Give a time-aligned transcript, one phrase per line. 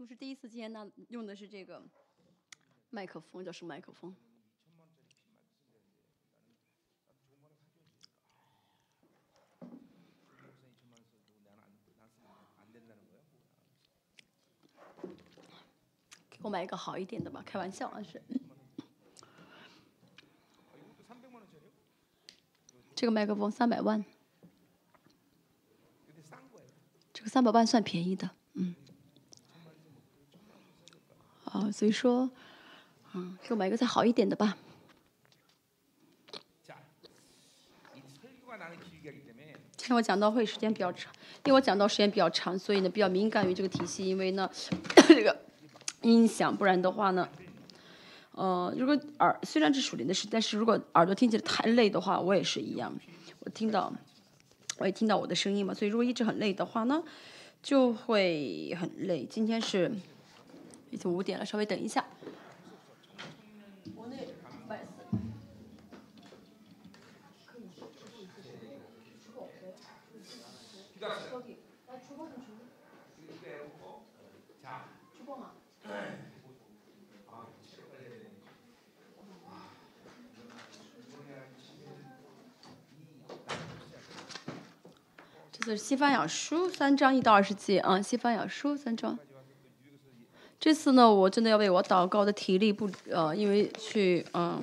[0.00, 1.82] 我是第一次今天呢用的是这个
[2.88, 4.16] 麦克风，叫什么麦克风？
[16.30, 18.22] 给我买一个好一点的吧，开玩笑啊是。
[22.94, 24.02] 这个麦克风三百万，
[27.12, 28.74] 这个三百万算便宜的，嗯。
[31.60, 32.30] 啊，所以说，
[33.12, 34.56] 嗯，给我买一个再好一点的吧。
[39.76, 41.12] 今天我讲到会时间比较长，
[41.44, 44.48] 因为我讲到时间比较长，所以呢比较敏感于这个体系，因为呢
[45.08, 45.36] 这个
[46.02, 47.28] 音响，不然的话呢，
[48.32, 52.94] 呃，如果耳虽然是属灵的事，但是如果耳朵听起来太累的话，我也是一样，
[53.40, 53.92] 我听到，
[54.78, 57.02] 我也听到我的声音嘛，所以如果一直很累的话呢，
[57.62, 59.26] 就会很累。
[59.28, 59.90] 今天是。
[60.90, 62.04] 已经五点了，稍微等一下。
[85.52, 89.18] 这是西方雅书三章一到二十节啊，西方雅书三章。
[90.60, 94.62] 这次呢，我真的要为我祷告的体力不呃，因为去嗯，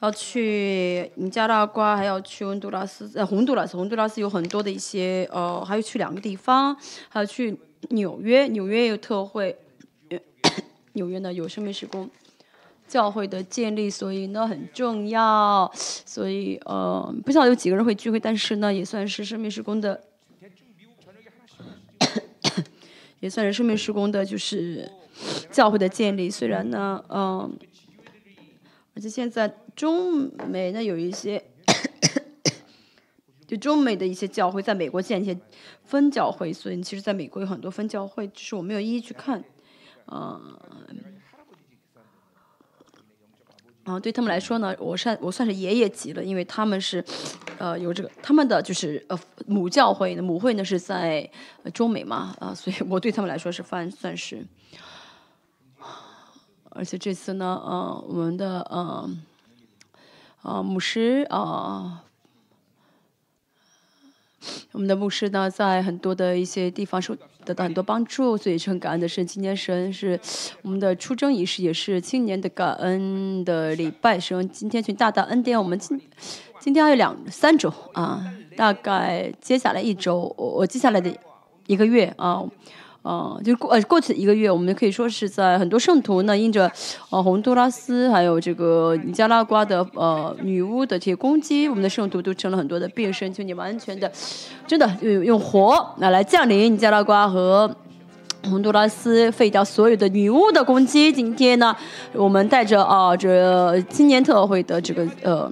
[0.00, 6.76] 要去尼加拉瓜，还要去温都拉斯呃洪都拉斯，洪都拉斯有很多的一些呃，还要去两个地方，
[7.08, 9.56] 还要去纽约，纽约有特会，
[10.92, 12.10] 纽约呢有生命时工
[12.86, 19.98] 教会的建立，所以呢很重要，所以呃不知道有几个人会聚会，但是呢也算是生命时工的。
[23.20, 24.90] 也算是生命施工的，就是
[25.50, 26.30] 教会的建立。
[26.30, 27.56] 虽然呢，嗯，
[28.94, 31.42] 而且现在中美呢有一些，
[33.46, 35.38] 就中美的一些教会在美国建一些
[35.84, 39.42] 分教会，所以其实在美国有很多分教会，只是我没有一一去看，
[40.12, 40.56] 嗯。
[43.86, 47.02] 啊，对他们来说呢，我算我算是爷爷级了，因为他们是，
[47.56, 51.30] 呃，有这个他们的就是呃母教会，母会呢是在
[51.72, 54.44] 中美嘛，啊，所以我对他们来说是算算是，
[56.70, 59.08] 而且这次呢，呃，我们的呃，
[60.42, 62.02] 呃牧师啊。
[64.72, 70.18] 我们的牧师呢，在很多的一些地方受得到很多帮助，所以是很感恩的是，今年神是
[70.62, 74.18] 我们的出征仪式，也是青年的感恩的礼拜。
[74.18, 76.00] 神今天去大大恩典，我们今
[76.60, 78.24] 今天还有两三周啊，
[78.56, 81.10] 大概接下来一周，我我接下来的
[81.66, 82.42] 一个月啊。
[83.08, 86.68] 嗯，就过呃过去一个月，我们可以说是在很多圣徒呢，因着
[87.10, 94.10] 呃洪都拉斯还有这个尼加拉瓜的呃女巫的这些攻击，我们的圣徒都成了很多的变身，求你完全的，
[94.66, 97.72] 真的用用火那来降临尼加拉瓜和
[98.50, 101.12] 洪都拉斯，废掉所有的女巫的攻击。
[101.12, 101.74] 今天呢，
[102.12, 105.50] 我们带着啊这青年特会的这个呃。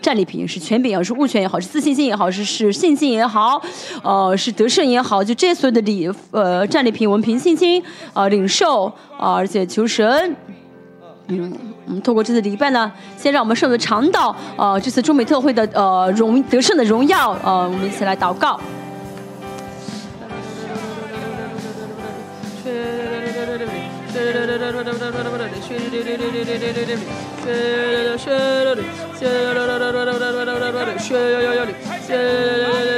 [0.00, 3.62] 战利品是权柄也好，是物权也好，是自信心也好，是是信心也好，
[4.02, 7.80] 呃，是得胜也好，就这些所有的礼呃战利品，我们凭信心
[8.12, 8.86] 啊领受
[9.16, 10.34] 啊，而且求神，
[11.28, 11.52] 嗯，
[11.86, 18.58] 我们透过这次礼拜呢，先让我们圣徒尝到啊这次中美特会的呃荣得胜的荣耀呃，我们一起来祷告。
[32.08, 32.91] 这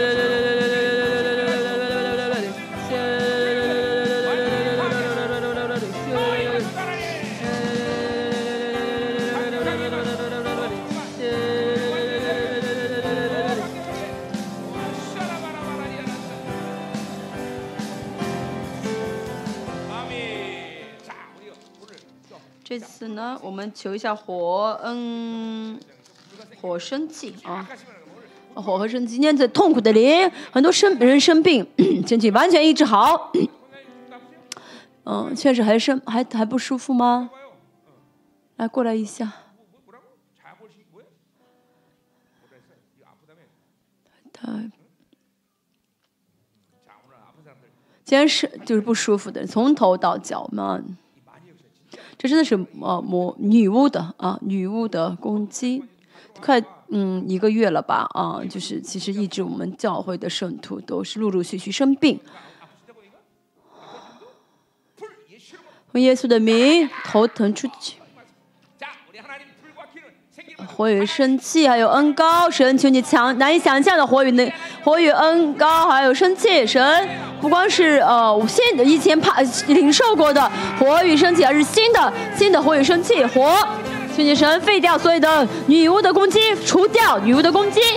[23.55, 25.79] 们求一下火，嗯，
[26.61, 27.67] 火生气啊，
[28.55, 29.13] 火和生气。
[29.13, 31.67] 今天在痛苦的灵，很多生人生病，
[32.07, 33.33] 身体完全医治好。
[35.05, 37.31] 嗯，确实还生还还不舒服吗？
[38.57, 39.33] 来，过来一下。
[44.33, 44.49] 他，
[48.05, 50.83] 今天是就是不舒服的，从头到脚嘛。
[52.25, 55.85] 这真的是呃魔女巫的啊女巫的攻击，
[56.41, 62.19] 快嗯一个月了吧啊，就是其实一直我们教会的圣徒都是陆陆续续生病，
[65.93, 67.97] 用耶稣的名头疼出去。
[70.67, 74.51] 火与生气，还有恩高，神求你强难以想象的火与能，
[74.83, 77.09] 火与恩高，还有生气，神
[77.41, 83.57] 不光是呃现以前怕领受过的火与生气，而是新的新的火与生气，火，
[84.17, 87.81] 求你神废掉所有的女巫的攻击，除掉女巫的攻击。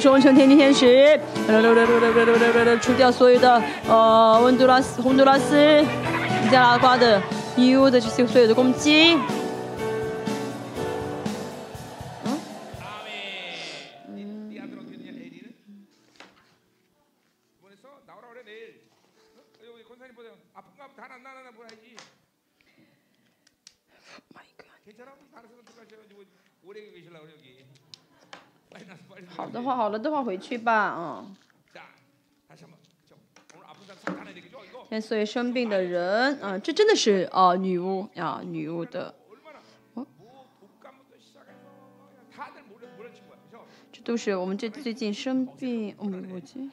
[0.00, 1.18] 冲成天天使，
[2.80, 5.84] 除掉所有的呃温都拉斯、洪都拉斯、
[6.52, 7.20] 加拉瓜的
[7.56, 9.16] 女巫的这些所有的攻击。
[29.38, 31.36] 好的话，好了的话，回去吧，嗯。
[34.90, 39.14] 现在所有生病的人，啊，这真的是啊，女巫啊，女巫的。
[43.92, 46.68] 这都是我们这最近生病，嗯，我记。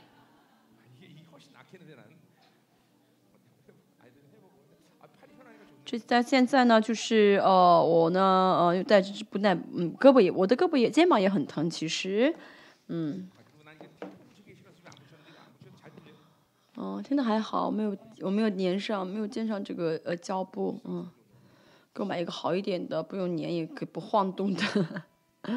[5.85, 12.33] 这在现在呢，就是呃，我呢，呃，带着不耐，嗯，胳膊也，我的胳膊也，肩膀也很疼，其实，
[12.87, 13.29] 嗯，
[16.73, 21.07] 哦，听的还好，没有，我没有粘上，没有粘上这个呃胶布，嗯，
[21.93, 24.63] 给我买一个好一点的，不用粘也可以不晃动的。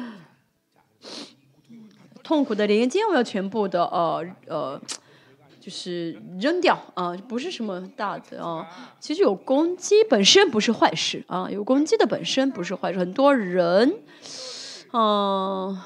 [2.21, 4.79] 痛苦的连接我要全部的呃呃。
[5.69, 8.67] 就是扔掉啊，不是什么大的啊。
[8.99, 12.97] 其实有攻击本身不是坏事啊，有攻击的本身不是坏事。
[12.97, 13.93] 很多人，
[14.91, 15.79] 嗯，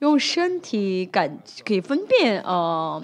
[0.00, 3.02] 用身体感可以分辨啊，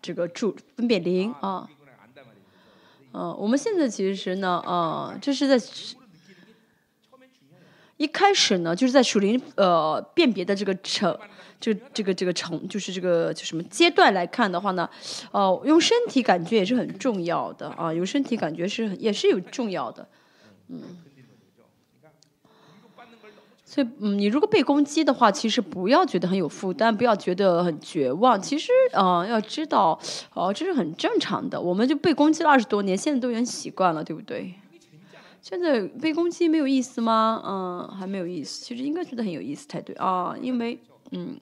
[0.00, 1.68] 这个注分辨灵啊。
[3.12, 5.66] 嗯，我们现在其实呢，啊，这是在
[7.96, 11.18] 一开始呢，就是在属灵呃辨别的这个程。
[11.64, 14.86] 这这个这个成就是这个就什么阶段来看的话呢，
[15.30, 20.06] 哦，用身体感觉也是很重要的啊，用身体感觉是也是有重要的，
[20.68, 20.82] 嗯，
[23.64, 29.98] 所以嗯，你如果被攻击的话，其实不要觉得很有负担，不要觉得很绝望，其实啊，要知道
[30.34, 34.52] 哦，这是很正常的，我们就被攻击了二十多年，现在都已经习惯了，对不对？
[35.40, 37.42] 现在被攻击没有意思吗？
[37.42, 40.78] 嗯，还没有意思，其实应该觉得很有意思才对啊，因为。
[41.10, 41.38] 嗯，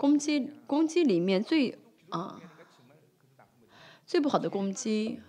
[0.00, 2.40] 攻击攻击里面最啊
[4.06, 5.20] 最不好的攻击，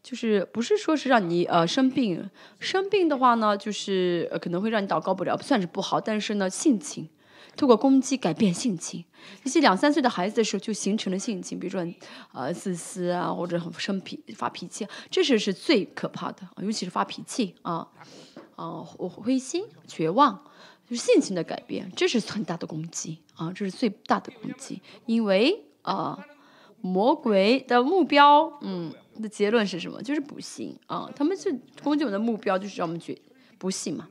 [0.00, 2.30] 就是不是说是让你呃生病，
[2.60, 7.08] 生病的话呢，就是可能会让你祷告不了，不算是不好，但是呢性情。
[7.56, 9.04] 通过攻击改变性情，
[9.42, 11.84] 一些两三岁的孩子的时候就形成了性情，比如说
[12.32, 17.88] 呃自私啊，或者很生脾发脾气，这是是最可怕的，尤其是发脾气啊，
[18.54, 20.44] 啊灰心绝望，
[20.90, 26.18] 就是性情的改变，这是很大的攻击啊，这是最大的攻击，因为啊
[26.80, 28.92] 魔鬼的目标，嗯
[29.22, 30.02] 的结论是什么？
[30.02, 33.16] 就是不幸啊，他们是攻击我们的目标就是让我们觉
[33.56, 34.08] 不幸嘛，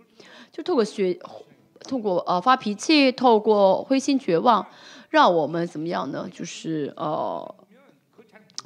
[0.53, 1.19] 就透过学。
[1.87, 4.67] 透过呃发脾气，透过灰心绝望，
[5.09, 6.29] 让我们怎么样呢？
[6.29, 7.55] 就是呃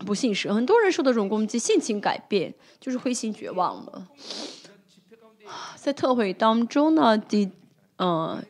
[0.04, 4.08] 不信使，很多人受到这种攻击，性情改变，就是灰心绝望了。
[5.78, 7.52] 在特会当中呢，敌
[7.98, 8.44] 嗯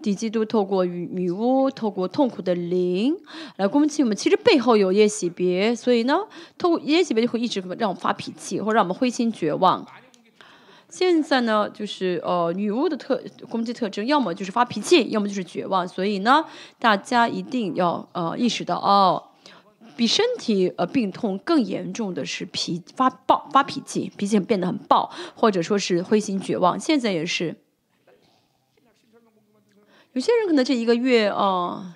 [0.00, 3.16] 敌基督透过女巫，透过痛苦的灵
[3.56, 6.20] 来攻击我们，其实背后有耶喜别，所以呢，
[6.56, 9.84] 透过耶喜别就会一直让我们发脾气，或让我们灰心绝望。
[10.88, 15.86] 现在呢，就是呃，女巫的特攻击特征，要么就是发脾气，要么就是绝望。
[15.86, 16.44] 所以呢，
[16.78, 19.22] 大家一定要呃意识到哦，
[19.96, 26.78] 比身体呃病痛更严重的是脾发暴发脾气，脾气变得很暴，或者说是灰心绝望。
[26.78, 27.56] 现在也是，
[30.18, 31.94] 有些人可能这一个月啊，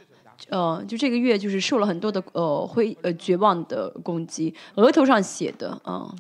[0.49, 6.15] 呃，就这个月就是受了很多的呃灰呃绝望的攻击，额头上写的啊。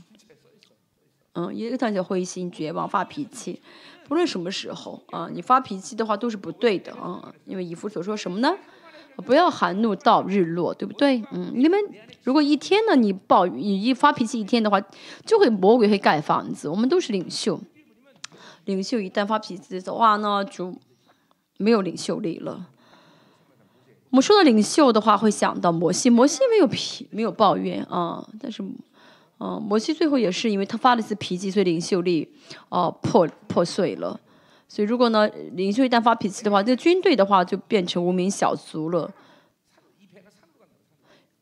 [1.34, 3.62] 嗯，一个他就灰心绝望、发脾气，
[4.08, 8.52] 不论什么时候啊，你发脾气的话都是不对的啊，因为以弗所说什么呢？
[9.18, 11.22] 不要含怒到日落，对不对？
[11.30, 11.78] 嗯，你们
[12.24, 14.80] 如果一天呢，你暴你一发脾气一天的话，
[15.24, 16.68] 就会魔鬼会盖房子。
[16.68, 17.60] 我们都是领袖，
[18.64, 20.74] 领袖一旦发脾气的话呢，就
[21.56, 22.68] 没有领袖力了。
[24.10, 28.62] 我们说到领袖的话，会想到摩西，摩西没有脾没有抱怨啊，但是，
[29.40, 32.28] 嗯，摩西最后也是因为他发了一次脾气，所以领袖力
[32.68, 34.20] 哦破破碎了。
[34.68, 39.10] 所以，如果呢，领袖一旦发脾气的话，这个军队的话就变成无名小卒了。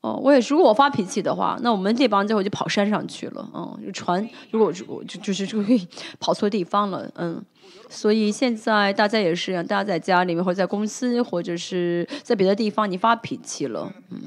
[0.02, 3.50] 哦，我也是，如果我发脾气的话，那我们这帮家伙就跑山上去了。
[3.54, 5.78] 嗯，就船如果就就就是就会
[6.18, 7.10] 跑错地方了。
[7.16, 7.44] 嗯，
[7.88, 14.22] 所以现在大家也是，大家在家里面或者在公司或者是在别的地方，你发脾气了，嗯。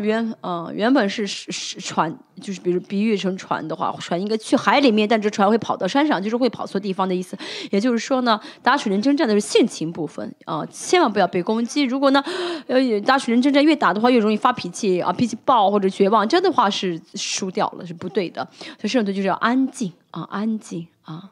[0.00, 7.36] 原呃原本是是船，就是比如比喻成船的话，船应该去海里面，但这船会跑到山上，就是会跑错地方的意思。
[7.70, 11.82] 也就是说呢，打水人征战的是性情部分啊，千万不要被攻击。
[11.82, 12.22] 如果呢，
[12.66, 18.46] 呃打水人征战越打的话，越容易发脾气啊，脾气暴或者绝望，这样的话是输掉了，是不对的。
[18.60, 21.30] 所以圣徒就是要安静啊，安静啊。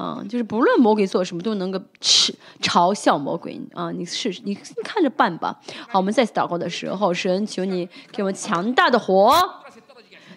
[0.00, 3.90] 嗯，就是不论魔鬼做什么，都能够耻嘲笑魔鬼啊！
[3.90, 5.58] 你试试，你看着办吧。
[5.88, 9.34] 好，我们再次祷告的时候，神求你给我们强大的火，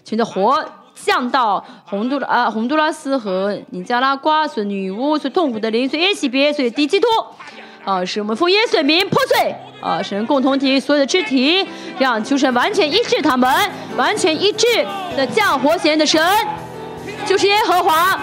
[0.03, 0.65] 求你火
[0.95, 7.07] 降到洪都啊洪都拉斯和尼加拉瓜，所女巫所痛苦的灵，所耶西别，所敌基督
[7.85, 10.01] 啊，使我们奉耶稣名破碎啊！
[10.01, 11.63] 神共同体所有的肢体，
[11.99, 13.47] 让求神完全医治他们，
[13.95, 14.65] 完全医治
[15.15, 16.19] 的降活贤的神，
[17.27, 18.19] 就是耶和华。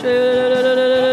[0.00, 1.09] Shit.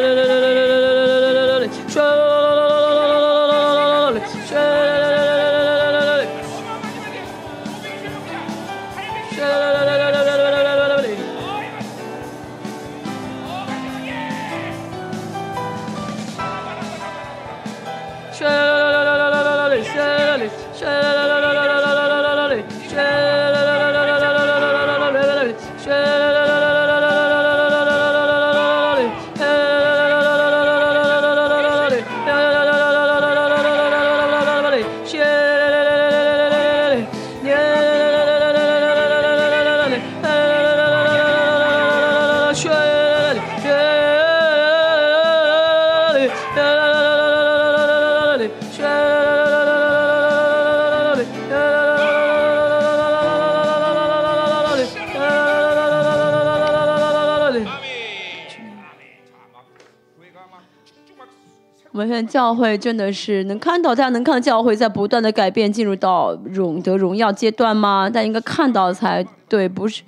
[62.27, 68.09] 教会真的是能看到，大家能看到教会在不断的改变，进入到荣得荣耀阶段吗？
[68.09, 70.03] 大家应该看到才对，不是，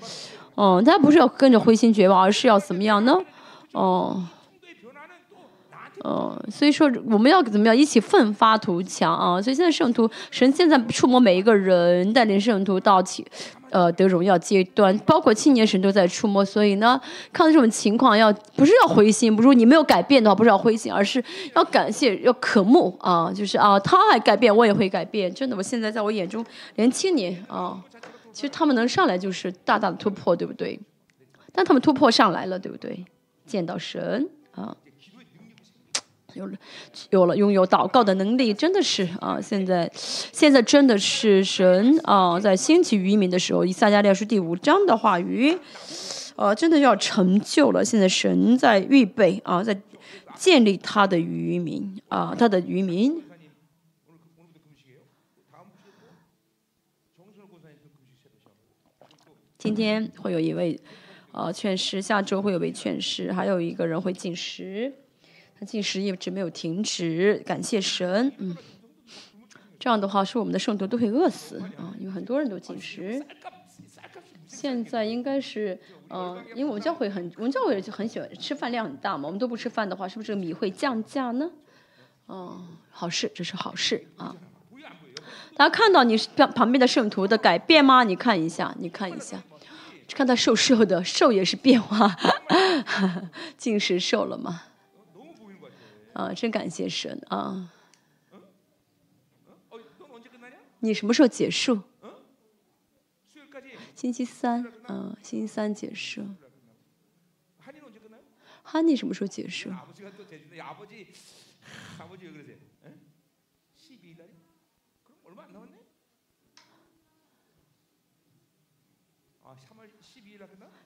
[0.56, 3.18] 嗯，大家不是要跟着灰心绝望，而是要怎么样呢？
[3.72, 4.22] 哦，
[6.50, 9.42] 所以说我们要怎么样一起奋发图强啊！
[9.42, 13.26] 所以现在圣徒神现在触摸每一个人，带领圣徒到起。
[13.72, 17.00] 呃，得荣耀阶段，包括青年神都在触摸，所以呢，
[17.32, 26.44] 看到这种情况，要不是要灰心，不是你没有改变的话，不是要灰心，而是要感谢，要渴慕啊，就是啊，他还改变，我也会改变，真的，我现在在我眼中，
[26.78, 27.80] 连青年啊，
[28.34, 30.80] 其实他们能上来就是大大的突破，对不对？
[31.52, 33.06] 但他们突破上来了，对不对？
[33.46, 34.76] 见到神啊。
[36.34, 36.58] 有了，
[37.10, 39.40] 有了，拥有祷告的能力，真的是啊！
[39.42, 45.58] 现在，现在真的是神啊，在兴起渔民的时候，以撒加利亚书第五章的话语，
[46.36, 47.84] 呃，真的要成就了。
[47.84, 49.82] 现在神在预备啊，在
[50.36, 53.24] 建立他的渔民啊，他的渔民。
[59.58, 60.80] 今天会有一位
[61.34, 64.94] 呃劝师，下周会有位劝师，还有一个人会进食。
[65.60, 68.32] 他进食一直没有停止，感谢神。
[68.38, 68.56] 嗯，
[69.78, 73.22] 这样的话，是我们的圣徒都会饿死啊，因为很多人都进食。
[74.48, 75.78] 现在应该是，
[76.10, 79.26] 嗯，因为我们教会很，我们教会就很喜欢吃饭量很大嘛。
[79.28, 81.52] 我们都不吃饭的话，是不是米会降价呢？
[82.26, 84.36] 哦，好事，这是好事啊。
[85.56, 88.04] 大家看到你旁旁边的圣徒的改变吗？
[88.06, 89.44] 你看一下，你看一下，
[90.14, 92.16] 看他瘦瘦的，瘦也是变化，
[93.58, 94.64] 进食瘦了吗？
[96.20, 97.72] 啊，真感谢神啊！
[100.80, 101.82] 你什么时候结束？
[103.96, 106.26] 星期三，嗯，星期三结束。
[108.64, 109.72] 哈尼什么时候结束？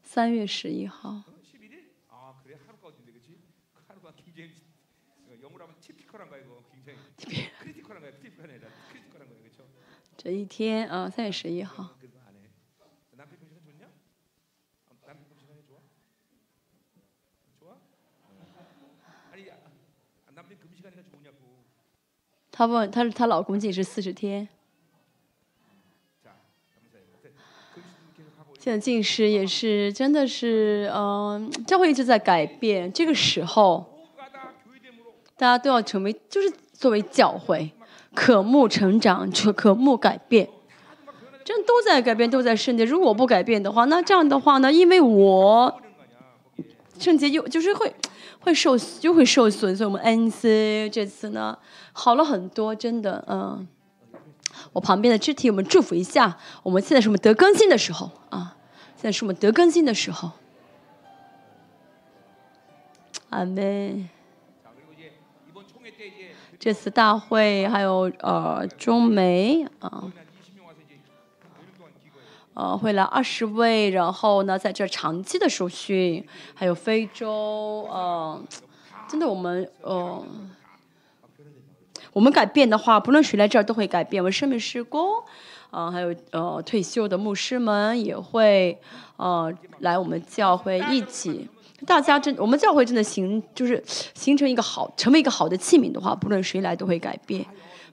[0.04, 1.24] 三月十一号。
[10.16, 11.90] 这一天啊，三月十一号。
[22.52, 24.48] 他问，他是她老公禁食四十天。
[28.60, 32.94] 现在禁食也是，真的是，嗯，教会一直在改变。
[32.94, 33.93] 这个时候，
[35.36, 37.72] 大家都要成为，就是作为教会，
[38.14, 40.48] 渴慕成长，就渴慕改变，
[41.44, 42.86] 这样都在改变，都在圣洁。
[42.86, 44.72] 如果不改变的话，那这样的话呢？
[44.72, 45.82] 因为我
[47.00, 47.94] 圣洁又就是会
[48.42, 49.76] 会受，就会受损。
[49.76, 51.58] 所以我们恩赐这次呢。
[51.92, 53.68] 好了很多，真的，嗯，
[54.72, 56.38] 我旁边的肢体，我们祝福一下。
[56.62, 58.56] 我们现在是我们得更新的时候啊，
[58.96, 60.32] 现在是我们得更新的时候。
[63.30, 64.08] 阿门。
[66.64, 70.10] 这次大会还有呃中美啊，
[72.54, 78.42] 呃会来二十位，然后呢在这长期的受训，还有非洲，嗯，
[79.10, 80.26] 真的我们呃。
[82.14, 84.24] 我们改变的话，不论谁来这儿都会改变。
[84.24, 85.22] 我们生命施工，
[85.70, 88.80] 啊，还有呃退休的牧师们也会
[89.18, 91.50] 呃来我们教会一起。
[91.86, 97.46] 大家真，我们教会真的形就是形成一个好，成为一个好的器皿的话，不论谁来都会改变。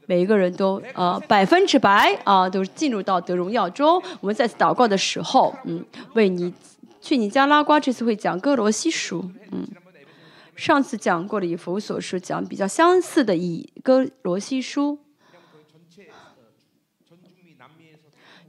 [0.07, 4.03] 每一个人都呃百分之百啊，都是进入到得荣耀中。
[4.21, 6.53] 我们再次祷告的时候，嗯，为你
[7.01, 9.67] 去你家拉瓜，这次会讲哥罗西书，嗯。
[10.57, 14.99] 上次讲过的以弗所书讲比较相似的以哥罗西书，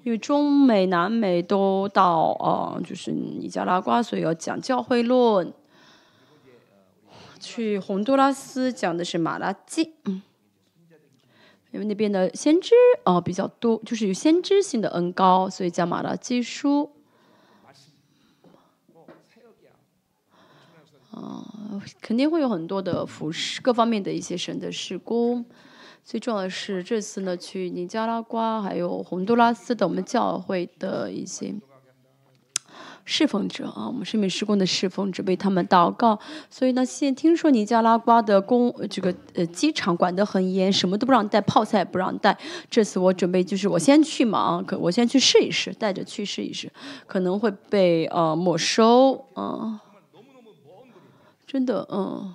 [0.03, 5.53] 因为中美南美都到呃就是尼加拉瓜，所以要讲教会论。
[7.39, 10.21] 去洪都拉斯讲的是马拉基，嗯，
[11.71, 16.91] 因为那边的先知哦比较多，就是有先知性的恩高，所以讲马拉基书。
[21.09, 25.43] 啊，肯定会有很多的服饰，各方面的一些神的施工。
[26.03, 31.53] 最重要的是这次呢，去尼加拉瓜还有洪都拉斯的我们教会的一些
[33.05, 36.19] 侍奉者啊，我们生命施工的侍奉者为他们祷告。
[36.49, 42.37] 所以呢，现听说尼加拉瓜的公这个呃机场管得很严，什么都不让带，泡菜也不让带。
[42.69, 46.71] 这次我准备就是我先去嘛啊，可我先去试一试，带着去试一试，
[47.07, 49.81] 可能会被呃没收啊。
[51.47, 52.33] 真的，嗯，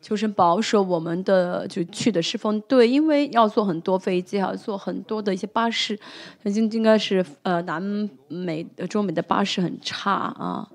[0.00, 5.98] 求神保守我们的就去的侍奉队，因为要坐很多飞机，还要坐很多的一些巴士，
[6.44, 7.82] 应应该是呃南
[8.28, 10.66] 美、中美的巴士很差啊。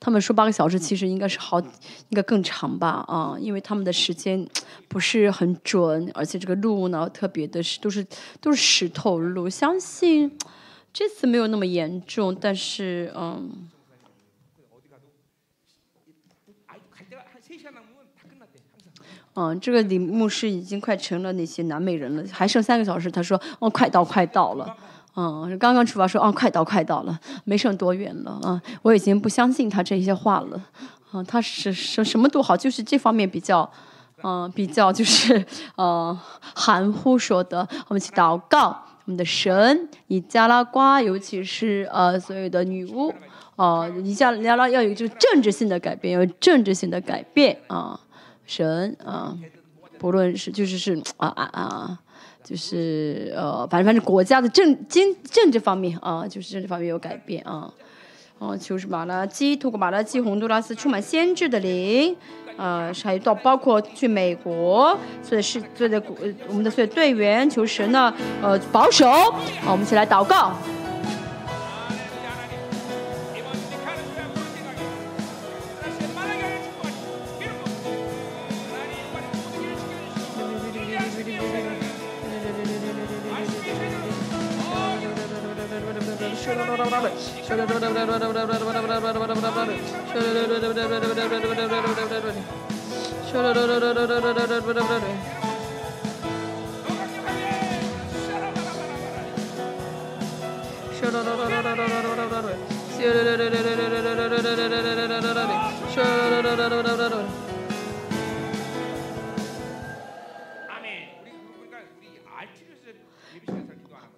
[0.00, 1.68] 他们说八个小时，其实应该是好，应
[2.12, 4.48] 该更长吧啊，因为他们的时间
[4.88, 8.06] 不是很准，而且这个路呢特别的是都是
[8.40, 9.48] 都是石头路。
[9.48, 10.38] 相信
[10.92, 13.68] 这次没有那么严重，但是嗯。
[19.42, 23.10] 嗯，这个李牧师已经快成了那些南美人了，还剩三个小时。
[23.10, 24.76] 他说：“哦，快到，快到了。”
[25.16, 30.62] 嗯，刚刚出发说：“哦，快到，快到了，没剩多远了。”啊，我已经不相信他这些话了。
[31.10, 33.68] 啊，他是什什么都好，就是这方面比较，
[34.22, 35.42] 嗯，比较就是
[35.76, 36.20] 呃
[36.54, 37.66] 含糊说的。
[37.88, 38.76] 我们去祷告，
[39.06, 43.14] 我们的神以加拉瓜，尤其是呃所有的女巫，
[43.56, 47.98] 哦，以加拉要有这个政治性的改变，有政治性的改变啊。
[48.50, 49.36] 神啊，
[49.96, 51.98] 不论是就是是啊啊啊，
[52.42, 57.72] 就是呃，反正反正国家的政经政治方面啊，就是政治方面有改变啊。
[58.40, 62.16] 哦，就是马拉基，通过马拉基洪都拉斯充满先知的灵，
[62.56, 66.02] 啊，还有到包括去美国，所以是所有的
[66.48, 69.06] 我们的所有队员求神呢，呃，保守。
[69.62, 70.56] 好，我们一起来祷告。
[86.90, 86.98] Shut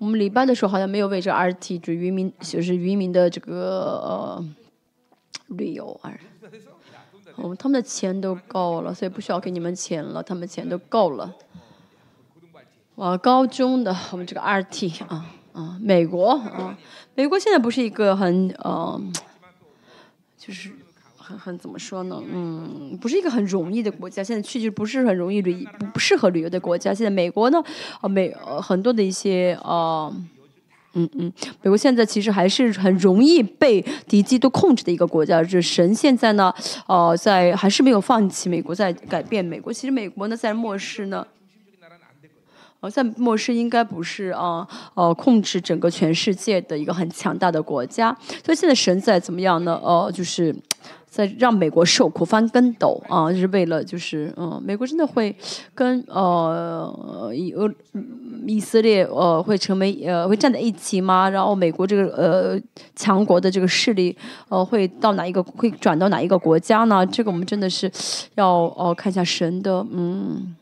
[0.02, 4.44] 我们礼拜的时候好像没有为这个 RT 就是渔民，就是渔民的这个呃
[5.46, 6.18] 旅游而
[7.36, 11.32] 哦，他们的钱都够了，所以不需要给你们钱了，他们钱都够了。
[12.96, 16.76] 哇，高中的我们这个 RT 啊啊，美国啊，
[17.14, 19.00] 美国现在不是一个很呃，
[20.36, 20.72] 就是
[21.38, 22.22] 很怎么说呢？
[22.32, 26.92] 嗯，不是一个很容易的国家，现在去就不是很容易旅不不适合旅游的国家。
[26.94, 27.62] 现在美国呢，
[28.00, 30.12] 呃美呃很多的一些呃。
[30.94, 35.42] 嗯嗯，美国现在其实还是很容易被敌机都控制的一个国家。
[35.42, 36.52] 就是神现在呢，
[36.86, 39.72] 呃，在还是没有放弃美国，在改变美国。
[39.72, 41.26] 其实美国呢，在末世呢，
[42.80, 48.14] 呃，在末世应该不是啊，呃，控制整个全世界的一个很强大的国家。
[48.44, 49.80] 所以现在神在怎么样呢？
[49.82, 50.54] 呃，就是
[51.08, 55.34] 在让美国受苦翻跟斗啊，就是为了就是嗯，美国真的会
[55.74, 57.70] 跟呃以俄。
[58.44, 61.30] 以色列呃会成为呃会站在一起吗？
[61.30, 62.60] 然后美国这个呃
[62.96, 64.16] 强国的这个势力
[64.48, 67.06] 呃会到哪一个会转到哪一个国家呢？
[67.06, 67.88] 这个我们真的是
[68.34, 70.56] 要哦看一下神的嗯。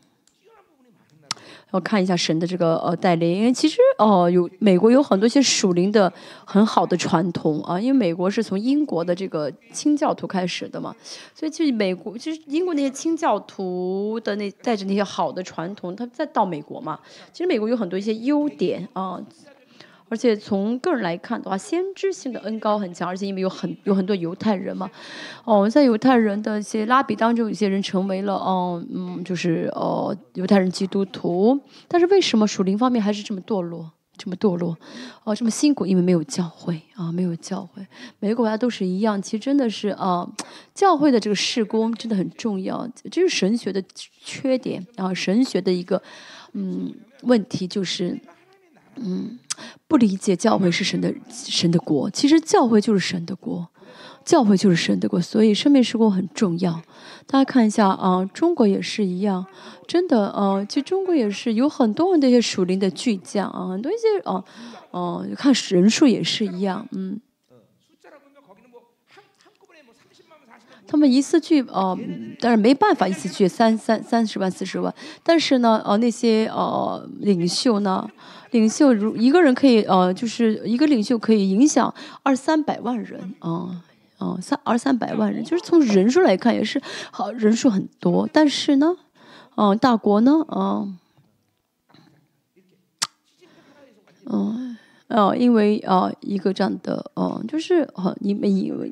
[1.71, 6.11] 我看一下神的这个呃带领，因为其实哦有美国有很多一些属灵的
[6.45, 10.93] 很好的传统啊，因为美国是从英国的这个清教徒开始的嘛，
[11.33, 16.99] 所以其实美国其实英国那些清教徒的那带着那些好的传统，他再到美国嘛，
[17.31, 19.19] 其实美国有很多一些优点啊。
[20.11, 24.91] 而且从个人来看的话，先知性的恩高很强，而且因为有很有很多犹太人嘛，
[25.45, 31.57] 哦，在犹太人的一些拉比当中，有些人成为了，哦，嗯，就是哦，犹太人基督徒。
[31.87, 34.77] 但是为什么属灵方面还是这么堕落，这么堕落，
[35.23, 35.85] 哦，这么辛苦？
[35.85, 37.81] 因为没有教会啊，没有教会。
[38.19, 40.29] 每个国家都是一样，其实真的是啊，
[40.75, 42.85] 教会的这个事工真的很重要。
[43.09, 43.81] 这是神学的
[44.21, 46.03] 缺点啊，神学的一个
[46.51, 48.19] 嗯问题就是。
[48.97, 49.39] 嗯，
[49.87, 53.67] 不理解教会是神的神的国，其实教会就是神的国，
[54.23, 56.81] 教会就是神的国，所以生命时光很重要。
[57.27, 59.45] 大家看一下啊，中国也是一样，
[59.87, 64.43] 真的啊，其实中国也是有很多的一些属灵的巨匠啊，很多一些哦
[64.91, 67.19] 哦，看人数也是一样，嗯。
[70.87, 71.97] 他们一次聚哦，
[72.41, 74.93] 但是没办法一次聚三三三十万四十万，
[75.23, 78.05] 但是呢，呃，那些呃领袖呢？
[78.51, 83.81] 领袖如一个人可以呃，就是一个领袖可以影响二三百万人啊，
[84.17, 88.95] 啊三二三百万人，就是从人数来看也是好人数很多，但是呢，
[89.55, 90.97] 嗯，大国呢，嗯，
[94.25, 98.91] 嗯，哦，因为啊一个这样的，嗯，就是啊，你们以为，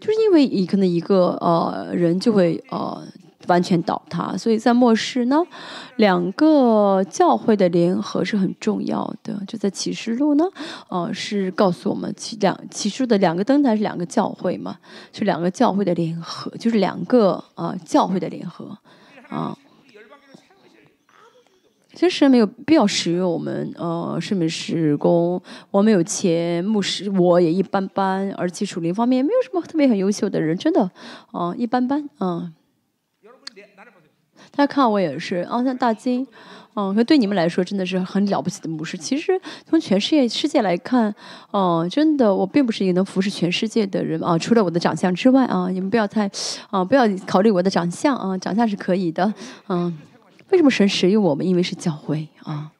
[0.00, 3.02] 就是因为一可能一个呃人就会呃。
[3.48, 5.42] 完全倒塌，所以在末世呢，
[5.96, 9.42] 两个教会的联合是很重要的。
[9.46, 10.44] 就在启示录呢，
[10.88, 14.76] 呃，是告诉我们启两启示的两个灯台是两个教会嘛，
[15.12, 18.76] 是两个教会的联合，就是两个啊教会的联合
[19.28, 19.56] 啊。
[21.96, 30.90] 其实没有必要使用我们呃圣美施工，我们有钱，牧师我也一般般，而且属灵方面也没有什么特别很优秀的人，真的
[31.30, 32.50] 啊一般般啊。
[34.56, 36.26] 大家看我也是，啊，像大金，
[36.74, 38.96] 嗯，可对你们来说真的是很了不起的牧师。
[38.96, 41.12] 其实从全世界世界来看，
[41.50, 44.38] 哦，真的我并不是一个能服侍全世界的人啊。
[44.38, 46.30] 除了我的长相之外啊，你们不要太，
[46.70, 49.34] 啊，不要考虑我的长相啊，长相是可以的，
[49.68, 49.96] 嗯。
[50.50, 51.44] 为什么神使用我们？
[51.44, 52.70] 因为是教会啊，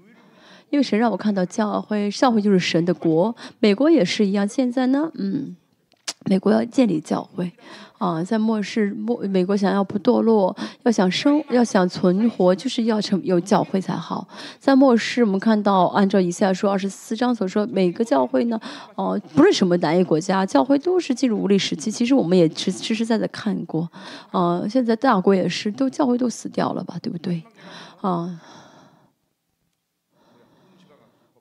[0.71, 3.35] 因为神让我看到教会，教会就是神的国。
[3.59, 5.57] 美国也是一样，现在呢，嗯，
[6.27, 7.51] 美国要建立教会。
[8.05, 14.29] 啊，在末世，末美国想要不堕落，要想生，要想存活，就是要成有教会才好。
[14.59, 18.61] 在末世，我们看到，按照以赛亚书二十四章所说，每个教会呢，
[18.95, 21.91] 哦，不论什么哪一国家，教会都是进入无力时期。
[21.91, 23.89] 其实我们也实实实在在看过，
[24.33, 27.43] 啊，现在大国也是，都教会都死掉了吧，对不对？
[28.03, 28.39] 啊。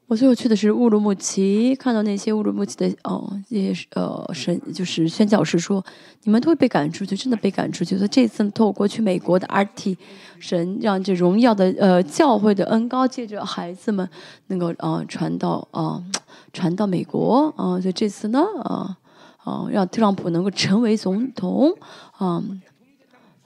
[0.07, 5.83] 我最后去的是乌鲁木齐，看到那些乌鲁木齐的哦，这些呃神就是宣教师说，
[6.23, 7.97] 你们都会被赶出去，真的被赶出去。
[7.97, 9.97] 说这次透过去美国的 RT
[10.39, 14.07] 神，让这荣耀的呃教会的恩高借着孩子们
[14.47, 16.03] 能够啊传到啊
[16.51, 18.97] 传到美国啊，所以这次呢啊
[19.37, 21.73] 啊让特朗普能够成为总统
[22.17, 22.43] 啊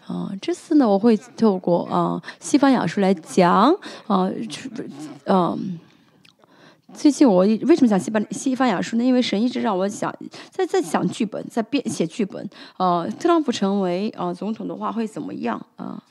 [0.05, 3.73] 啊这次呢我会透过啊西方雅书来讲
[4.07, 4.29] 啊
[5.25, 5.79] 嗯。
[6.97, 9.03] 最近我为什么讲西班西班牙书呢？
[9.03, 10.11] 因为神一直让我想
[10.49, 12.49] 在在想剧本，在编写剧本。
[12.77, 16.01] 呃，特朗普成为呃总统的话会怎么样啊？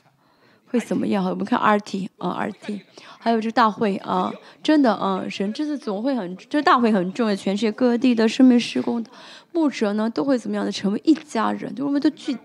[0.69, 1.25] 会怎么样？
[1.29, 2.79] 我们看 RT 啊，RT，
[3.19, 4.31] 还有这大会啊，
[4.63, 9.09] 真的啊，神这次总会很，这大会很重要，全世界各地的生命施工的
[9.51, 11.75] 牧者呢，都会怎么样的成为一家人？
[11.75, 12.37] 就我们都聚，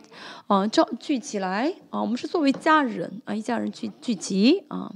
[0.49, 4.91] 啊，召聚起来啊，我们是作为家人啊，一家人聚聚集啊。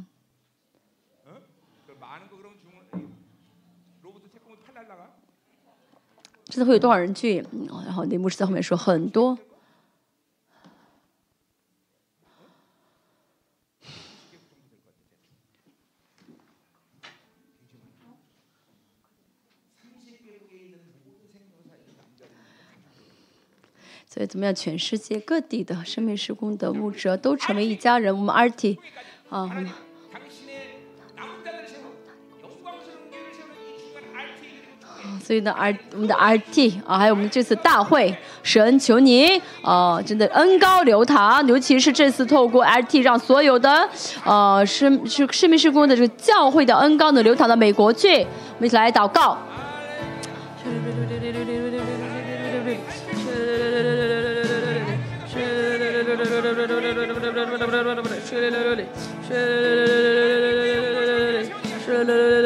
[6.56, 7.44] 这次会有多少人去？
[7.84, 9.38] 然后那牧师在后面说很多。
[24.06, 24.54] 所以怎么样？
[24.54, 28.16] 全世界各地的生命施工的牧者都成为一家人。
[28.16, 28.78] 我们 RT
[29.28, 29.86] 啊我们。
[35.26, 43.88] 所以呢，R 我们的 RT 啊，还有我们这次大会，神求你啊，真的恩高流淌，尤其是这次透过 RT，让所有的
[44.24, 49.36] 呃生是市民施工的这个教会的恩高能流淌到美国去，我们一起来祷告。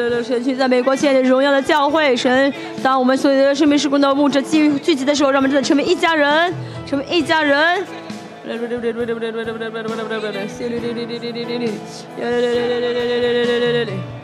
[0.31, 6.53] 神去在美国建立荣耀的教会，神当我们所有的生命施工的牧者聚聚集的时候，让我们真的成为一家人，
[6.87, 7.85] 成为一家人。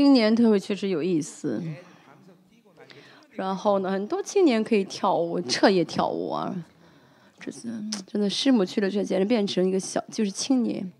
[0.00, 1.62] 青年特会确实有意思，
[3.32, 6.56] 然后呢，很多青年可以跳舞，彻夜跳舞啊。
[7.38, 7.68] 这次
[8.06, 10.90] 真的师母去了，这简直变成一个小，就是青年，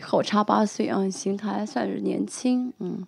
[0.00, 2.72] 和我差八岁啊，形态算是年轻。
[2.78, 3.06] 嗯，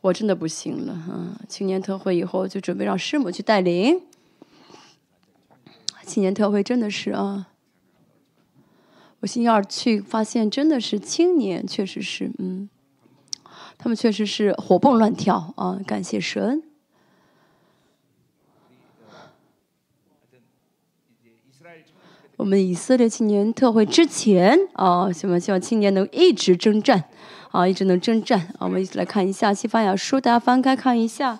[0.00, 1.38] 我真的不行了啊。
[1.46, 4.00] 青年特会以后就准备让师母去带领。
[6.02, 7.48] 青年特会真的是啊，
[9.20, 12.70] 我星期二去发现真的是青年，确实是嗯。
[13.78, 15.78] 他们确实是活蹦乱跳啊！
[15.86, 16.62] 感谢神。
[22.36, 27.08] 我们以色列青年特会之前啊，希望希望青年能一直征战
[27.50, 28.60] 啊，一直能征战啊！
[28.60, 31.30] 我们一起来看一下《西班牙书》，大家翻开看一下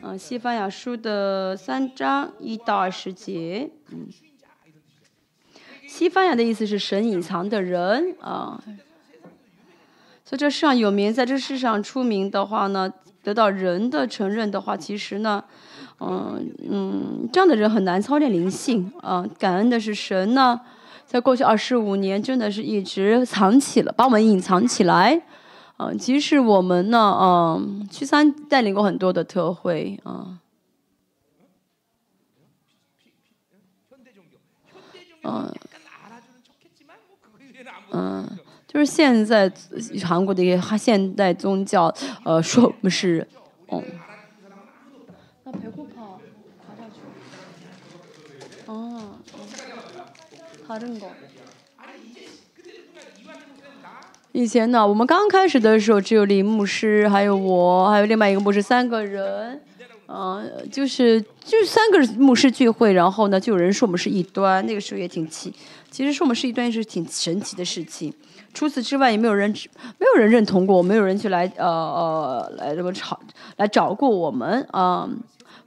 [0.00, 3.70] 啊，《西班牙书》的三章一到二十节。
[3.90, 4.06] 嗯，
[5.88, 8.62] 西班牙的意思是神隐藏的人啊。
[10.32, 12.90] 在这世上有名，在这世上出名的话呢，
[13.22, 15.44] 得到人的承认的话，其实呢，
[16.00, 19.26] 嗯嗯，这样的人很难操练灵性啊。
[19.38, 20.58] 感恩的是神呢，
[21.04, 25.20] 在过去二十五年，真的是一直藏起了，把我们隐藏起来。
[25.76, 30.38] 嗯，即使我们呢，嗯，屈三带领过很多的特会啊，
[35.24, 35.52] 嗯
[37.90, 38.38] 嗯。
[38.72, 39.52] 就是现在
[40.02, 43.26] 韩国的一个现代宗教呃说我们是
[43.70, 43.82] 嗯
[45.44, 46.18] 那陪护跑
[46.66, 47.00] 爬上去。
[48.64, 49.18] 哦
[54.32, 59.60] 以前呢我们刚开始的时候只有林牧师还有我还有另外一个牧师三个人。
[60.14, 65.50] 嗯就是就三个人牧师聚会然后呢就有人说我们是异端那个时候也挺奇
[65.90, 68.12] 其实说我们是异端也是挺神奇的事情。
[68.54, 69.50] 除此之外，也没有人
[69.98, 73.18] 没有人认同过，没有人去来呃呃来这么吵
[73.56, 75.08] 来找过我们啊。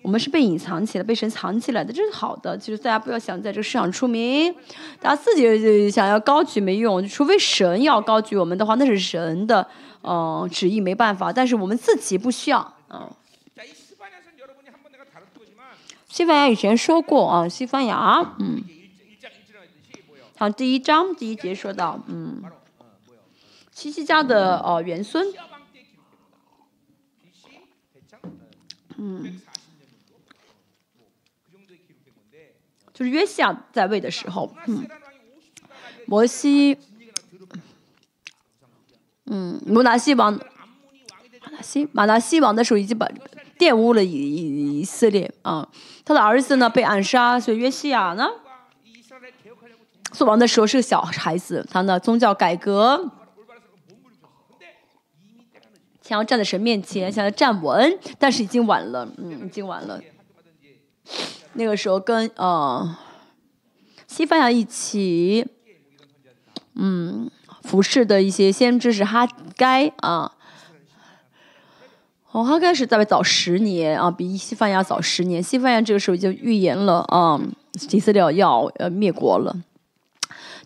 [0.01, 2.55] 我们是被隐藏起来，被神藏起来的，这是好的。
[2.55, 4.53] 其实大家不要想在这个市场出名，
[4.99, 9.67] 大家自己想要高举没用，除非神要高举我们的话，那是神的
[10.03, 11.33] 嗯旨意，没办法。
[11.33, 13.09] 但是我们自己不需要嗯。
[16.07, 18.61] 西班牙以前说过啊，西班牙嗯，
[20.37, 22.43] 好，第一章第一节说到嗯。
[23.75, 25.27] 七七家的呃元孙，
[28.95, 29.41] 嗯，
[32.93, 34.87] 就是约西亚在位的时候，嗯，
[36.07, 36.77] 摩西
[39.25, 40.39] 嗯，摩拿西王，
[41.41, 43.05] 马拿西马拿西王的时候已经把
[43.59, 45.67] 玷污了以以色列啊，
[46.05, 48.29] 他的儿子呢被暗杀，所以约西亚呢
[50.13, 53.11] 做王的时候是个小孩子，他呢宗教改革，
[56.07, 59.99] 想要站在神面前，想要站稳，但是已经晚了，嗯，已经晚了。
[61.53, 62.95] 那个时候跟呃
[64.05, 65.47] 西班牙一起，
[66.75, 67.31] 嗯。
[67.63, 70.31] 服侍的一些先知是哈该啊，
[72.29, 75.41] 哦，哈该是大概早十年啊，比西班牙早十年。
[75.41, 77.41] 西班牙这个时候就预言了啊，
[77.89, 79.57] 以色列要呃灭国了。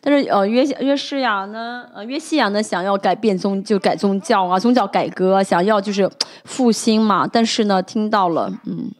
[0.02, 6.10] 但是呃约约西亚呢，呃约西亚呢想要改变宗就改宗教啊，宗教改革，想要就是
[6.44, 7.28] 复兴嘛。
[7.28, 8.92] 但是呢，听到了嗯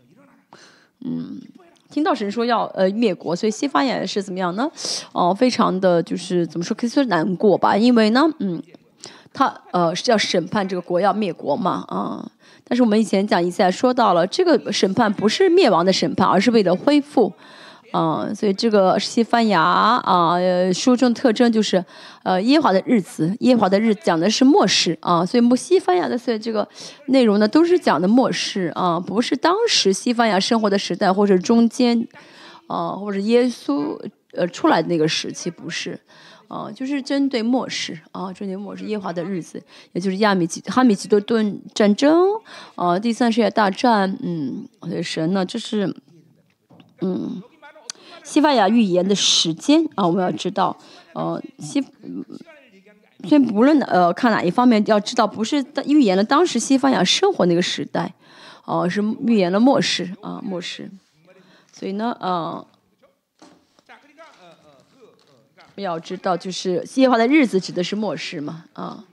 [1.06, 1.42] 嗯。
[1.92, 4.70] 听到神说要呃灭国，所以西方也是怎么样呢？
[5.12, 7.76] 哦，非常的就是怎么说，可以说难过吧？
[7.76, 8.62] 因为呢，嗯，
[9.34, 12.24] 他呃是要审判这个国要灭国嘛，啊。
[12.64, 17.34] 但是我们以前讲一下说到了，这个审判不是灭亡的审判，而是为了恢复。
[17.92, 20.38] 啊，所以这个西班牙啊，
[20.74, 21.84] 书中特征就是，
[22.24, 26.68] 呃，耶华的日子，耶华的日子讲的是末世啊，所以西班牙的所以这个
[27.08, 32.08] 内容呢，都是讲的末世啊，不是当时西班牙生活的时代或者中间，
[32.68, 34.00] 啊，或者耶稣
[34.34, 36.00] 呃出来的那个时期不是，
[36.48, 39.60] 啊，就是针对末世啊，针对末世耶华的日子，
[39.94, 42.16] 也就是亚米吉哈米吉多顿战争
[42.76, 44.68] 啊，第三世界大战，嗯，
[45.02, 45.92] 神呢，就是，
[47.02, 47.42] 嗯。
[48.30, 50.78] 西班牙预言的时间啊，我们要知道，
[51.14, 51.84] 呃，西，
[53.28, 58.14] 先不论呃看哪一方面，要知道不是预言了当时西班牙生活那个时代，
[58.66, 60.92] 哦，是预言了末世啊，末世。
[61.74, 62.64] 所以呢，呃，
[65.78, 69.04] 要知道就是西化的日子指的是末世嘛，啊。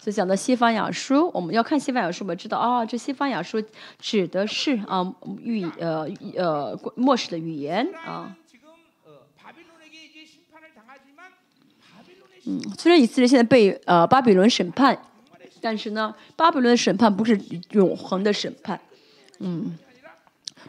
[0.00, 3.62] 所以讲到西方雅书，我们要看西方雅书，我们知道啊，这西方雅书
[3.98, 8.34] 指的是啊语呃呃末世的语言啊。
[12.46, 14.98] 嗯，虽然以色列现在被呃巴比伦审判，
[15.60, 17.38] 但是呢，巴比伦审判不是
[17.72, 18.80] 永恒的审判，
[19.40, 19.76] 嗯。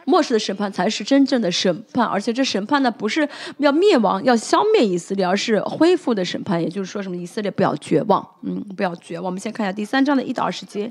[0.04, 6.60] 末世的审判才是真正的审判，而且这审判呢不是要灭亡、要消灭以色列，而是恢复的审判。
[6.60, 9.26] 也就是说，什么以色列不要绝望，嗯，不要绝望。
[9.26, 10.90] 我们先看一下第三章的一到二十节，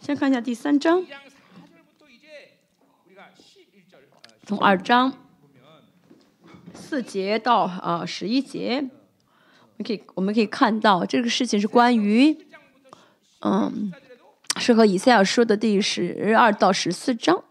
[0.00, 1.04] 先看一下第三章，
[4.46, 5.12] 从二章
[6.74, 8.88] 四节到啊十一节，
[9.76, 12.36] 我们可以我们可以看到这个事情是关于，
[13.40, 13.92] 嗯，
[14.58, 17.42] 是和以赛亚说的第十二到十四章。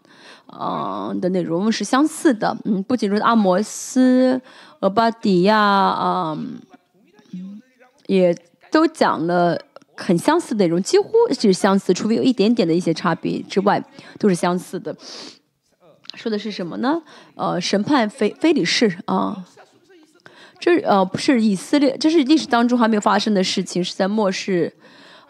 [0.60, 4.40] 嗯的内容是相似的，嗯，不仅如阿摩斯、
[4.80, 6.36] 俄巴底亚啊，
[7.32, 7.62] 嗯，
[8.06, 8.36] 也
[8.70, 9.60] 都讲了
[9.96, 13.84] 很相似的内容，几乎是相似，除非有一点点的一些差别之外，
[14.18, 14.96] 都是相似的。
[16.14, 17.02] 说的是什么呢？
[17.34, 19.44] 呃，审判非非理士啊，
[20.58, 24.72] 这呃不是以色列，这是历史当中还没有发生的事情，是在末世。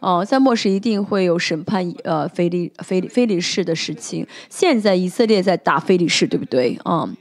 [0.06, 4.24] 哦，在末世一定会有审判呃非利非非利士的事情。
[4.48, 6.78] 现在以色列在打非利士，对不对？
[6.84, 7.12] 啊，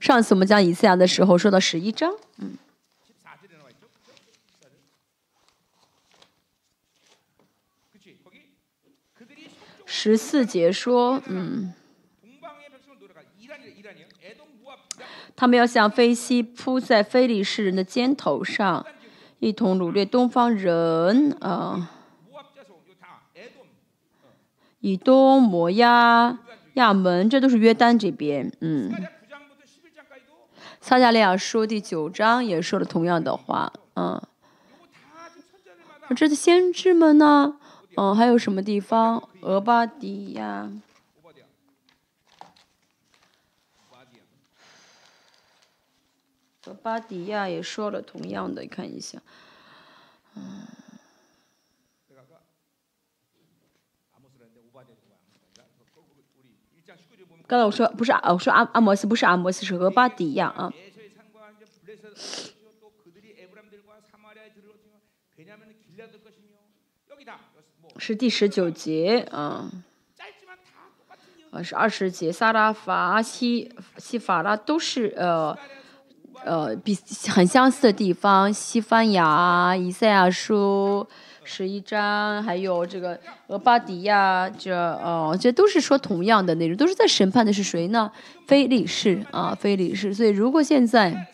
[0.00, 2.58] 上次我们讲以赛亚的时候说到十一章，嗯，
[9.86, 11.72] 十四节说，嗯，
[15.36, 18.84] 他们要像飞西扑在非利士人的肩头上，
[19.38, 21.91] 一同掳掠东方人啊。
[24.82, 26.38] 以东、摩押、
[26.74, 28.52] 亚门，这都是约旦这边。
[28.60, 28.92] 嗯，
[30.80, 33.72] 撒加利亚书第九章也说了同样的话。
[33.94, 34.20] 嗯，
[36.16, 37.56] 这些先知们呢？
[37.96, 39.28] 嗯，还有什么地方？
[39.42, 40.68] 俄巴底亚，
[46.66, 49.20] 俄巴底亚也说了同样的，看一下。
[50.34, 50.66] 嗯。
[57.52, 60.72] 刚才我说不是啊，我说阿阿摩斯不是阿摩斯，是俄巴底亚啊。
[67.98, 69.70] 是第十九节啊，
[71.50, 75.54] 啊是二十节，萨拉法西西法拉都是呃
[76.46, 76.96] 呃比
[77.28, 81.06] 很相似的地方，西班牙以赛亚书。
[81.44, 83.18] 十一章，还有这个
[83.48, 88.10] 俄巴底亚，这哦，这都是说同样的内容，都是在审判的是谁呢？
[88.46, 90.14] 非利士啊，非利士。
[90.14, 91.28] 所以如果现在，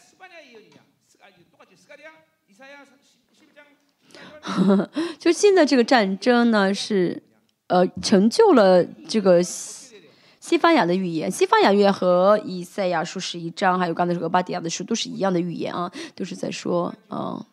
[5.19, 7.23] 就现在这个战争呢，是
[7.67, 9.95] 呃成就了这个西
[10.41, 11.31] 西班牙的预言。
[11.31, 17.45] 西班牙预言和以赛亚书十一章，还有刚才说俄巴底亚的书都是一样的预言啊，都是在说嗯，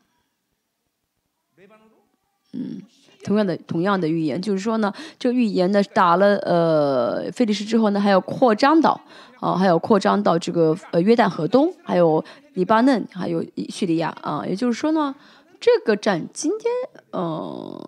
[2.56, 2.82] 嗯。
[3.24, 9.02] 同样的同样的预言，就是说呢，这个预言呢打了呃菲利士之后呢，还要扩张到
[9.40, 14.46] 啊，还有扩张到这个呃约旦河东，还有黎巴嫩，还有叙利亚啊。
[14.48, 15.16] 也就是说呢，
[15.60, 16.72] 这个战今天
[17.14, 17.84] 嗯，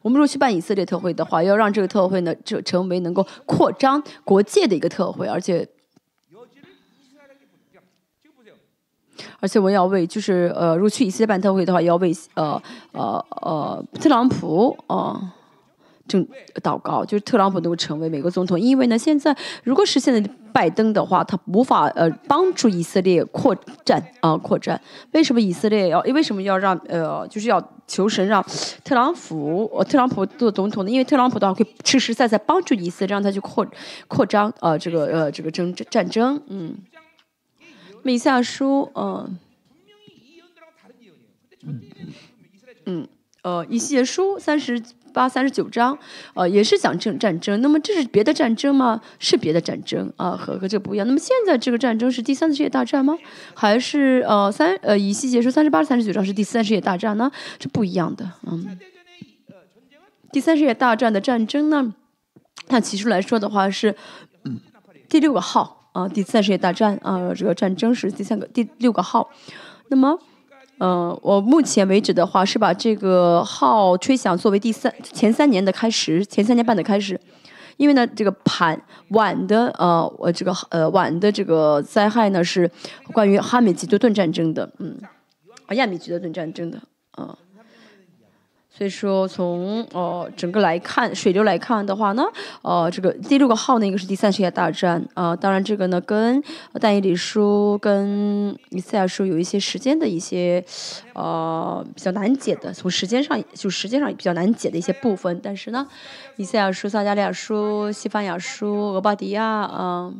[0.00, 5.68] 我们如果去办以色列特会的话，要让这个特会呢，就成为能够扩张国界的一个特会，而且。
[9.42, 12.62] 而且我要为，就是呃，如果去以色列办特会的话，要为呃
[12.92, 15.20] 呃呃特朗普啊
[16.06, 16.24] 正
[16.62, 18.58] 祷告，就是特朗普能够成为美国总统。
[18.58, 23.52] 因为呢，现在如果是现在拜登的话，他无法呃帮助以色列扩
[23.84, 24.80] 展啊扩展。
[25.10, 25.98] 为什么以色列要？
[26.02, 28.40] 为什么要让呃就是要求神让
[28.84, 30.90] 特朗普特朗普做总统呢？
[30.90, 33.66] 因为特朗普的话可以实实在在帮助以色列，让他去扩
[34.06, 36.76] 扩张啊这个呃这个争战争嗯。
[38.02, 39.38] 米夏书，嗯，
[42.84, 43.08] 嗯，
[43.42, 44.82] 呃，以西结书三十
[45.12, 45.96] 八、三十九章，
[46.34, 47.60] 呃，也是讲战战争。
[47.60, 49.00] 那么这是别的战争吗？
[49.18, 51.06] 是别的战争啊，和和这不一样。
[51.06, 53.16] 那么现在这个战争是第三次世界大战吗？
[53.54, 57.30] 还是呃三呃以西结书三十八、三十九章是第三次世界大战呢？
[57.60, 58.78] 是不一样的，嗯。
[60.32, 61.94] 第三世界大战的战争呢，
[62.68, 63.94] 按起初来说的话是
[65.08, 65.81] 第六个号。
[65.92, 69.28] 啊，第三世界大战啊，这个战争是第三个第六个号。
[69.88, 70.18] 那么，
[70.78, 77.20] 嗯，我目前为止的话是把这个号吹响作为第三前三年的开始，前三年半的开始。
[77.76, 82.70] 因为呢，这个盘晚的呃，我这个呃晚的这个灾害呢是
[83.12, 85.00] 关于哈美吉多顿战争的，嗯，
[85.66, 86.80] 啊亚美吉多顿战争的，
[87.12, 87.36] 啊。
[88.74, 92.24] 所以说，从呃整个来看，水流来看的话呢，
[92.62, 95.36] 呃，这个第六个号呢，应该是第三世界大战啊。
[95.36, 96.42] 当然，这个呢，跟
[96.80, 100.64] 但以理书、跟以赛亚书有一些时间的一些
[101.12, 105.38] 呃比较难解的，从时间上就时间上比较难解的一些部分。
[105.42, 105.86] 但是呢，
[106.36, 110.12] 以赛亚书、撒加利亚书、西班牙书、俄巴迪亚啊。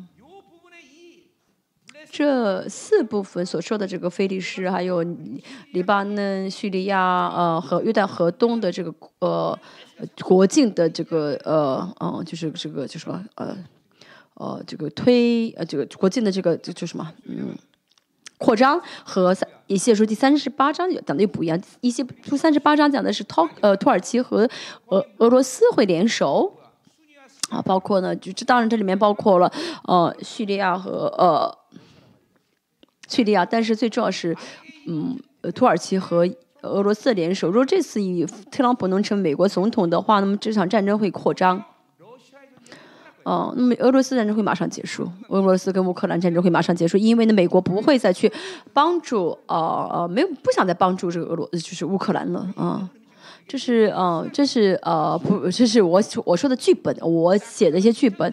[2.14, 5.02] 这四部分所说的这个菲利士，还有
[5.70, 9.58] 黎巴嫩、叙利亚，呃，和约旦河东的这个呃
[10.20, 13.56] 国境的这个呃嗯，就是这个就什么呃
[14.34, 17.56] 呃这个推呃这个国境的这个这叫什么嗯
[18.36, 24.46] 扩张和三一些说第三十八章讲的又不一样，一些书三十八章讲的是土呃土耳其和
[24.88, 26.58] 俄俄罗斯会联手
[27.48, 29.50] 啊，包括呢就这当然这里面包括了
[29.84, 31.61] 呃叙利亚和呃。
[33.08, 34.36] 叙利亚，但是最重要是，
[34.86, 35.18] 嗯，
[35.54, 36.28] 土耳其和
[36.62, 37.48] 俄罗斯联手。
[37.48, 41.62] 如果这次以特朗普能成美国总统的话，那么这场战争会扩张。
[43.24, 48.30] 哦，那么俄罗斯战争会马上结束，俄罗斯跟乌克兰战争会马上结束，因为呢，美国不会再去
[48.72, 49.56] 帮助，呃
[49.92, 52.90] 呃，没有不想再帮助这个俄罗，就是乌克兰了啊。
[53.46, 58.32] 这是，呃，这是，呃，不，这是我我说的剧本，我写的一些剧本。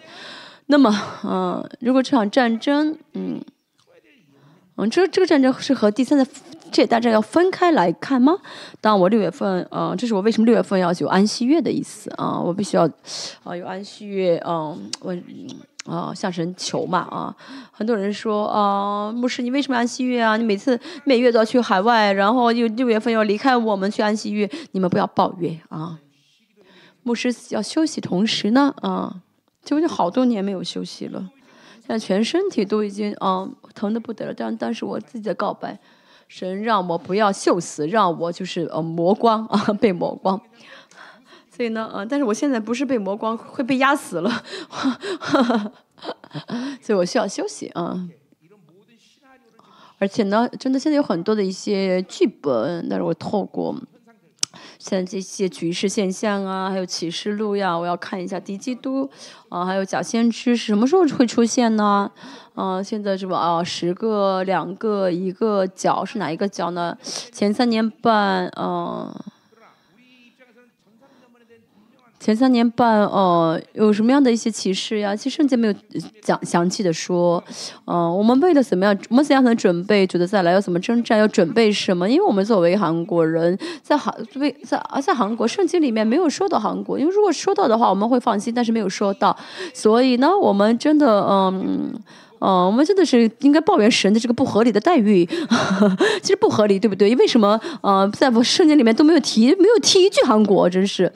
[0.66, 0.92] 那么，
[1.24, 3.40] 嗯，如果这场战争，嗯。
[4.80, 8.38] 嗯，这这个战争是和第三次世界大战要分开来看吗？
[8.80, 12.40] 当我六月份，嗯，这是我为什么六月份要有安息月的意思啊？
[12.40, 12.88] 我必须要，
[13.44, 15.14] 啊，有安息月，嗯，我，
[15.84, 17.36] 啊，向神求嘛，啊，
[17.72, 20.38] 很多人说，啊，牧师，你为什么安息月啊？
[20.38, 25.98] 你每次每月都要去海外，然后又六月份要离开我们去安息月，你们不要抱怨啊！
[27.02, 29.16] 牧师要休息，同时呢，啊，
[29.64, 31.28] 就就好多年没有休息了。
[31.90, 35.76] 但全身体都已经嗯疼的不得了，但但是我自己的告白，
[36.28, 40.40] 神让我不要秀死，让我就是呃磨光 啊被磨光，
[41.50, 44.30] 所以呢嗯，但是我现在不是被磨光，会被压死了，
[46.80, 48.08] 所以我需要休息啊。
[49.98, 53.74] 而且呢，真的现在有很多的一些剧本，但是我透过。
[54.78, 59.08] 像这些局势现象啊，还有启示录呀，我要看一下敌基督
[59.48, 62.10] 啊，还有假先知是什么时候会出现呢？
[62.54, 63.38] 啊，现在是吧？
[63.38, 66.96] 啊，十个、两个、一个角是哪一个角呢？
[67.32, 69.14] 前三年半，嗯。
[72.20, 75.16] 前三年半，呃，有什么样的一些启示呀？
[75.16, 75.74] 其实圣经没有
[76.22, 77.42] 讲详细的说，
[77.86, 82.06] 嗯，我们为了怎么样，我们怎样能准备，觉得再来要怎么征战，要准备什么？
[82.06, 89.34] 因为我们作为韩国人，在韩为在啊在韩国，圣经里面没有说到韩国，因为如果说到的话，我们会放心，但是没有说到，
[89.72, 91.94] 所以呢，我们真的，嗯。
[92.40, 95.26] 哦，我们真的是应该抱怨神的这个不合理的待遇，
[96.22, 97.14] 其实不合理，对不对？
[97.16, 101.12] 为什么呃，在圣经里面都没有提，没有提一句韩国，真是，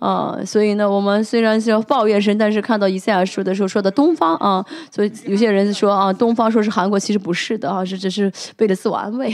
[0.00, 9.30] 啊，所以呢，我们虽然是抱怨神，但是看到以赛亚书的时候说的东方啊，所以有些人说啊，东方说是韩国，其实不是的啊，是只是为了自我安慰。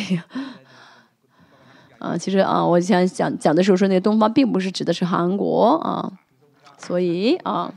[1.98, 6.12] 啊，其实啊，我想讲讲的时候说那个东方并不是指的是韩国啊，
[6.76, 7.72] 所以啊。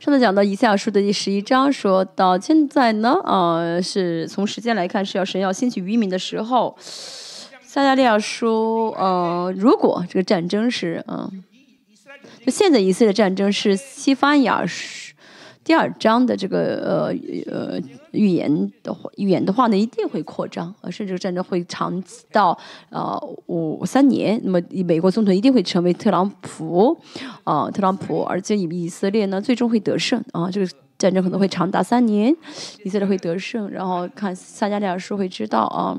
[0.00, 6.76] 上次讲到以赛亚书的第十一章，说到现在呢，啊，是从时间来看是要神要兴起渔民的时候。
[7.72, 11.42] 撒加利亚说，呃，如果这个战争是，嗯，
[12.44, 14.62] 就现在以色列战争是西番雅
[15.64, 22.58] 第二章的这个呃呃预言的话，预言的话呢，一定会扩张，呃，甚至战争会长到
[22.90, 24.38] 呃五三年。
[24.44, 26.94] 那么美国总统一定会成为特朗普，
[27.44, 32.36] 啊，特朗普，而且以以色列呢最终会得胜啊，这个战争可能会长达三年，
[32.84, 33.70] 以色列会得胜。
[33.70, 35.96] 然后看撒加利亚书会知道啊，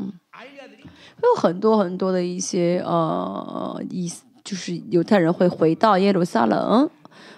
[1.30, 4.12] 有很多很多的一些呃以，
[4.44, 6.90] 就是犹太人会回到耶路撒冷。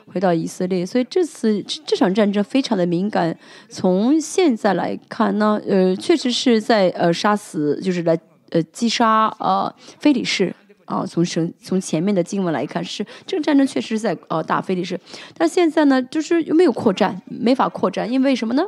[0.08, 3.38] 回到以色列，所以这次这场战争非常的敏感。
[3.68, 8.18] 从现在来看呢，呃，确实是在呃杀死，就是来
[8.52, 10.56] 呃击杀呃非礼士
[10.86, 11.06] 啊。
[11.06, 14.98] 从神从前面的经文来看，是这个战争确实是在呃打非礼士，
[15.36, 18.64] 但现在呢，就是又没有扩战，没法扩战，因为什么呢？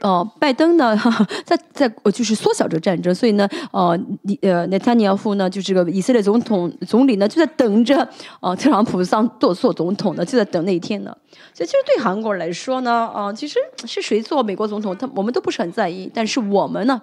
[0.00, 0.96] 哦，拜登呢，
[1.44, 8.08] 在在就是缩小这个战争，所以呢，呃，你呃，内塔尼亚夫呢，就这个以色列总统总理呢，就在等着，
[8.40, 11.16] 呃，特朗普上做做总统呢，就在等那一天呢。
[11.52, 17.02] 所以其实对韩国人来说呢，啊，其实是谁做美国总统，他我们都不是很在意，但是我们呢，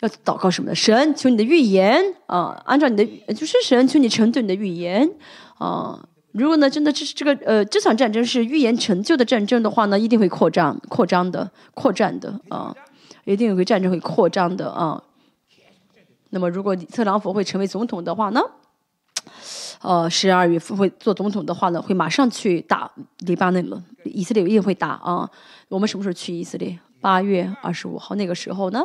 [0.00, 0.74] 要祷告什么呢？
[0.74, 5.08] 神，求你的预言啊，按照你的，就是神，求你成就你的预言
[5.58, 6.04] 啊。
[6.32, 12.74] 如果呢，真的这是这个呃，这场战争是预言成就的战争的话呢，一定会扩张、扩张的、扩战的啊，
[13.24, 15.02] 一定会战争会扩张的啊。
[16.30, 18.40] 那么，如果特朗普会成为总统的话呢，
[19.80, 25.28] 呃，十二月份会做总统的话呢，会马上去打黎巴嫩了，以色列一定会打啊。
[25.68, 26.78] 我们什么时候去以色列？
[27.00, 28.82] 八月二十五号那个时候呢，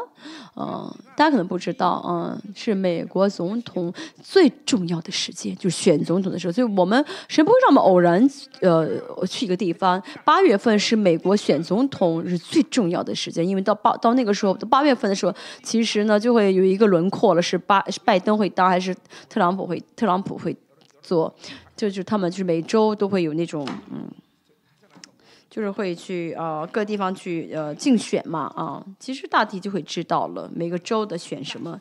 [0.55, 3.91] 嗯，大家可能不知道，嗯，是美国总统
[4.21, 6.51] 最重要的时间，就是选总统的时候。
[6.51, 8.29] 所以我们谁不会让我们偶然
[8.61, 8.87] 呃
[9.27, 10.01] 去一个地方？
[10.23, 15.33] 八月份是美国选总统是最重要的时间，因为到八到那个时候，到八月份的时候，
[15.63, 18.95] 其实呢就会有一个轮廓了，是巴拜登会当还是
[19.27, 20.55] 特朗普会特朗普会
[21.01, 21.33] 做？
[21.75, 24.07] 就是他们就是每周都会有那种嗯。
[25.53, 31.79] 就是会去呃各地方去呃竞选嘛啊，其实大体就会知道了每个州的选什么，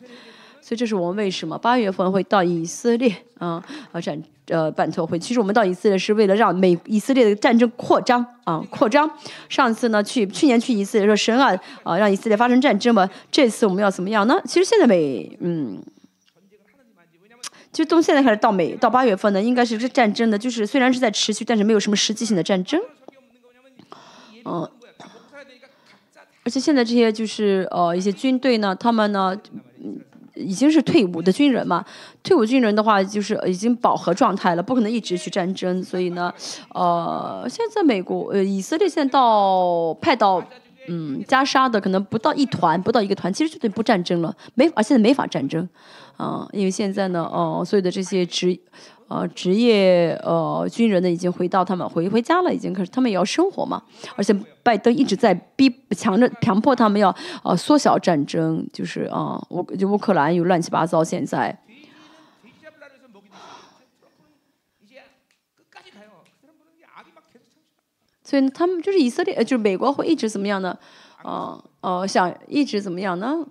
[0.61, 5.19] 所以这是我们为什么八月份会到以色列啊啊战呃办特会。
[5.19, 9.11] 其实我们到以色列是为了让美以色列的战争扩张啊扩张。
[9.49, 14.39] 上次呢去去年去以色列说神啊啊让以色列发生战争嘛，这次我们要怎么样呢？
[14.45, 15.83] 其实现在美嗯，
[17.73, 22.79] 就从现在开始到美到八月份呢，应该是这战争呢，就是虽然是在持续，但是没有什么实际性的战争。
[24.45, 24.69] 嗯，
[26.45, 29.37] 而且现在这些就是呃一些军队呢，他们呢，
[30.35, 31.85] 已经是退伍的军人嘛。
[32.23, 35.83] 退伍军人的话，就是已经饱和状态了，不可能一直去战争。
[35.83, 36.33] 所以呢，
[36.71, 40.43] 呃，现在美国呃以色列现在到派到
[40.89, 45.69] 嗯加沙的可能不到一团，不到一个团，其实就等于不战争了，没法现在没法战争
[46.17, 48.59] 啊，因为现在呢，哦，所有的这些职。
[49.13, 53.83] 呃，职业呃军人呢，已经回到他们回回家了，已经可是他们也要生活嘛。
[54.17, 54.33] 而且
[54.63, 61.59] 拜登一直在逼强着强迫他们要呃缩小战争，就是啊，乌就乌克兰又乱七八糟现在。
[68.25, 70.79] 所以他们就是以色列，就是美国会一直怎么样呢？
[71.23, 73.45] 啊呃，想一直怎么样呢？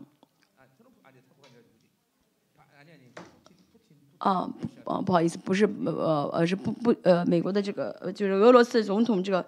[4.22, 4.50] 啊。
[4.84, 9.46] 啊，不好意思，不是呃呃是不不呃美国的这个就是俄罗斯总统这个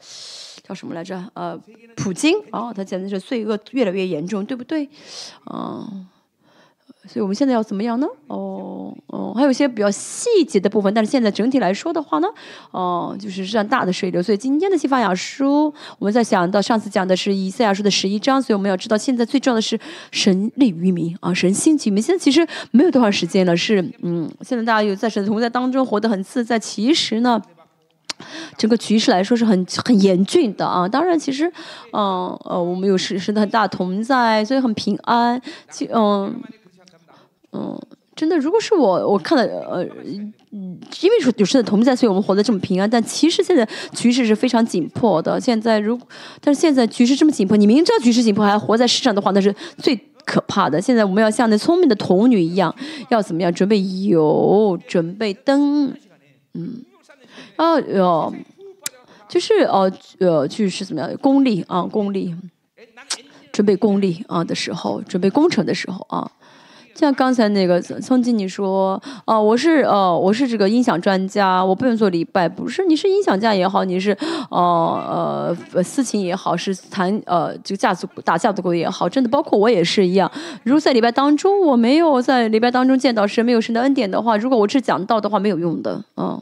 [0.61, 1.21] 叫什么来着？
[1.33, 1.59] 呃，
[1.97, 4.87] 普京哦，他简直是罪恶越来越严重，对不对？
[5.51, 6.07] 嗯。
[7.05, 8.07] 所以我们现在要怎么样呢？
[8.27, 12.27] 哦哦，还有一些比较细节的部分，但是现在整体来说的话呢，
[12.71, 14.23] 哦，就是这样大的水流。
[14.23, 15.65] 所以今天的西法雅书，
[15.99, 19.77] 我们在想到上次讲的是以赛亚书的十一章，所以我们要知道现在最重要的是
[20.11, 22.01] 神立于民啊，神兴起民。
[22.01, 26.57] 现在其实没有多长时间了，是嗯，现在大家有在神同在当中活得很自在。
[26.57, 27.41] 其实呢，
[28.57, 30.87] 整个局势来说是很很严峻的啊。
[30.87, 31.51] 当然，其实
[31.91, 35.41] 嗯呃，我们有神神的很大同在，所以很平安。
[35.69, 36.33] 其嗯。
[37.53, 37.79] 嗯，
[38.15, 39.85] 真的，如果是我，我看了，呃，
[40.51, 42.89] 因为有神的同在，所以我们活得这么平安。
[42.89, 45.39] 但其实现在局势是非常紧迫的。
[45.39, 45.99] 现在如，
[46.41, 49.95] 但是现在局势这么紧迫，你明知道局势紧迫还活在世上的话，那是最
[50.25, 50.81] 可怕的。
[50.81, 52.73] 现在我们要像那聪明的童女一样，
[53.09, 53.53] 要怎么样？
[53.53, 55.93] 准备油，准备灯，
[56.53, 56.83] 嗯，
[57.55, 58.33] 啊哟，
[59.27, 61.15] 就是哦呃，就是怎么样？
[61.17, 62.35] 功利啊，功利，
[63.51, 66.31] 准备功利啊的时候，准备工程的时候啊。
[66.95, 74.15] 像刚才那个曾经你说，哦，我是呃，我是这个音响专家，我不用做礼拜，不是，你是音响家也好，你是
[74.49, 80.31] 呃呃私琴也好，是弹呃就架子鼓打架子鼓也好，真的包括我也是一样。
[80.63, 86.41] 如果在礼拜当中我没有在礼拜当中见到神，没有神的恩典的话，如果我只讲道的话，没有用的，嗯。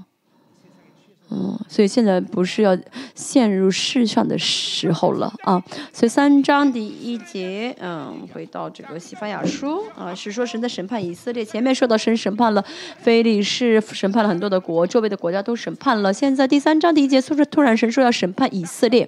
[1.34, 2.78] 嗯，所以现在不是要
[3.16, 5.64] 陷入世上的时候了啊。
[5.94, 11.46] 所以三章第一节，嗯，回到这个西法雅书啊，是说神在审判以色列。
[11.46, 12.62] 前面说到神审判了
[13.00, 16.12] 非利士，审判了很多的国，周围的国家都审判了。
[16.12, 19.08] 现在第三章第一节，说是突然神说要审判以色列。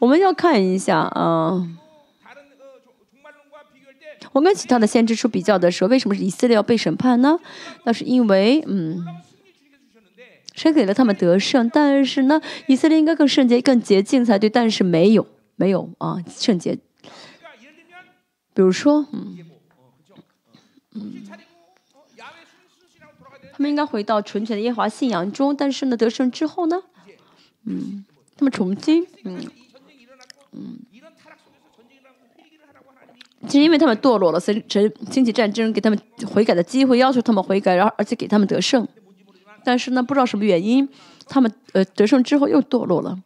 [0.00, 1.64] 我们要看一下啊，
[4.32, 7.38] 我跟其他的先知书比较的时候，为什么是以色列要被审判呢？
[7.84, 9.06] 那是因为，嗯。
[10.54, 15.26] 神给了他们得胜，但是呢，以色列应该更圣洁、更洁净才对，但是没有，
[15.56, 16.78] 没有啊，圣洁。
[18.54, 19.38] 比如说，嗯，
[20.94, 21.24] 嗯，
[23.52, 26.82] 他们应该回到纯全的耶华信仰中，但是呢，得胜之后呢，
[27.64, 28.04] 嗯，
[28.36, 29.46] 他们重新，嗯，
[30.52, 30.78] 嗯，
[33.48, 38.86] 是因为他们堕落了，所以神经济战争给他们悔改的机会，要求他们悔改，然后而且给他们得胜。
[39.64, 40.88] 但是呢，不知道什么原因，
[41.26, 43.18] 他们呃得胜之后又堕落了。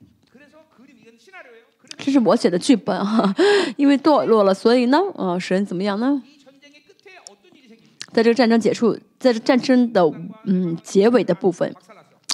[1.99, 3.34] 这是我写的剧本哈，
[3.76, 6.22] 因为堕落了，所以呢，呃，神怎么样呢？
[8.12, 10.03] 在这个战争结束，在这战争的
[10.45, 11.74] 嗯结尾的部分，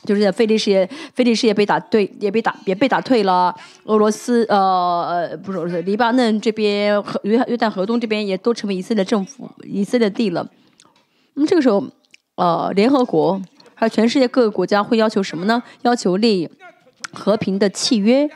[0.04, 3.54] 就是在菲利士也，菲利士也被打退，也被打也被打退了。
[3.84, 10.48] 俄罗斯呃不是不是黎巴嫩这边和约约旦河东这边也都成为以色列政府以色列地了。
[11.34, 11.84] 那么这个时候，
[12.34, 13.40] 呃，联合国。
[13.82, 15.60] 而全世界各个国家会要求什么呢？
[15.82, 16.48] 要求立
[17.12, 18.30] 和平的契约，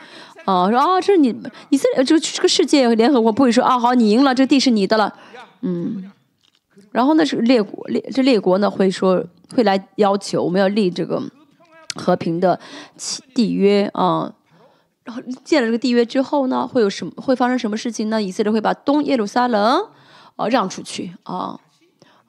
[0.44, 1.28] 啊，说啊，这是你
[1.68, 5.14] 以色列，这个这个世界联合国不会说啊，好，你赢了，这地是你的了，
[5.60, 6.10] 嗯，
[6.90, 9.24] 然后呢是列国列这列国呢会说
[9.54, 11.22] 会来要求我们要立这个
[11.94, 12.58] 和平的
[12.96, 14.34] 契缔约啊，
[15.04, 18.20] 然后建了这个缔约之后呢，会有什么会发生什么事情呢？
[18.20, 19.86] 以色列会把东耶路撒冷
[20.34, 21.60] 啊让出去啊。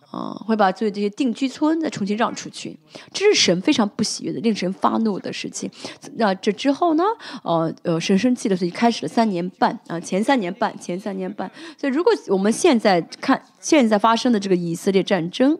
[0.09, 2.77] 啊，会把所有这些定居村再重新让出去，
[3.11, 5.69] 这是神非常不喜悦的，令神发怒的事情。
[6.15, 7.03] 那这之后呢？
[7.43, 11.51] 呃呃，神生气的，所以开始了三年半啊，前三年半，前三年半。
[11.77, 15.59] 所以如果我们现在看现在发生的这个以色列战争，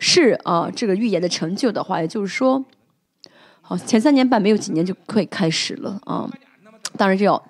[0.00, 2.64] 是啊，这个预言的成就的话，也就是说，
[3.60, 6.30] 好，前三年半没有几年就可以开始了啊。
[6.96, 7.44] 当然这要，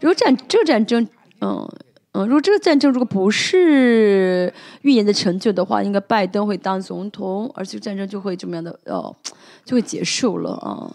[0.00, 1.08] 如果战这个战争，
[1.40, 1.68] 嗯。
[2.16, 4.52] 嗯，如果这个战争如果不是
[4.82, 9.14] 预言的成就的话，应该拜登会当总统，而且战争就会怎么样的哦，
[9.64, 10.88] 就会结束了啊。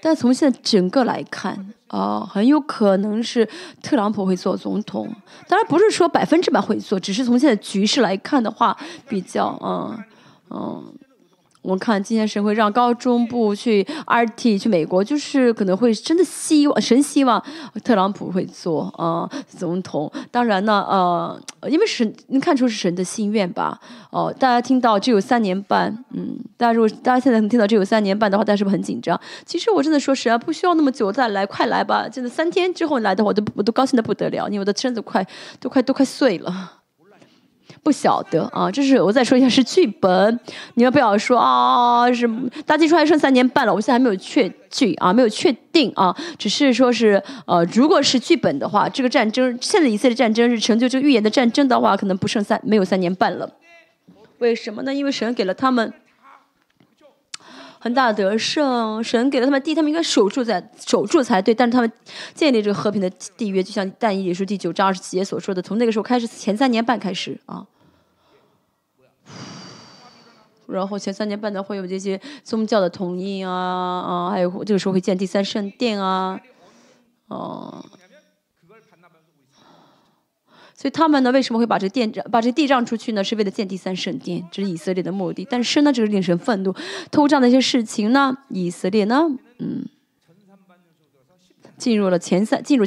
[0.00, 3.46] 但从现在整个来看啊，很有可能是
[3.82, 5.06] 特朗普会做总统。
[5.46, 8.74] 当然不是说百分之百会做，只是从现在局势来看的话，
[9.06, 10.02] 比较嗯
[10.50, 10.92] 嗯。
[11.68, 17.42] 我看今天神会让高中部去 RT 去美国，就是可能会真的希望神希望
[17.84, 20.10] 特朗普会做啊总统。
[20.30, 21.38] 当然呢，呃，
[21.68, 23.78] 因为神能看出是神的心愿吧。
[24.08, 29.20] 哦，大家听到只有三年半，嗯，大家如果大家现在能听到只有三年半的话，大家是不是很紧张？
[29.44, 32.08] 其实我真的说实话，不需要那么久再来，快来吧！
[32.08, 35.26] 真的三天之后来的话，我都我都高兴的不得了，因为我的身子快
[35.60, 36.77] 都快都快碎了。
[37.82, 40.40] 不晓得啊，这是我再说一下是剧本，
[40.74, 42.28] 你们不要说啊，是
[42.66, 53.50] 大祭出还剩三年半了，我现在还没有确剧啊，没有确定啊，只是说是呃，如果是剧本的话，这个战争现在以色列战争是成就这个预言的战争的话，可能不剩三没有三年半了。
[54.38, 54.94] 为什么呢？
[54.94, 55.92] 因为神给了他们
[57.78, 61.92] 很大的得胜，神给了他们地，他们应该守住在守住才对，但是他们
[62.34, 67.66] 建立这个和平的缔约，就像但以理书第九章二十七节所说的，从那个时候开始，前三年半开始啊。
[70.66, 76.38] 然后前三年半呢会有这些宗教的统一啊啊，还有这个时候会建第三圣殿啊，
[77.28, 77.82] 哦，
[80.80, 83.24] 所以他们呢为什么会把这殿把这地让出去呢？
[83.24, 85.44] 是为了建第三圣殿，这是以色列的目的。
[85.50, 86.72] 但是呢，这个令神愤怒，
[87.10, 89.24] 偷这样的一些事情呢，以色列呢，
[89.58, 89.84] 嗯，
[91.76, 92.84] 进入了前三，进入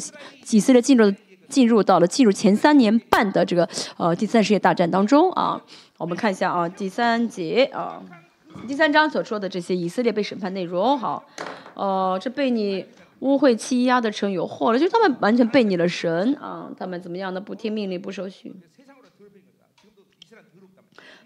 [0.51, 1.13] 以色列进入
[1.49, 3.67] 进入到了进入前三年半的这个
[3.97, 5.61] 呃第三世界大战当中啊。
[5.97, 8.01] 我们看一下啊，第三节啊，
[8.69, 11.25] 第三章所说的这些以色列被审判内容，好，
[11.73, 12.85] 呃，这被你
[13.21, 18.53] 污秽欺压的城有祸了，就他们完全背逆了神啊，他们怎么样的不听命令不守许，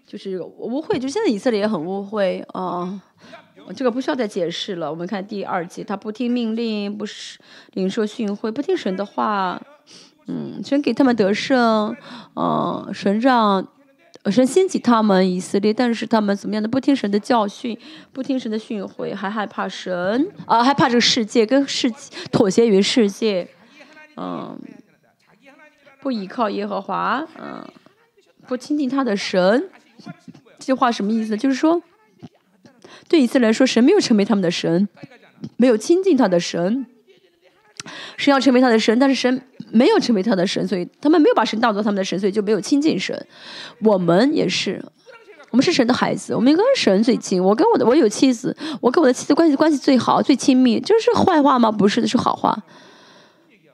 [0.06, 3.02] 就是污秽，就现在以色列也很污秽啊。
[3.74, 4.88] 这个不需要再解释了。
[4.88, 7.40] 我们看第二节，他不听命令，不是
[7.72, 9.60] 领受训诲，不听神的话。
[10.28, 11.96] 嗯，神给他们得胜，
[12.34, 13.66] 嗯，神让
[14.30, 17.78] 神兴起他们以色列，但是他们怎么样的不听神的教训，
[18.12, 23.48] 不听神的训诲，还害怕神啊，害怕这个世界，跟世界妥协于世界，
[24.16, 24.58] 嗯，
[26.00, 27.66] 不依靠耶和华，嗯，
[28.46, 29.70] 不亲近他的神。
[30.58, 31.36] 这句话什么意思？
[31.36, 31.82] 就是说。
[33.08, 34.88] 对以色列来说，神没有成为他们的神，
[35.56, 36.84] 没有亲近他的神。
[38.16, 43.26] 神要成为他的神，但是神没有成为他的神，所以他们没有把神当做他们的神，所以就没有亲近神。
[43.82, 44.82] 我们也是，
[45.50, 47.42] 我们是神的孩子，我们跟神最近。
[47.42, 51.70] 我跟我的我有妻子，我跟我的妻子关系关系最好、最亲密，这是坏话吗？
[51.70, 52.56] 不是的，是好话。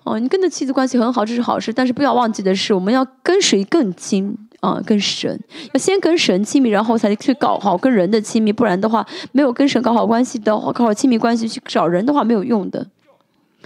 [0.04, 4.36] 哦，你跟的妻子关系很好，这是好事，但是不要忘记的是，我们要跟谁更亲？
[4.60, 5.40] 啊，跟神
[5.74, 12.86] 要先跟神亲密，然后才去搞好跟人的亲密，不然的话，没有跟神搞好关系的话，搞好亲密关系去找人的话没有用的。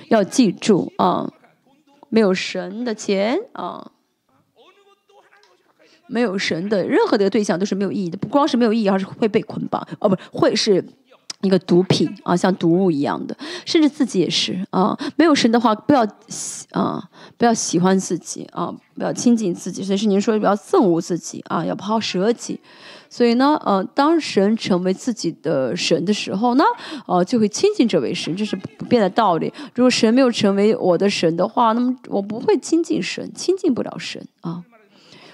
[0.08, 1.30] 要记住啊，
[2.16, 3.92] 没有神的钱啊，
[6.06, 9.86] 没有神的任何的对象都是没有意义的，不光是没有意义，而是会被捆绑。
[10.00, 10.82] 哦，不，会是。
[11.42, 14.98] 一个毒品啊，像毒物一样的，甚至自己也是啊。
[15.16, 17.02] 没有神的话，不要喜啊，
[17.36, 19.82] 不要喜欢自己啊，不要亲近自己。
[19.82, 22.58] 所以是您说的不要憎恶自己啊，要抛舍己。
[23.08, 26.64] 所以呢，呃，当神成为自己的神的时候呢，
[27.06, 29.52] 呃，就会亲近这位神，这是不变的道理。
[29.74, 34.64] 如果神没有成为我的神的话，那么我不会亲近神，亲近不了神啊。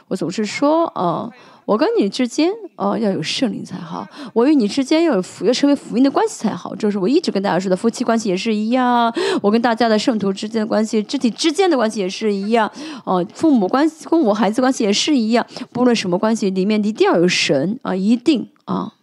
[0.09, 1.30] 我总是说啊。
[1.65, 4.05] 我跟你之间，哦，要有圣灵才好；
[4.35, 6.75] 我与你之间要有福，要成为福音的关系才好。
[6.75, 9.15] 这是我一直跟大家说的，夫妻关系也是一样。
[9.41, 12.71] 我跟大家的圣徒之间的关系，肢体之间的关系也是一样。
[13.05, 15.47] 哦，父母关系、父母孩子关系也是一样。
[15.73, 18.95] 不论什么关系，里面一定要有神啊，一定啊。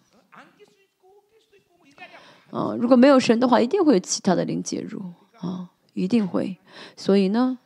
[2.51, 4.99] 啊，如果没有神的话，一定会有其他的灵介入
[5.39, 6.57] 啊，一定会。
[6.97, 7.57] 所以呢。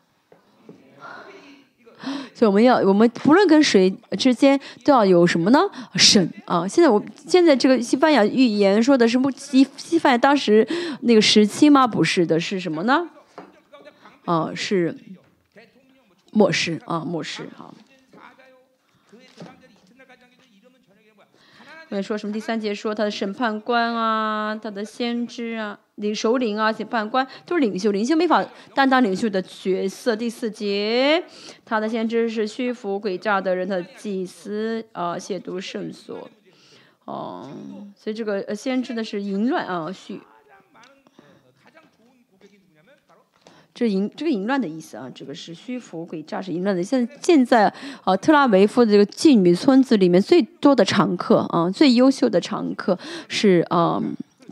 [2.33, 5.59] 所以我们要，我们不论跟谁之间都要有什么呢？
[5.95, 6.67] 神啊！
[6.67, 10.67] 现在我现在这个西班牙语言说的是西西班牙当时
[11.01, 11.87] 那个时期吗？
[11.87, 13.07] 不是的，是什么呢？
[14.25, 14.97] 啊，是
[16.31, 17.73] 末世啊，末世啊。
[22.01, 22.33] 说什么？
[22.33, 25.79] 第三节说他的审判官啊，他的先知啊。
[25.97, 30.15] 领首领啊，审判官都是领袖，领袖没法担当领袖的角色。
[30.15, 31.23] 第四节，
[31.63, 36.27] 他的先知是虚浮诡诈的人，的祭司啊，亵渎圣所，
[37.05, 37.47] 哦，
[37.95, 40.19] 所以这个呃先知的是淫乱啊，虚，
[43.73, 46.83] 这淫这个淫乱的意思啊，这个是虚浮诡诈是淫乱的。
[46.83, 52.97] 现在现在啊，特拉维夫的这个妓女村子里面最多的常客啊，最优秀的常客
[53.27, 54.01] 是啊。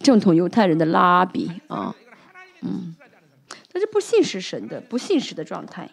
[0.01, 1.93] 正统犹太人的拉比啊，
[2.61, 2.95] 嗯，
[3.72, 5.88] 但是不信实神的不信实的状态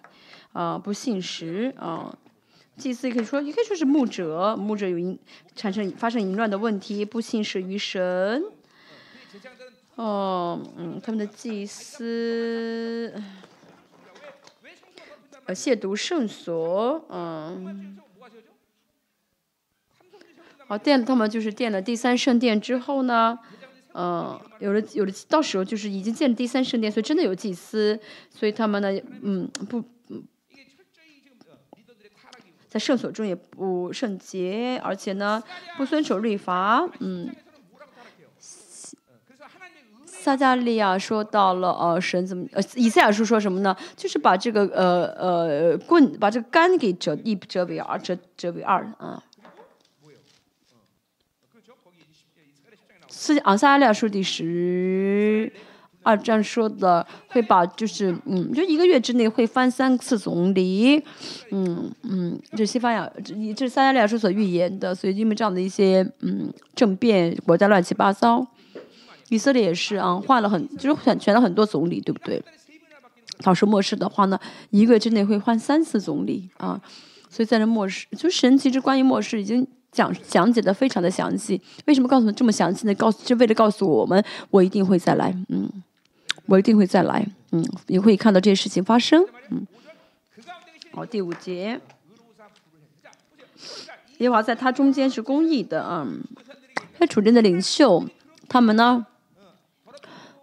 [0.55, 2.17] 啊，不信实啊，
[2.79, 5.19] 祭司也可以说也可以说是牧者，牧者有淫
[5.55, 8.43] 产生发生淫乱的问题，不信实于神。
[9.99, 13.13] 哦，嗯，他们的祭司
[15.45, 17.99] 呃亵渎圣所，嗯，
[20.69, 23.41] 好奠他们就是奠了第三圣殿之后呢。
[23.93, 27.99] 嗯，有了有了，到时候就是已经建了第三圣殿，所以真的有祭司，
[28.31, 29.83] 所以他们呢，嗯，不，
[32.69, 35.43] 在圣所中也不圣洁，而且呢，
[35.77, 37.35] 不遵守律法，嗯。
[40.21, 43.75] 撒加利亚说到了，呃，神怎么，呃，以赛亚书说什么呢？
[43.97, 49.23] 就是把这个，呃呃，棍，把这个杆给折一折为二，折折为二，啊。
[53.09, 55.53] 斯昂撒加利亚书第十
[56.03, 61.03] 二章说的，会把就是嗯，就一个月之内会翻三次总理，
[61.51, 68.47] 嗯嗯，这西班牙这这是撒加利亚书所预言的，所以因为这样的一些嗯政变，国家乱七八糟，
[69.29, 72.43] 以色列也是啊，换了很就是选选了很多总理，对不对？
[73.43, 74.39] 到时末世的话呢，
[74.71, 76.81] 一个月之内会换三次总理啊，
[77.29, 79.67] 所以在这末世，就神其实关于末世已经。
[79.91, 82.95] 讲讲解的非常的详细，为什么告诉这么详细呢？
[82.95, 85.67] 告诉是为了告诉我们，我一定会再来，嗯，
[86.45, 89.67] 我一定会再来，嗯，你会看到这些事情发生，嗯。
[90.93, 91.81] 好，第五节，
[94.19, 96.07] 耶和华在他中间是公义的啊。
[96.99, 98.05] 他主人的领袖，
[98.47, 99.07] 他们呢，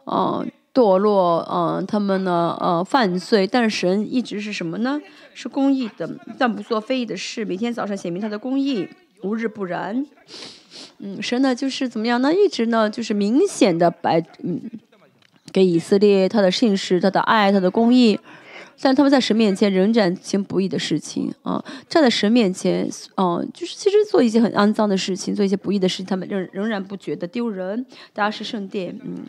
[0.06, 5.00] 呃，堕落，呃，他们呢，呃，犯罪，但神一直是什么呢？
[5.34, 7.44] 是公义的，但不做非义的事。
[7.44, 8.88] 每天早上显明他的公义，
[9.24, 10.06] 无日不燃。
[11.00, 12.34] 嗯，神呢就是怎么样呢？
[12.34, 14.62] 一直呢就是明显的白，嗯，
[15.52, 18.20] 给以色列他的信实、他的爱、他的公义。
[18.82, 21.64] 但他们在神面前仍然行不义的事情啊！
[21.88, 22.86] 站在神面前，
[23.16, 27.86] 嗯，就是其实做一些很肮脏的事情，做一些不义的事情，他们仍仍然不觉得丢人。
[28.12, 29.26] 大家是圣殿，嗯。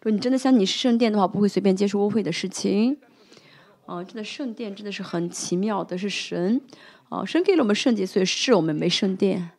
[0.00, 2.96] 如果你真的像你是圣殿的话，不会随便接受污秽的事情。
[3.86, 6.60] 啊，真的圣殿真的是很奇妙的，是神
[7.08, 9.50] 啊，神给了我们圣洁，所以是我们没圣殿。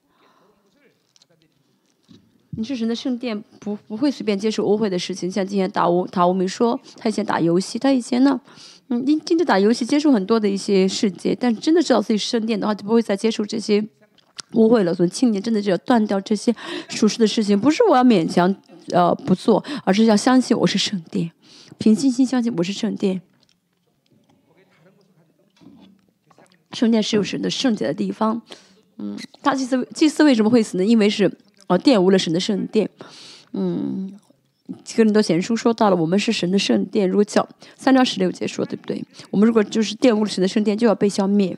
[2.52, 5.30] 你是神的圣殿，不不会随便接受污秽的事情。
[5.30, 8.40] 像今天打乌塔乌米说，他以前打游戏，他以前呢，
[8.88, 13.86] 嗯，盯盯着打游戏，接触很多的一些世界，但真的知道自己是圣殿的话，就不会再接触这些
[14.54, 14.94] 污秽了。
[14.94, 16.54] 所以青年真的就要断掉这些
[16.90, 18.56] 属实的事情，不是我要勉强
[18.92, 21.32] 呃不做，而是要相信我是圣殿，
[21.78, 23.22] 凭信心相信我是圣殿。
[26.74, 28.42] 圣殿是有神的圣洁的地方，
[28.98, 30.86] 嗯，大祭司祭司为什么会死呢？
[30.86, 31.32] 因为是。
[31.70, 32.90] 哦，玷污了神的圣殿，
[33.52, 34.18] 嗯，
[34.96, 37.10] 个人都贤书说到了，我们是神的圣殿。
[37.10, 37.46] 如果叫
[37.76, 39.04] 三章十六节说，对不对？
[39.32, 41.58] 我们如果就是玷污了神的圣殿，就要被消灭。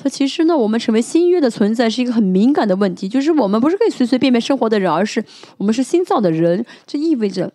[0.00, 5.24] 它其实呢，我们成为新约的存在是一个很敏感的问题，就是我们不是可以随随便便生活的人，而是
[5.56, 7.52] 我们是新造的人，这意味着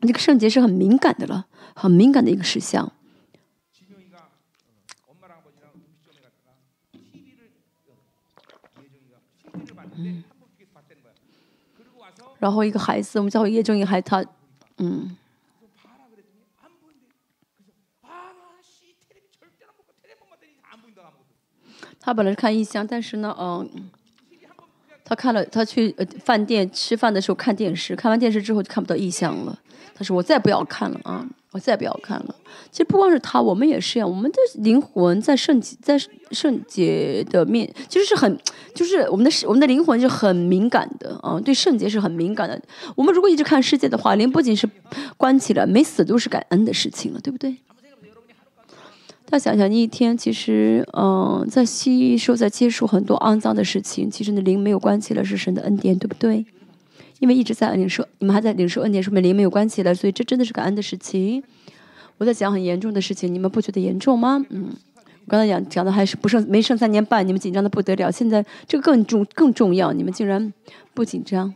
[0.00, 2.92] 这个圣洁是很敏感的了，很敏感的一个事项。
[12.38, 14.24] 然后一个孩子，我们叫叶正英，还他，
[14.78, 15.14] 嗯，
[22.00, 23.68] 他本来是看异象，但是呢，嗯，
[25.04, 29.58] 他看了，他去呃饭店吃饭的时候看电视，看完电视之后就看不到异象了。
[29.94, 32.34] 他说：“我再不要看了啊。”我再不要看了。
[32.70, 34.08] 其实不光是他，我们也是一样。
[34.08, 35.98] 我们的灵魂在圣洁，在
[36.30, 38.38] 圣洁的面，其实是很，
[38.72, 42.62] 就是我们的我们的灵魂是很敏感的啊，对圣洁是很敏感的。
[42.94, 44.64] 我们如果一直看世界的话，灵不仅是
[45.16, 47.56] 关起来，没死都是感恩的事情了，对不对？
[49.30, 56.44] 大家想想，你一天其实嗯，在吸收、在接触很多肮脏的事情，其实你的灵没有关起来，是神的恩典，对不对？
[57.20, 61.44] 因为一直在领受，你们还在领受恩典，说明灵没有关起来，所以这真的是感恩的事情。
[62.18, 64.44] 我在讲很严重的事情，你们不觉得严重吗？
[64.50, 68.10] 嗯，我刚才讲讲的还是不剩没剩三年半，你们紧张的不得了。
[68.10, 70.52] 现在这个更重更重要，你们竟然
[70.92, 71.54] 不紧张，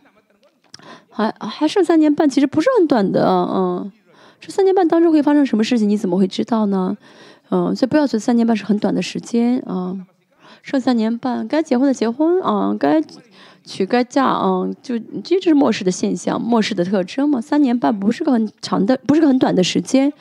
[1.10, 3.90] 还还剩三年半，其实不是很短的，嗯，
[4.38, 6.96] 这三年半当中会发生什么事情，你怎么会知道呢？
[7.54, 9.96] 嗯，所以不要觉得三年半是很短的时间啊，
[10.62, 13.00] 剩三年半，该结婚的结婚啊，该。
[13.66, 17.40] 娶该嫁啊，就这就是末世的现象，末世的特征嘛。
[17.40, 20.12] 三年半不是个很长的，不是个很短的时间。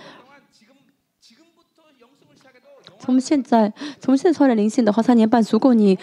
[3.00, 6.00] 从现在，从现在操练灵性的话，三年半足够你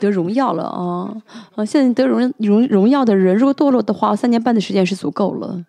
[0.00, 1.14] 得荣耀了啊！
[1.54, 5.64] 啊，现在得荣荣荣耀的人，如果堕落的话，三年半的时间是足够了。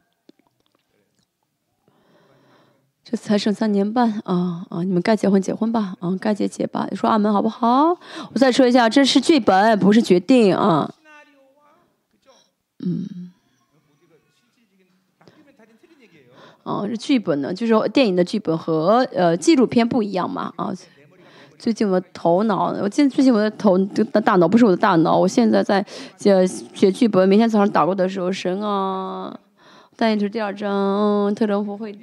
[3.03, 4.83] 这才剩三年半啊啊！
[4.83, 6.87] 你们该结婚结婚吧啊，该结结吧。
[6.93, 7.97] 说阿门好不好？
[8.31, 10.93] 我再说一下，这是剧本，不是决定啊。
[12.85, 13.31] 嗯，
[16.63, 20.71] 哦，这剧本呢，就是电影的剧本和呃纪录片不一样嘛啊。
[21.57, 25.83] 最近我的头脑，我现最近我的头的大脑不是我的大脑，我现在在
[26.17, 27.27] 写写剧本。
[27.27, 29.39] 每天早上打过的时候，神啊，
[29.95, 31.97] 但是第二章特朗普会。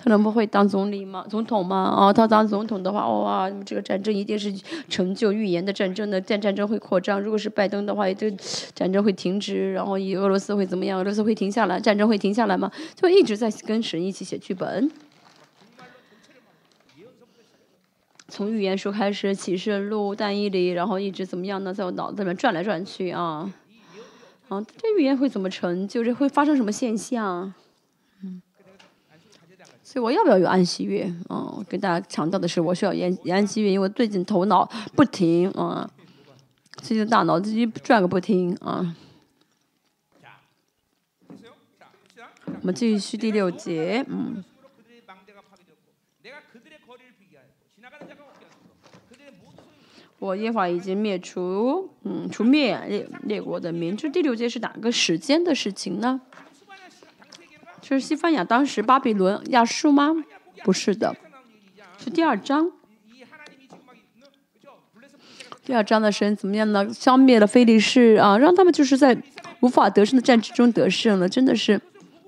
[0.00, 1.26] 特朗普会当总理吗？
[1.28, 1.92] 总统吗？
[1.98, 4.54] 哦，他当总统的话，哇，这个战争一定是
[4.88, 7.20] 成就预言的战争的，战战争会扩张。
[7.20, 8.30] 如果是拜登的话，也就
[8.74, 11.00] 战争会停止，然后以俄罗斯会怎么样？
[11.00, 12.70] 俄罗斯会停下来，战争会停下来吗？
[12.94, 14.88] 就一直在跟神一起写剧本，
[18.28, 21.74] 从预言书开始，启示录、但以理，然后一直怎么样呢？
[21.74, 23.52] 在我脑子里面转来转去啊，
[24.48, 25.88] 啊，这预言会怎么成？
[25.88, 27.52] 就是会发生什么现象？
[29.88, 31.10] 所以我要不要有安息月？
[31.30, 35.88] 嗯，跟大家强调的是，我需要安安息月，因为最近头脑不停嗯，
[36.82, 38.94] 最近大脑自己转个不停啊。
[42.44, 44.44] 我们继续第六节，嗯。
[50.18, 53.96] 我耶华已经灭除，嗯，除灭列列国的民。
[53.96, 56.20] 这第六节是哪个时间的事情呢？
[57.96, 60.14] 是西班牙当时巴比伦亚述吗？
[60.64, 61.16] 不是的，
[62.02, 62.70] 是第二章。
[65.64, 66.88] 第二章的神怎么样呢？
[66.92, 69.16] 消灭了非利士啊，让他们就是在
[69.60, 71.28] 无法得胜的战争中得胜了。
[71.28, 71.78] 真的是，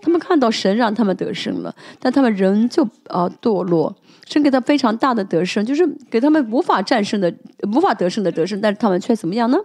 [0.03, 3.97] 他们看到神让他们得胜了，但他们仍旧啊堕落。
[4.29, 7.35] 神给他非常大的得胜，就是给他们无法战胜的、
[7.75, 9.59] 无法得胜的得胜，但是他们却怎么样呢？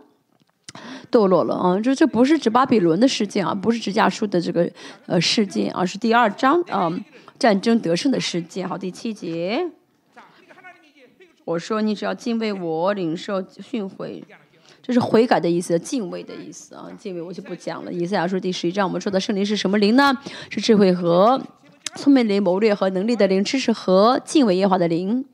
[1.12, 1.80] 堕落了啊！
[1.80, 4.70] 这这不是指巴比伦的事件啊，不是指亚述的这个
[5.06, 6.92] 呃事件，而是第二章啊
[7.38, 8.68] 战争得胜的事件。
[8.68, 9.68] 好，第七节。
[11.44, 14.24] 我说你只要敬畏我，领受训诲，
[14.82, 16.88] 这是悔改的意思，敬畏的意思啊。
[16.98, 17.94] 敬畏我就不讲了。
[17.94, 20.18] 以赛亚书第十一章，我们说的圣灵是什么灵呢？
[20.50, 21.40] 是智慧和
[21.96, 25.26] 聪明灵、谋略和能力的灵，知识和敬畏耶和华的灵。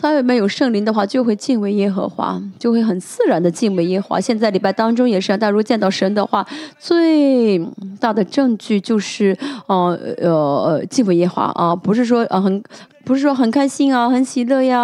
[0.00, 4.20] 他里面有圣灵的话，就会敬畏耶和华，就会很自然的敬畏耶和华。
[4.20, 6.46] 现在礼拜当中也是，大家如果见到神的话，
[6.78, 7.58] 最
[8.00, 9.36] 大的证据就是，
[9.66, 12.62] 呃呃敬畏耶和华啊，不是说啊很。
[13.02, 14.78] 不是说很开心啊，很喜乐呀，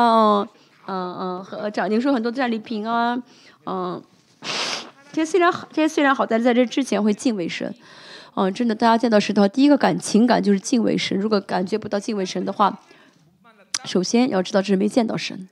[0.89, 3.17] 嗯嗯，和长领受很多战利品啊，
[3.67, 4.03] 嗯，
[5.13, 7.73] 这些虽然好，这些虽然好，但是在这之前会敬畏神，
[8.35, 11.17] 嗯，真的，大家见到石头，第一个感情感就是敬畏神。
[11.17, 12.77] 如果感觉不到敬畏神的话，
[13.87, 15.49] 首先要知道这是没见到神。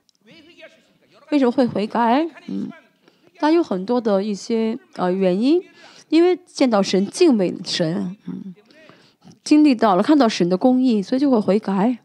[1.31, 2.27] 为什么会悔改？
[2.47, 2.69] 嗯，
[3.39, 5.59] 他有很多的一些呃原因，
[6.09, 8.53] 因为见到神，敬畏神，嗯，
[9.43, 11.97] 经历到了看到神的公义，所以就会悔改。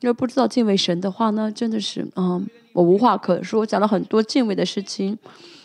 [0.00, 2.40] 要不知道敬畏神的话呢，真的是啊，
[2.72, 3.66] 我无话可说。
[3.66, 5.18] 讲了很多敬畏的事情，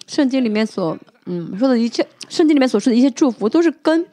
[0.07, 4.05] 圣经里面所嗯说的一切，圣经里面所说的一些祝福，都是跟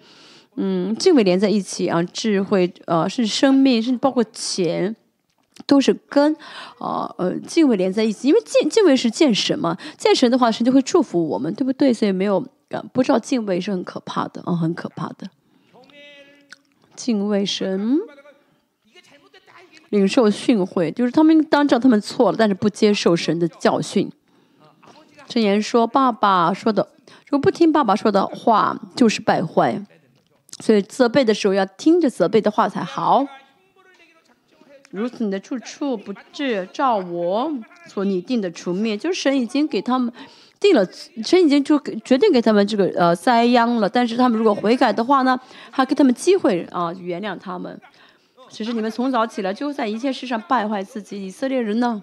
[0.56, 2.02] 嗯敬畏连在一起啊。
[2.02, 4.94] 智慧呃是生命，甚至包括钱，
[5.66, 6.34] 都是跟
[6.78, 8.28] 啊呃敬畏连在一起。
[8.28, 11.92] 因为敬敬畏是见神嘛，见神的话，神就会祝福我们，对不对？
[11.92, 12.40] 所以没有
[12.92, 15.28] 不知道敬畏是很可怕的啊，很可怕的。
[16.94, 17.98] 敬畏神。
[19.90, 24.10] 领受训诲，就是他们当知道他们错了，但是不接受神的教训。
[25.28, 26.88] 箴言说：“爸爸说的，
[27.28, 29.84] 如果不听爸爸说的话，就是败坏。
[30.62, 33.26] 所以责备的时候要听着责备的话才好。
[34.92, 37.52] 如此，你的处处不至照我
[37.88, 40.12] 所拟定的除灭，就是神已经给他们
[40.60, 40.86] 定了，
[41.24, 43.88] 神已经就决定给他们这个呃灾殃了。
[43.88, 45.36] 但是他们如果悔改的话呢，
[45.72, 47.80] 还给他们机会啊，原谅他们。”
[48.48, 51.26] 其实你们从早起来就在一切事上败坏自己。
[51.26, 52.00] 以色列人呢，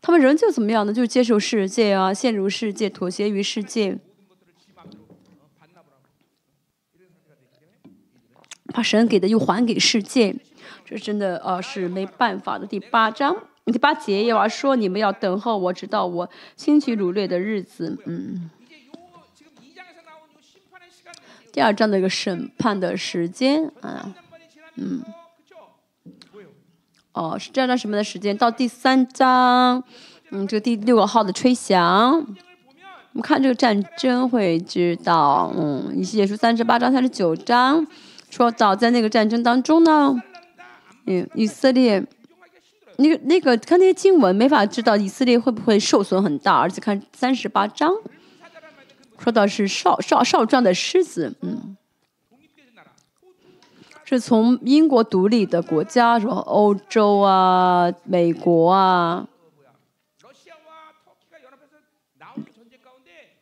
[0.00, 0.94] 他们仍旧怎么样呢？
[0.94, 3.98] 就接受世界啊，陷入世界，妥协于世界，
[8.72, 10.34] 把神给的又还给世界，
[10.84, 12.66] 这真的啊是没办法的。
[12.66, 17.98] 第八章第八节也话说：你们要等候我，直到我兴起掳掠的日子。
[18.06, 18.50] 嗯。
[21.52, 24.14] 第二章的一个审判的时间啊，
[24.76, 25.02] 嗯，
[27.12, 28.38] 哦，是这样的什么的时间？
[28.38, 29.82] 到第三章，
[30.30, 32.24] 嗯，这个第六个号的吹响，我
[33.14, 37.84] 们看这个战争会知道，嗯，以西结书三十八章、三十九章
[38.30, 40.16] 说早，在那个战争当中呢，
[41.06, 42.02] 嗯，以色列
[42.96, 47.92] 那个那个看那些经文，没法知道以色列会不会受损很大，而且看三十八章。
[49.18, 51.76] 说到是少少少壮的狮子，嗯，
[54.04, 59.28] 是从英国独立的国家，什么欧洲啊、美国啊，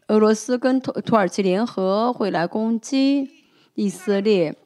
[0.09, 3.31] 俄罗斯跟土土耳其联合会来攻击
[3.75, 4.57] 以色列，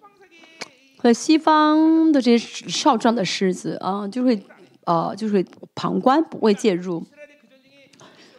[1.03, 4.41] 和西方的这些少壮的狮子啊，就会
[4.85, 5.45] 啊，就会
[5.75, 7.05] 旁观，不会介入。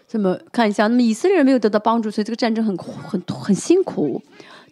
[0.07, 4.21] 这么看一下，那么以色列人没有得到帮助，所以这个战争很很很辛苦。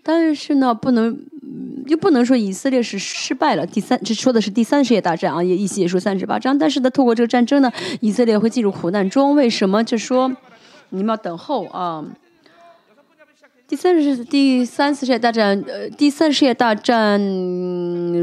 [0.01, 1.19] 但是呢，不能
[1.87, 3.65] 又不能说以色列是失败了。
[3.65, 6.57] 第三，这说的是第三世界大战啊，也一起也说三十八章。
[6.57, 7.69] 但是呢，透过这个战争呢，
[7.99, 9.35] 以色列会进入苦难中。
[9.35, 9.83] 为什么？
[9.83, 10.31] 就说
[10.91, 12.05] 你们要等候啊。
[13.71, 17.17] 第三次第三次世界大战，呃，第三次世界大战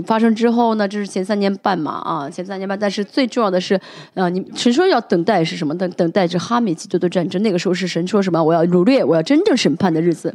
[0.07, 2.78] 发生之后呢，这是前三年半嘛，啊，前三年半。
[2.78, 3.74] 但是最重要的是，
[4.12, 5.74] 啊，你神说要等待是什么？
[5.78, 7.42] 等等待着哈米基多的战争。
[7.42, 8.44] 那个时候是神说什么？
[8.44, 10.34] 我要掳掠，我要真正审判的日子。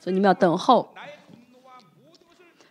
[0.00, 0.92] 所以你们要等候，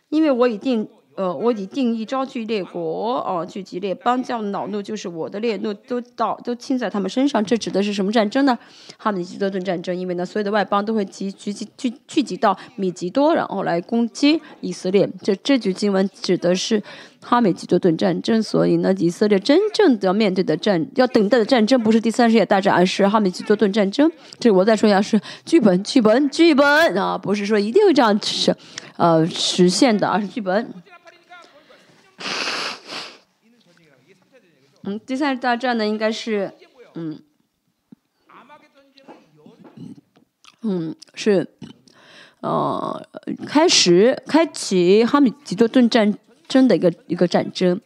[0.10, 0.86] 因为我已经。
[1.22, 7.46] 呃，我已定义招聚列国，哦，聚集列邦，叫恼怒就是我的烈怒，都到都倾在他们身上。
[7.46, 8.58] 这指的是什么战争呢？
[8.98, 9.96] 哈米吉多顿战争。
[9.96, 15.08] 因为呢，所有的外邦都会集聚集聚聚集到米吉多，然后来攻击以色列。
[15.22, 16.82] 这这句经文指的是
[17.24, 18.42] 哈米吉多顿战争。
[18.42, 24.12] 所以呢，以色列真正的面对的战，要等待的战争，不是第三世界大战，而是哈米吉多顿战争。
[24.40, 28.56] 这我再说一下，是剧本，剧本，剧本啊，不是说一定会这样是
[28.98, 30.68] 呃实现的，而是剧本。
[34.84, 36.52] 嗯，第三大战呢，应该是，
[36.96, 37.22] 嗯，
[40.64, 41.48] 嗯，是，
[42.40, 43.08] 呃，
[43.46, 46.18] 开始开启哈米吉多顿战
[46.48, 47.80] 争的一个一个战争，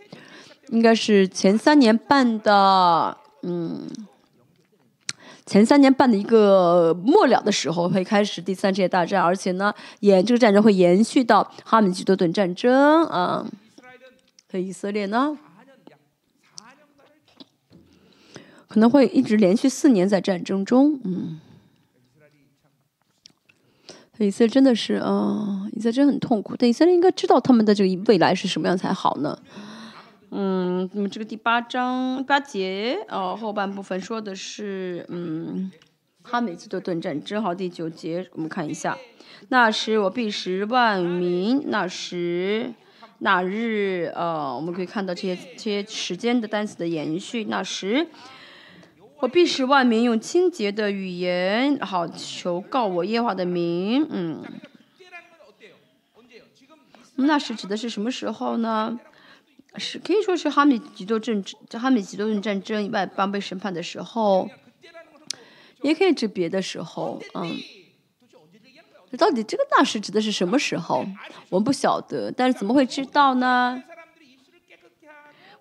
[0.69, 3.89] 应该是前三年半的，嗯，
[5.45, 13.45] 前三年半的一个末了的时候会开始第三世界大战，而且呢，延这个战争会延续到哈米吉多顿战争啊。
[14.61, 15.37] 以色列呢，
[18.67, 21.39] 可能会一直连续四年在战争中，嗯，
[24.17, 26.55] 以色列真的是啊，以色列真的很痛苦。
[26.57, 29.37] 但以色列应该知道他们的这个未来是什么样才好呢？
[30.31, 35.71] 嗯，那么这个第八章八节哦，后半部分说的是嗯，
[36.21, 37.41] 哈美吉多顿战正。
[37.41, 38.97] 好，第九节我们看一下，
[39.47, 42.73] 那时我必十万民，那时。
[43.19, 47.45] 那日，呃，我们可以看到这些这些时间的单词的延续。
[47.45, 48.07] 那时，
[49.19, 54.05] 我必使万民用清洁的语言，好求告我耶和华的名。
[54.09, 54.43] 嗯，
[57.15, 58.99] 那时指的是什么时候呢？
[59.77, 64.49] 是可以说是哈米吉多战争，哈米吉多顿战争外邦被审判的时候，
[65.81, 67.57] 也可以指别的时候，嗯。
[69.17, 71.05] 到底这个大事指的是什么时候？
[71.49, 73.81] 我们不晓得，但是怎么会知道呢？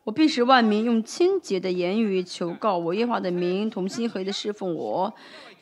[0.05, 5.15] 我必使万民用清洁的言语求告我耶和华的名，同心合意的侍奉我。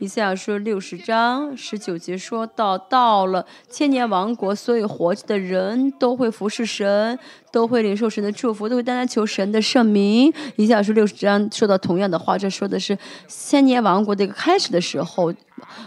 [0.02, 7.16] 以赛亚书六十章十九节说到，到了千年王国，所有活着的人都会服侍神，
[7.52, 10.34] 都会领受神的祝福，都会单单求神的圣名。
[10.56, 12.98] 以赛亚书六十章说到同样的话，这说的是
[13.28, 15.32] 千年王国的一个开始的时候，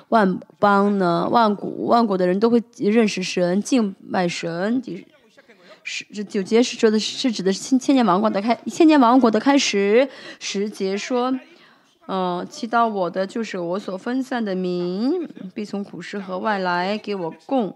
[0.07, 4.81] 万邦呢，万古万国的人都会认识神，敬拜神。
[5.83, 10.07] 十九节是说的是指的是千千年王国的开千年王国的开始。
[10.39, 11.37] 十节说。
[12.07, 17.75] 嗯，祈祷我的就是我所分散的民，必从苦事和外来给我供，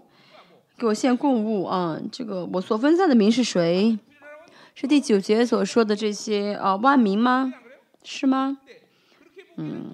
[0.78, 2.00] 给我献供物啊。
[2.12, 3.98] 这个我所分散的民是谁？
[4.74, 7.52] 是第九节所说的这些啊万民吗？
[8.04, 8.58] 是吗？
[9.56, 9.86] 嗯，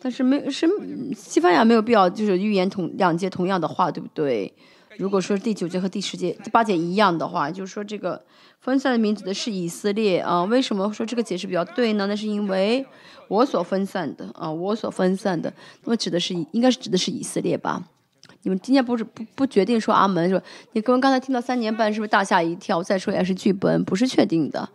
[0.00, 0.68] 但是没是
[1.16, 4.52] 西班牙没有必要就是预言同两节同样的话，对不对？
[4.98, 8.22] 如果说第九节和第十节、第八节一样的话，就是说这个。
[8.66, 10.42] 分散的名指的是以色列啊？
[10.42, 12.08] 为什么说这个解释比较对呢？
[12.08, 12.84] 那是因为
[13.28, 15.52] 我所分散的啊，我所分散的，
[15.84, 17.80] 那么指的是应该是指的是以色列吧？
[18.42, 20.42] 你们今天不是不不决定说阿门说，
[20.72, 22.82] 你跟刚才听到三年半是不是大吓一跳？
[22.82, 24.68] 再说也是剧本，不是确定的。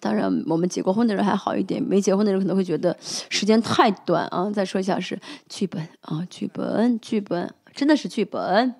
[0.00, 4.50] 当然，我们结过婚的人还好一点，没结婚的人可能会觉得时间太短啊。
[4.50, 5.16] 再说一下是
[5.48, 8.74] 剧本啊，剧本，剧本，真的是剧本。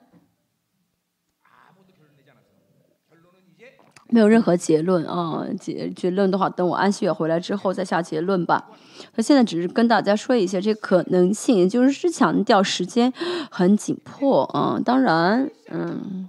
[4.13, 8.69] 没有任何结论啊，结结论的话，等我安息月回来之后再下结论吧。
[9.17, 13.13] 那现在只是跟大家说一下这可能性，就是强调时间
[13.51, 14.79] 很紧迫啊。
[14.85, 16.29] 当然，嗯，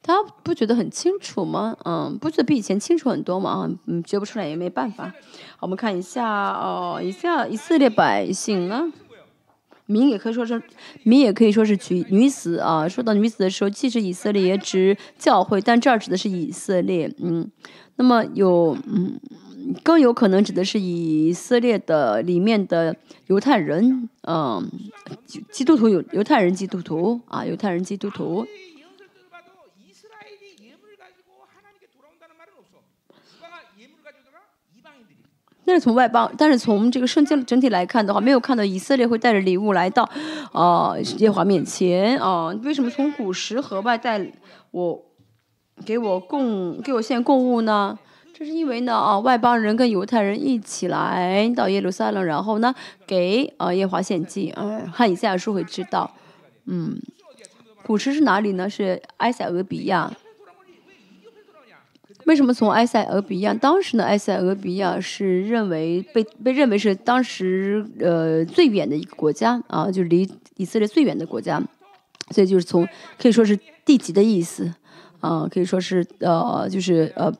[0.00, 1.76] 大家不觉得很清楚吗？
[1.84, 3.68] 嗯，不觉得比以前清楚很多吗？
[3.86, 5.12] 嗯，觉不出来也没办法。
[5.58, 8.84] 我们看一下哦，一下以色列百姓呢。
[9.86, 10.60] 民也可以说是，
[11.04, 12.88] 民也可以说是举女子啊。
[12.88, 17.12] 说到女子的时候，既是以色列，也指教会，但这儿指的是以色列。
[17.18, 17.50] 嗯，
[17.96, 19.18] 那么有嗯，
[19.82, 22.96] 更有可能指的是以色列的里面的
[23.28, 24.68] 犹太人，嗯，
[25.50, 28.46] 基督徒有犹太人基督徒啊，犹太人基督徒。
[35.66, 40.08] 但是从外邦，但是从这个圣经整体来看的话，没有看到以色列会带着礼物来到，
[40.52, 42.48] 呃，耶华面前啊。
[42.62, 44.24] 为什么从古时和外带
[44.70, 45.02] 我，
[45.84, 47.98] 给我供给我献供物呢？
[48.32, 52.72] 这是因为呢，啊，外邦人跟犹太人一起来到耶路撒冷，然后呢，
[53.06, 54.52] 给啊耶华献祭。
[54.56, 56.14] 嗯，看以赛亚书会知道，
[56.66, 57.00] 嗯，
[57.82, 58.70] 古时是哪里呢？
[58.70, 60.12] 是埃塞俄比亚。
[62.26, 63.54] 为什么从埃塞俄比亚？
[63.54, 71.62] 当时呢，埃塞俄比亚是认为被被认为是当时呃最远的一个国家啊，就是离以色列最远的国家。
[72.30, 72.86] 所以就是从
[73.18, 74.72] 可以说是地级的意思，
[75.20, 77.32] 啊，可以说是呃，就是呃。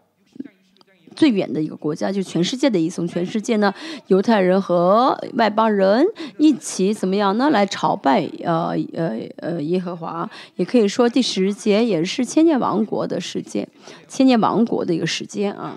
[1.16, 3.04] 最远的一个国家，就全世界的意思。
[3.08, 3.74] 全世界呢，
[4.08, 6.06] 犹太人和外邦人
[6.38, 7.50] 一起怎么样呢？
[7.50, 10.30] 来朝拜呃呃呃耶和华。
[10.56, 13.66] 也可以说第十节也是千年王国的时间，
[14.06, 15.76] 千年王国的一个时间啊。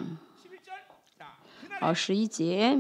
[1.80, 2.78] 好，十一节，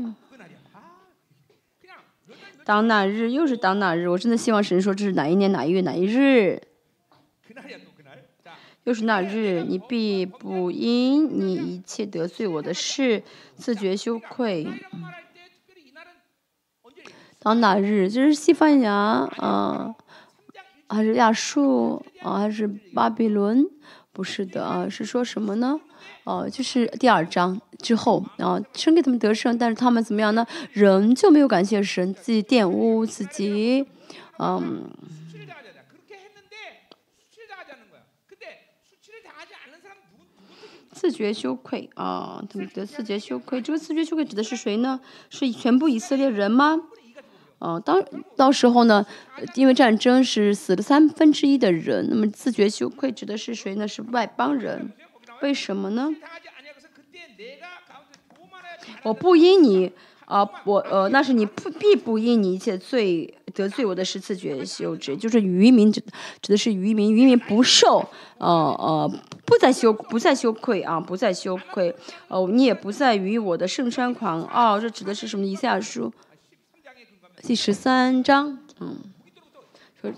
[2.65, 6.61] 当那日又是当那日，我真的希望神说这是哪一年哪一月哪一日。
[8.89, 13.21] 就是那日，你必不因你一切得罪我的事
[13.55, 14.67] 自觉羞愧。
[17.37, 18.09] 当哪日？
[18.09, 18.91] 就是西班牙
[19.37, 19.93] 啊，
[20.87, 23.63] 还是亚述啊，还是巴比伦？
[24.11, 25.79] 不是的啊，是说什么呢？
[26.23, 30.43] 哦，就是第二章之后啊，神给他们得胜，但是他们怎么样呢？
[30.73, 33.85] 仍旧没有感谢神，自己玷污自己，
[34.39, 34.89] 嗯。
[40.99, 43.61] 自觉羞愧啊，他们的自觉羞愧。
[43.61, 44.99] 这个自觉羞愧指的是谁呢？
[45.29, 46.77] 是全部以色列人吗？
[47.59, 48.03] 啊，当
[48.35, 49.05] 到时候呢，
[49.55, 53.87] 因为战争是死了三分之一的人，那么自觉羞愧指的是谁呢？
[53.87, 54.91] 是外邦人。
[55.41, 56.13] 为什么呢？
[59.03, 59.93] 我不因你。
[60.25, 66.01] 啊，我呃，那是你不必不因你一切罪得罪我的十次觉羞耻，就是渔民指
[66.41, 68.07] 指的是渔民，渔民不受
[68.37, 69.11] 呃呃
[69.45, 71.93] 不再羞不再羞愧啊，不再羞愧
[72.29, 75.45] 哦，你也不再与我的圣山狂傲，这指的是什么？
[75.45, 76.13] 以赛亚书
[77.41, 78.95] 第十三章，嗯，
[79.99, 80.09] 说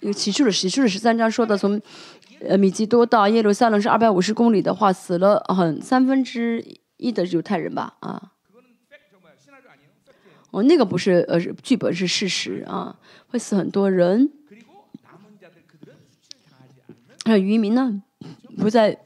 [0.00, 1.80] 有启示了启示了十三章说的从
[2.40, 6.64] 呃米基多到耶路撒冷是二百五十公里的话，死了很三分之
[6.96, 8.32] 一的犹太人吧啊。
[10.50, 12.96] 哦，那个不是呃，剧本是事实啊，
[13.28, 14.30] 会死很多人。
[17.24, 18.02] 那渔民呢，
[18.58, 18.98] 不在，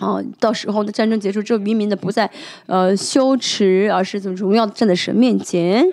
[0.00, 2.30] 哦，到时候呢，战争结束之后，渔民呢不再
[2.66, 5.90] 呃羞耻，而是怎么荣耀站在神面前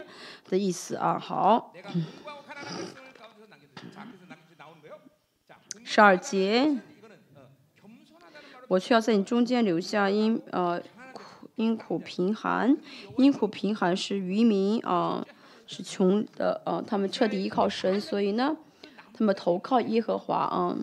[0.49, 1.17] 的意思啊。
[1.17, 1.71] 好，
[5.85, 6.75] 十二节，
[8.67, 10.81] 我需要在你中间留下因呃。
[11.61, 12.75] 因苦贫寒，
[13.17, 15.23] 因苦贫寒是渔民啊，
[15.67, 18.57] 是穷的啊，他们彻底依靠神，所以呢，
[19.13, 20.75] 他们投靠耶和华啊。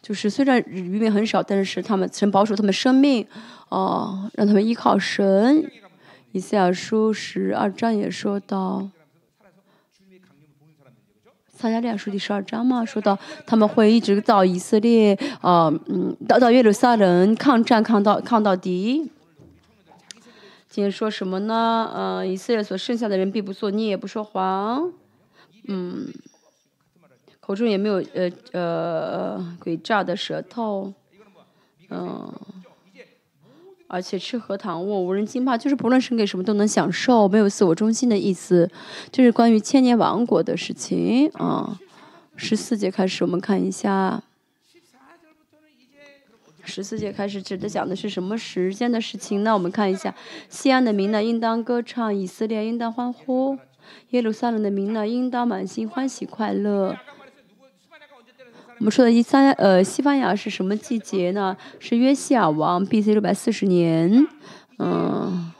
[0.00, 3.26] 就是虽然渔民很少，但是他们曾保守他们生命
[3.68, 5.70] 啊，让他们依靠神。
[6.32, 8.88] 以赛亚书十二章也说到，
[11.48, 19.10] 撒加利亚书第十二章嘛，说到他们会一直到以色列啊，嗯，到到耶路撒冷抗战，抗到抗到底。
[20.78, 21.90] 今天说什么呢？
[21.92, 24.92] 呃，以色列所剩下的人并不做孽，也不说谎，
[25.66, 26.06] 嗯，
[27.40, 30.94] 口中也没有呃呃诡诈的舌头，
[31.90, 32.32] 嗯，
[33.88, 38.70] 而且吃喝躺卧无人惊怕，就是不论生给什么都能享受，没有自我中心的意思。
[39.10, 41.80] 这是关于千年王国的事情啊。
[42.36, 44.22] 十四节开始，我们看一下。
[46.68, 49.54] 十四节开始指的讲的是什么时间的事情那？
[49.54, 50.14] 我们看一下，
[50.48, 53.58] 西安的民呢应当歌唱，以色列应当欢呼，
[54.10, 56.96] 耶路撒冷的民呢应当满心欢喜快乐。
[58.78, 61.56] 我们说的一三呃，西班牙是什么季节呢？
[61.80, 63.12] 是约西亚王 B.C.
[63.12, 64.26] 六百四十年，
[64.78, 65.52] 嗯。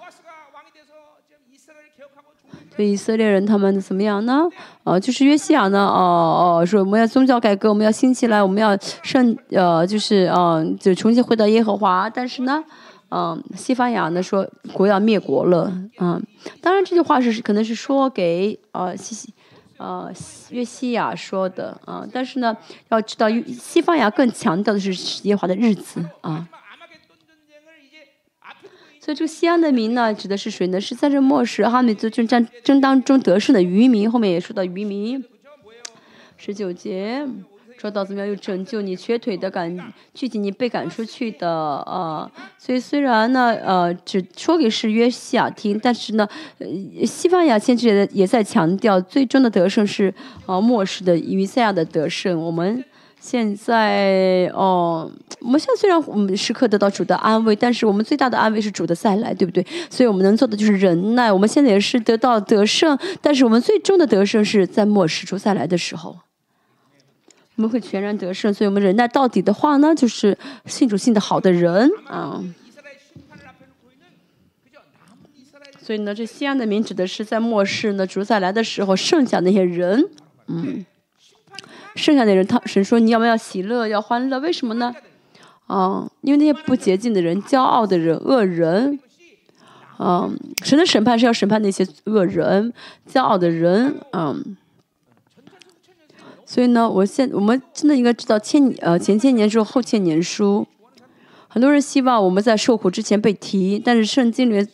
[2.86, 4.42] 以色列人他们怎么样呢？
[4.84, 12.08] 呃，就是约西亚呢，哦哦，说我们要宗教改革，我们要兴起来，我们要圣，呃，就是嗯，就重新回到耶和华。
[12.08, 12.62] 但是呢，
[13.10, 16.22] 嗯，西班牙呢说国要灭国了，嗯，
[16.60, 19.32] 当然这句话是可能是说给呃西西，
[19.76, 20.10] 呃
[20.50, 22.56] 约西亚说的，啊，但是呢，
[22.90, 23.26] 要知道
[23.58, 26.46] 西班牙更强调的是耶和华的日子，啊。
[29.08, 30.78] 所以这个西安的民呢，指的是谁呢？
[30.78, 34.10] 是在这末世哈米兹征战争当中得胜的渔民。
[34.10, 35.24] 后面也说到渔民。
[36.36, 37.26] 十九节
[37.78, 39.74] 说到怎么样又拯救你瘸腿的赶
[40.12, 42.30] 聚集你被赶出去的啊。
[42.58, 46.28] 所以虽然呢，呃，只说给是约西亚听，但是呢，
[46.58, 46.66] 呃
[47.06, 50.12] 西班牙先知也在强调，最终的得胜是
[50.44, 52.38] 啊末世的以赛亚的得胜。
[52.38, 52.84] 我们。
[53.20, 59.64] 现在哦，我们现在虽然我们时刻得到主的安慰，但是我们最大的安慰是主的再来，对不对？
[59.90, 61.30] 所以我们能做的就是忍耐。
[61.30, 66.16] 我们现在也是得到得胜，但是我们最终的得胜是在末世主再来的时候，
[67.56, 68.54] 我们会全然得胜。
[68.54, 72.42] 所以我们忍耐到底的话呢，就是信主信的好的人啊。
[75.80, 80.04] 所以呢，这西安的民指的是在末世呢主再来的时候剩下那些人。
[80.46, 80.84] 嗯，
[81.98, 84.38] 剩下的人，他神说你要不要喜乐，要欢乐？
[84.38, 84.94] 为什么呢？
[85.66, 88.98] 啊，因为那些不洁净的人、骄傲的人、恶人，
[89.98, 90.34] 嗯，
[90.64, 92.72] 神的审判是要审判那些恶人、
[93.06, 94.56] 骄傲的人，嗯。
[96.46, 100.66] 所以呢，我现我们真的应该知道千呃前千年书后千年书，
[101.46, 104.66] 很多人希望我们在受苦之前被提，但是圣经里面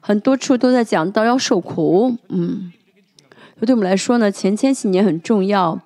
[0.00, 2.72] 很多处都在讲到要受苦，嗯，
[3.58, 5.80] 对我们来说呢，前千禧年很重要，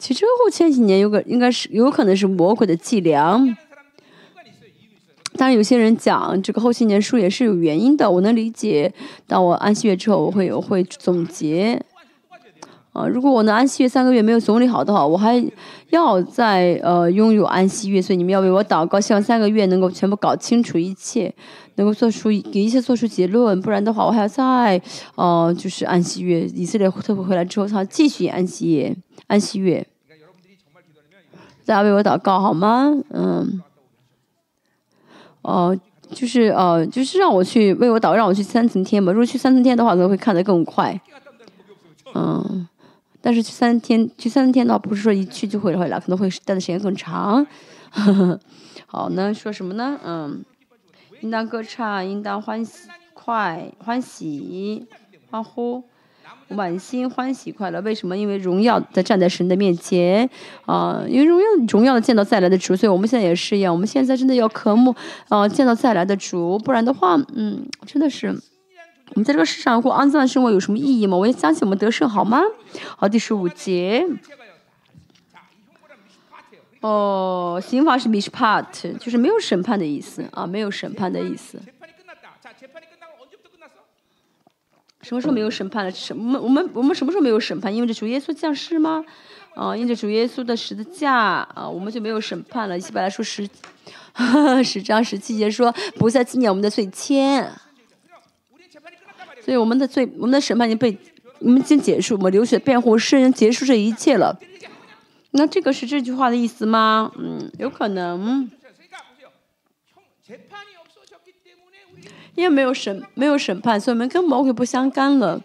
[0.00, 3.38] 其实后千禧年有个应该是有可能是魔鬼的伎俩，
[5.36, 8.92] 当然有些人讲这个后千年书也是有原因的，我能理解。
[9.26, 11.80] 当我安息月之后，我会我会总结。
[12.92, 15.40] 啊，如果我能安息月三个月没有总理好的话，我还
[15.90, 21.32] 要再呃拥有安息月，所以你们要为我祷告，希望三个月能够全部搞清楚一切，
[21.76, 24.82] 能够做出给一切做出结论，不然的话我还要再
[25.14, 28.96] 呃就是安息月，以色列特会回来之后，他继续安息月，
[29.28, 29.86] 安息月，
[31.64, 32.92] 大家为我祷告好吗？
[33.10, 33.62] 嗯，
[35.42, 35.78] 哦，
[36.10, 41.00] 就是呃就是让我去为我祷，让我去三层天嘛，如果去三层天的话，可能会看得更快，
[42.14, 42.66] 嗯。
[43.22, 47.46] 但是去三天，去三天的话，不是说一去就回来了，可能会待的时间更长。
[48.88, 50.00] 好，那说什么呢？
[50.02, 50.42] 嗯，
[51.20, 54.86] 应当歌唱，应当欢喜快欢喜
[55.30, 55.84] 欢呼，
[56.48, 57.80] 满心欢喜快乐。
[57.82, 58.16] 为什么？
[58.16, 60.28] 因为荣耀在站在神的面前
[60.66, 64.94] 啊，因为荣耀荣耀的见到再来的主，所以我们现在也是一样，我们现在真的要渴慕
[65.28, 68.28] 啊，见到再来的主，不然的话，嗯，真的是。
[69.12, 71.16] 我们在这个世上过肮脏的生活有什么意义吗？
[71.16, 72.40] 我也相信我们得胜，好吗？
[72.96, 74.06] 好，第十五节。
[76.80, 78.64] 哦，刑罚是 mishpat，
[78.98, 81.60] 就是没有审判的意思啊，没有审判的意思。
[85.10, 85.90] 什么时候没有审判了？
[85.90, 86.40] 什么？
[86.40, 87.74] 我们我们什么时候没有审判？
[87.74, 89.04] 因为这主耶稣降世吗？
[89.56, 92.78] 啊，因为主耶稣的十字架啊，我们就没有审判了。
[92.78, 93.48] 一般来说十
[94.62, 97.44] 十章十七节说不再纪念我们的罪愆。
[99.44, 100.96] 所以我们的罪，我们的审判已经被
[101.40, 104.38] 我们已经结束，我们流血辩护世人结束这一切了。
[105.32, 107.10] 那这个是这句话的意思吗？
[107.18, 108.48] 嗯，有可能。
[112.40, 115.38] 因为没有审，没有审判，所以我们跟魔鬼不相干了。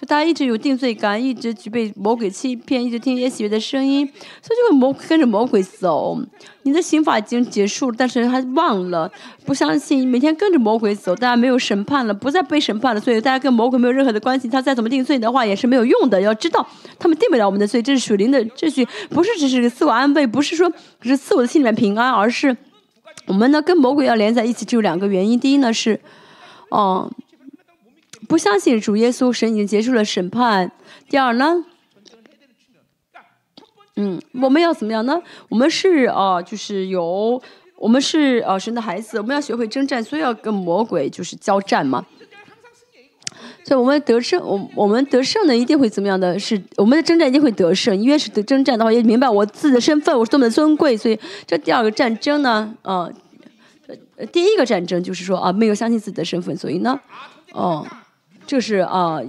[0.00, 4.04] 就大家一直有定罪感，一直被魔鬼欺骗，一直听耶喜悦的声音，
[4.40, 6.18] 所以就会魔跟着魔鬼走。
[6.62, 9.08] 你的刑法已经结束了，但是还忘了，
[9.44, 11.14] 不相信，每天跟着魔鬼走。
[11.14, 14.48] 大家没有审判了，不再被审判了，所以大家跟魔鬼没有任何的关系。
[14.48, 16.20] 他再怎么定罪的话，也是没有用的。
[16.20, 16.66] 要知道，
[16.98, 20.68] 他们定不了我们的罪，这是属灵的秩序，不是只是自我安慰，不是说
[21.00, 22.56] 只是自我的心里面平安，而是
[23.26, 25.38] 我们呢跟魔鬼要连在一起，只有两个原因。
[25.38, 26.00] 第一呢是，
[26.72, 27.10] 哦。
[28.28, 30.72] 不相信主耶稣，神已经结束了审判。
[31.08, 31.64] 第二呢，
[33.96, 35.20] 嗯，我们要怎么样呢？
[35.50, 37.42] 我们是啊，就是有，
[37.76, 42.06] 我们是啊神的孩子，我们要学会征战，所以要跟魔鬼就是交战嘛。
[43.64, 46.38] 所以我们得胜，我我们得胜呢，一定会怎么样的？
[46.38, 48.02] 是我们的征战一定会得胜。
[48.02, 50.96] 越是得征战的话，也明白我自己的身份，我是多么的尊贵。
[50.96, 52.74] 所以这第二个战争呢，
[54.18, 56.98] 啊，第一个战争就是说啊，没有相信自己的身份，所以呢，
[57.52, 57.86] 哦。
[58.44, 59.20] 这是啊，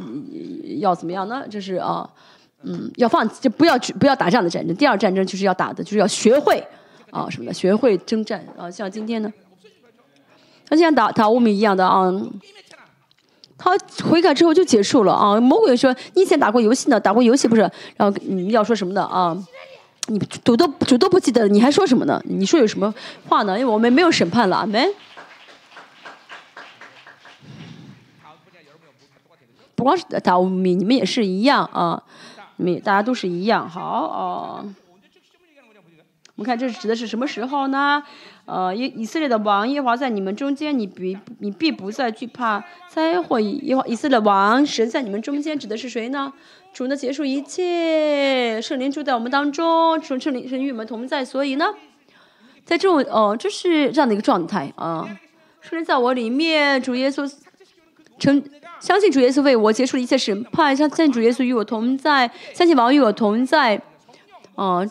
[0.79, 1.45] 要怎么样呢？
[1.47, 2.09] 这是啊，
[2.63, 4.75] 嗯，要放就不要去不要打仗的战争。
[4.75, 6.61] 第二战争就是要打的，就是要学会
[7.11, 8.69] 啊什么的，学会征战啊。
[8.71, 9.31] 像今天呢，
[10.67, 12.11] 他像打打乌米一样的啊，
[13.55, 15.39] 他悔改之后就结束了啊。
[15.39, 16.99] 魔鬼说：“你以前打过游戏呢？
[16.99, 17.61] 打过游戏不是？”
[17.95, 19.37] 然后你要说什么的啊？
[20.07, 22.21] 你主都主都不记得了，你还说什么呢？
[22.25, 22.93] 你说有什么
[23.27, 23.57] 话呢？
[23.57, 24.87] 因为我们没有审判了，没。
[29.75, 32.01] 不光是大乌米，你们也是一样啊！
[32.57, 33.67] 你大家都是一样。
[33.67, 34.65] 好哦，
[36.35, 38.01] 我们看这是指的是什么时候呢？
[38.45, 43.41] 呃，以以色列的王耶华在你们中间，你必你必不再惧怕灾祸。
[43.41, 46.31] 耶华以色列王神在你们中间，指的是谁呢？
[46.73, 51.23] 主呢结束一切，圣灵住在我们当中，主圣灵神与我们同在。
[51.23, 51.67] 所以呢，
[52.65, 55.07] 在这种哦，这是这样的一个状态啊。
[55.61, 57.31] 圣灵在我里面，主耶稣
[58.17, 58.43] 成。
[58.79, 63.81] 相信主耶稣为我结束了一切审判，相信主耶稣与我同在，相信王与我同在。
[64.55, 64.85] 哦，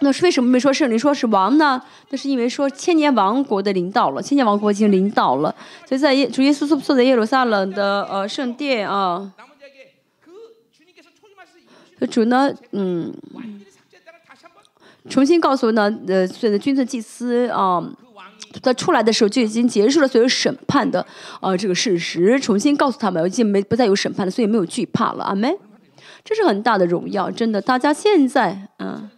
[0.00, 1.82] 那是为什么没说圣灵说是王呢？
[2.08, 5.54] 那是因为说千年王国的领导了，千年王国已经领导了。
[5.84, 9.30] 所以在耶主耶稣坐坐在耶路撒冷的呃圣殿啊，
[12.06, 13.12] 主呢，嗯，
[15.08, 17.82] 重新告诉呢呃所有的君尊祭司啊。
[18.62, 21.06] 他出来的时候就已经结束了所有审判的
[21.40, 25.22] 啊这个事实，重新告诉他们，已经没不再有审判了，所以没有惧怕了。
[25.24, 25.54] 阿门。
[26.24, 27.60] 这是很大的荣耀，真的。
[27.60, 29.08] 大家现在，嗯。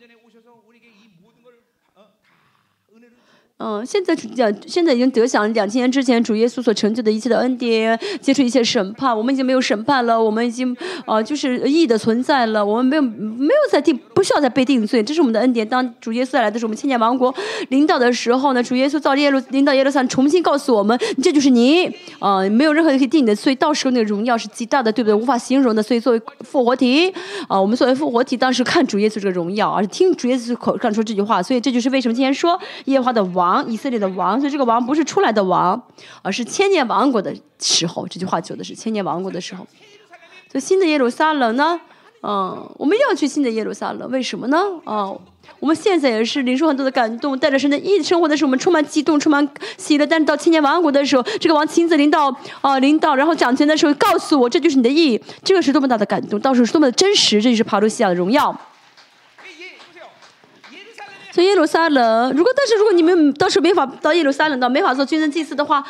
[3.62, 10.74] 嗯，现在讲，现在已经得享两千年之前主耶稣所成就的一切的恩典，接触一切审判，我们已经没有审判了，我们已经
[11.04, 15.68] 呃，就是义的存在了，我们没有没有再定，不需要再被定罪，这是我们的恩典。
[15.68, 17.34] 当主耶稣来的时候，我们千年王国
[17.68, 21.84] 领导的时候呢，主耶稣造耶路，领导耶路撒冷重新告诉我们，这就是你
[22.18, 25.14] 啊，没有任何人可以定你的罪，到时候那个荣耀是极大的，对不对？
[25.14, 25.82] 无法形容的。
[25.82, 27.12] 所以作为复活体
[27.46, 33.49] 啊，我们作为复活体，当时看主耶稣这个荣耀，而听主耶稣口干出这句话，所以这就是为什么今天说耶和华的王。
[33.50, 35.80] 王以色列的王，所以这个王不是出来的王，
[36.22, 38.06] 而是千年王国的时候。
[38.08, 39.66] 这句话讲的是千年王国的时候。
[40.50, 41.80] 所以新的耶路撒冷呢，
[42.22, 44.58] 嗯，我们要去新的耶路撒冷，为什么呢？
[44.84, 45.10] 啊，
[45.58, 49.46] 我们现在也是领受很多的感动，带着神的意生活的时候，我们充满激动，充满
[49.76, 50.06] 喜乐。
[50.06, 58.54] 但是到千年王国的时候，这个王亲自领导啊，领导，然后掌权的时候，告诉我这就是你的意义，这个是多么大的感动，到时候是多么的真实，这就是帕路西亚的荣耀。
[61.32, 65.84] 所以耶路撒冷，如果但是如果你们当时没法到耶路撒冷到没法做军人祭司的话，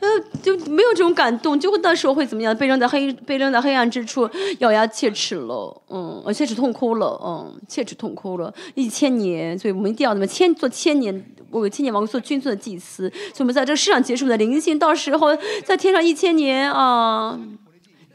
[0.00, 0.08] 呃
[0.42, 2.54] 就没有这种感动，就会到时候会怎么样？
[2.54, 4.28] 被扔在黑被扔在黑暗之处，
[4.58, 9.58] 咬牙切齿了，嗯，切齿痛哭了，嗯，切齿痛哭了一千年。
[9.58, 13.08] 所以我们一定要怎么千做千年，我们千年王做君尊的祭司。
[13.08, 15.28] 所以我们在这个世上结束的灵性，到时候
[15.64, 17.38] 在天上一千年啊。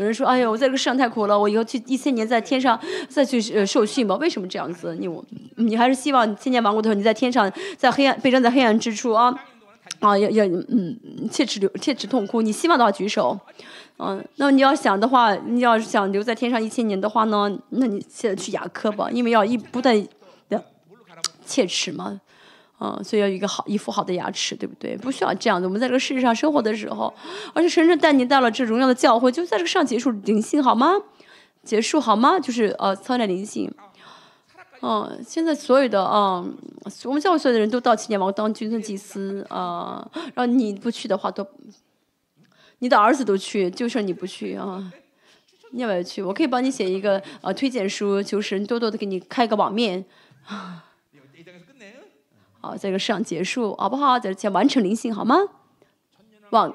[0.01, 4.15] 有人说：“哎呀，我在这个世上太苦了，我以后去一千年在天上再去受训吧？
[4.15, 4.95] 为什么这样子？
[4.95, 5.23] 你我
[5.57, 9.31] 你还是希望千年王国的时候你在天上，在黑暗被扔在黑暗之处啊
[9.99, 10.99] 啊要要嗯
[11.31, 12.41] 切齿流切齿痛哭。
[12.41, 13.39] 你希望的话举手，
[13.99, 19.95] 嗯，那你要想的话，你要是想留在天上一千年的话呢，那你现在去牙科吧，因为要一不断
[20.49, 20.63] 的
[21.45, 22.19] 切齿嘛。”
[22.83, 24.97] 嗯，所以要一个好一副好的牙齿，对不对？
[24.97, 25.67] 不需要这样的。
[25.67, 27.13] 我们在这个世界上生活的时候，
[27.53, 30.93] 而且神圣带你到了这荣耀的教会，就在这个上结束灵性好吗？
[31.63, 32.39] 结束好吗？
[32.39, 33.71] 就是呃，操练灵性。
[34.81, 36.43] 嗯，现在所有的啊，
[37.03, 41.45] 我们教会所有的人都到青年王当君尊祭司啊，然后你不去的话，都
[42.79, 44.91] 你的儿子都去，就剩你不去啊。
[45.73, 46.23] 你要不要去？
[46.23, 50.03] 我可以帮你写一个呃推荐书，求神多多的给你开个网面。
[50.47, 50.83] 啊，
[52.73, 54.19] 在这个世上结束，好不好？
[54.19, 55.37] 在这前完成灵性，好吗？
[56.51, 56.73] 网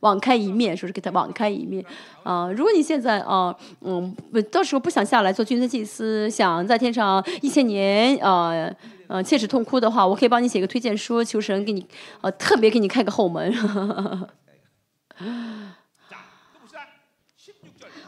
[0.00, 1.84] 网开一面，说是给他网开一面
[2.24, 2.50] 啊！
[2.50, 4.12] 如果你现在啊，嗯，
[4.50, 8.50] 到时候不想下来做君尊祭司，想在天上一千年啊，
[9.06, 11.86] 嗯，切齿痛哭的话，我可以帮你写个推荐书，求神给你
[12.22, 13.52] 呃，特别给你开个后门。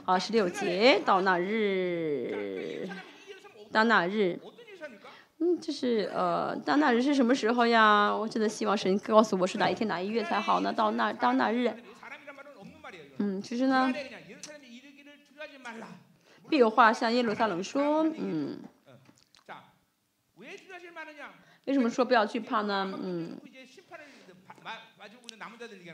[0.04, 2.88] 好，十六节到那日，
[3.70, 4.40] 到那日。
[5.44, 8.10] 嗯，就是呃，到那日是什么时候呀？
[8.10, 10.72] 我真的希望神告诉我是哪一天哪一月才好呢？
[10.72, 11.70] 到那到那日，
[13.18, 13.92] 嗯，其实呢，
[16.48, 18.58] 必有话向耶路撒冷说，嗯，
[21.66, 22.90] 为什么说不要惧怕呢？
[23.02, 23.36] 嗯，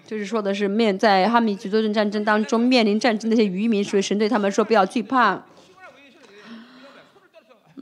[0.04, 5.42] 就是说的是面在哈米举多阵战争当中面临战争那些渔民，所以神对他们说不要惧怕。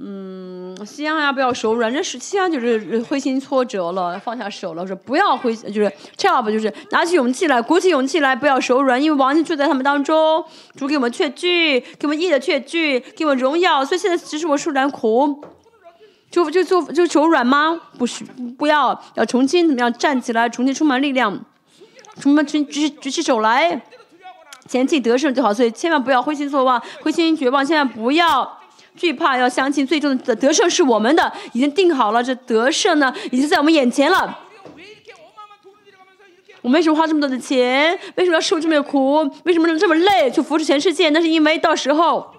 [0.01, 1.93] 嗯，西安呀，不要手软。
[1.93, 10.45] 这是西安，就是灰心挫折了，放下手了，说不要灰，就是 chop，就是拿起勇气来，鼓起勇气来，不要手软，因为王就在他们当中，
[10.77, 13.85] 主给我们确据，给我们义的确据，给我们荣耀。
[13.85, 15.43] 所以现在只是我受点苦，
[16.31, 17.81] 就就就就手软吗？
[17.99, 18.25] 不是，
[18.57, 21.39] 不要，要重新怎么样站起来，重新充满力量，
[22.21, 23.81] 重新举举起手来，
[24.69, 25.53] 前进得胜就好。
[25.55, 28.58] 所以千万不要灰心作望，灰心绝望，千万不要。
[28.99, 32.23] 惧怕要相信，最终的得胜是我们的，已经定好了。
[32.23, 34.41] 这得胜呢，已经在我们眼前了。
[36.61, 37.97] 我们为什么花这么多的钱？
[38.17, 39.19] 为什么要受这么苦？
[39.45, 40.29] 为什么这么累？
[40.31, 41.09] 去扶持全世界？
[41.11, 42.35] 那是因为到时候，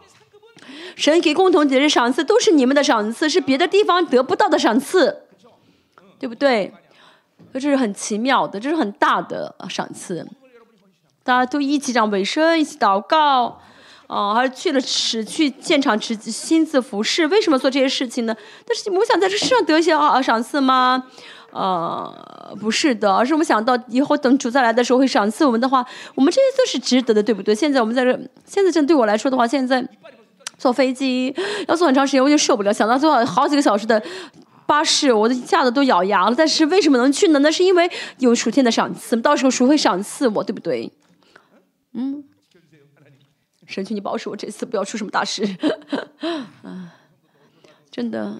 [0.98, 5.24] 神给共同节日赏赐，都是你们的赏赐，是别的地方得不到的赏赐，
[6.20, 6.74] 对不对？
[7.54, 10.28] 这是很奇妙的，这是很大的赏赐。
[11.24, 13.62] 大家都一起这样委身，一起祷告。
[14.10, 18.36] 哦，还是去了持去现场持亲自服侍，为什么做这些事情呢？
[18.66, 21.04] 但是我想在这世上得一些啊赏赐吗？
[21.52, 27.54] 呃，不是的，而是我们想到以后等主再来的时候会赏赐我们的话，我们这些都是值得的，对不对？
[27.54, 28.12] 现在我们在这，
[28.48, 29.88] 现在这对我来说的话，现在
[30.58, 31.32] 坐飞机
[31.68, 32.74] 要坐很长时间，我就受不了。
[32.74, 34.02] 想到坐好几个小时的
[34.66, 36.36] 巴士，我的吓得都咬牙了。
[36.36, 37.38] 但是为什么能去呢？
[37.40, 37.88] 那是因为
[38.18, 40.92] 有属天的赏赐，到时候谁会赏赐我，对不对？
[41.94, 42.24] 嗯。
[43.70, 45.48] 神请你保守我这次不要出什么大事。
[47.92, 48.36] 真的。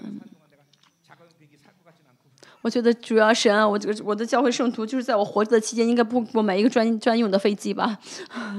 [2.62, 7.98] 我觉得主要神啊我这个我的教会圣徒就是在我活着的期间应该不给我买一个专专用的飞机吧。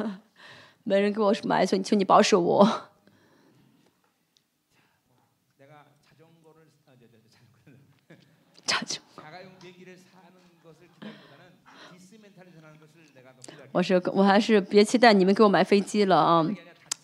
[0.84, 2.84] 没人给我买所以请你保守我。
[13.72, 16.45] 我是我还是别期待你们给我买飞机了啊，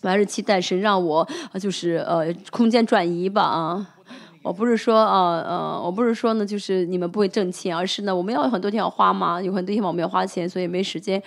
[0.02, 1.26] 我还是期待神让我
[1.60, 3.94] 就是呃空间转移吧啊。
[4.42, 11.22] 我不是说啊呃，我不是说呢，就是你们不会挣钱，而是呢，我们要有很多地方花嘛，有很多地方我们要花钱，所以没时间，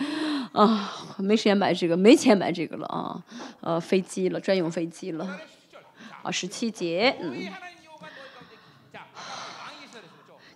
[0.53, 3.21] 啊，没时间买这个，没钱买这个了啊，
[3.61, 5.27] 呃，飞机了，专用飞机了，
[6.23, 7.33] 啊，十七节，嗯。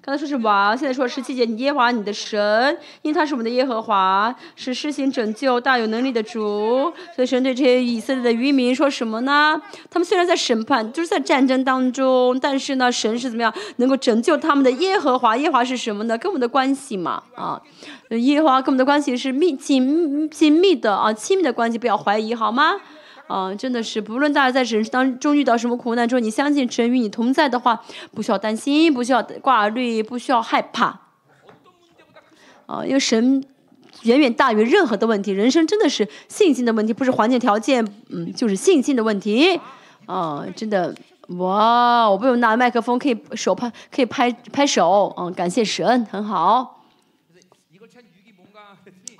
[0.06, 6.94] 刚才说是王，现在说十七节，你耶和华你的神，因为他是我们的耶和华，是施行拯救、大有能力的主。
[7.15, 9.60] 所以神对这些以色列的渔民说什么呢？
[9.90, 15.36] 他们虽然在审判，就是在战争当中，但是呢，神是怎么样能够拯救他们的耶和华？
[15.38, 16.15] 耶和华是什么呢？
[16.15, 17.60] 跟我们的关系嘛，啊，
[18.10, 22.76] 耶和华跟我们的关系是密紧紧密的啊，亲密的关系，不要怀疑，好吗？
[23.27, 27.81] 啊，真的是，不论大家在人生当中遇到什么苦难之后，你相信神与你同在的话，
[28.14, 30.99] 不需要担心，不需要挂虑，不需要害怕。
[32.68, 33.43] 啊，因为神
[34.03, 39.60] 远远大于任何的问题，人生真的是信心的问题，不是环境条件，嗯，就是信心的问题。
[40.06, 40.93] 啊，真的，
[41.30, 46.74] 哇，我不用拿麦克风，可以手拍，可以拍拍手，嗯，感谢神，很好。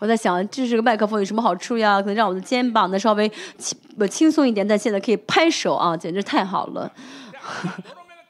[0.06, 2.00] 我在想，这是个麦克风有什么好处呀？
[2.00, 3.28] 可能让我的肩膀呢稍微
[3.58, 6.92] 轻不轻松一点，但现在可以拍手啊，简直太好了。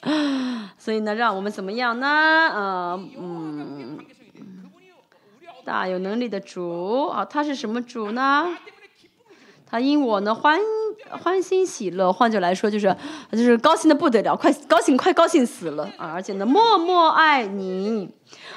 [0.79, 2.07] 所以呢，让我们怎么样呢？
[2.07, 3.99] 呃，嗯，
[5.65, 8.47] 大有能力的主啊，他是什么主呢？
[9.69, 10.59] 他因我呢欢
[11.09, 12.95] 欢欣喜乐，换句来说就是
[13.31, 16.11] 就是高兴的不得了，快高兴快高兴死了啊！
[16.13, 18.09] 而且呢，默默爱你。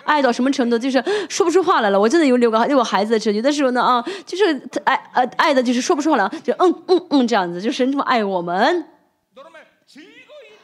[0.04, 2.00] 爱到什么程度，就是说不出话来了。
[2.00, 8.86] 我真的有六个六个孩子的时候，有的时候呢啊，就是爱呃爱的，就是说不出话来，就嗯嗯嗯这样子，就神这么爱我们。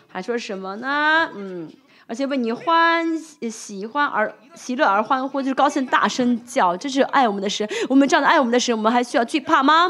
[0.08, 1.28] 还说什么呢？
[1.34, 1.68] 嗯，
[2.06, 7.68] 而且为你欢喜欢而喜乐而欢呼，就是高兴大声叫，这是爱我们的神。
[7.88, 9.88] 我们这样的爱我们的神，我们还需要惧怕吗？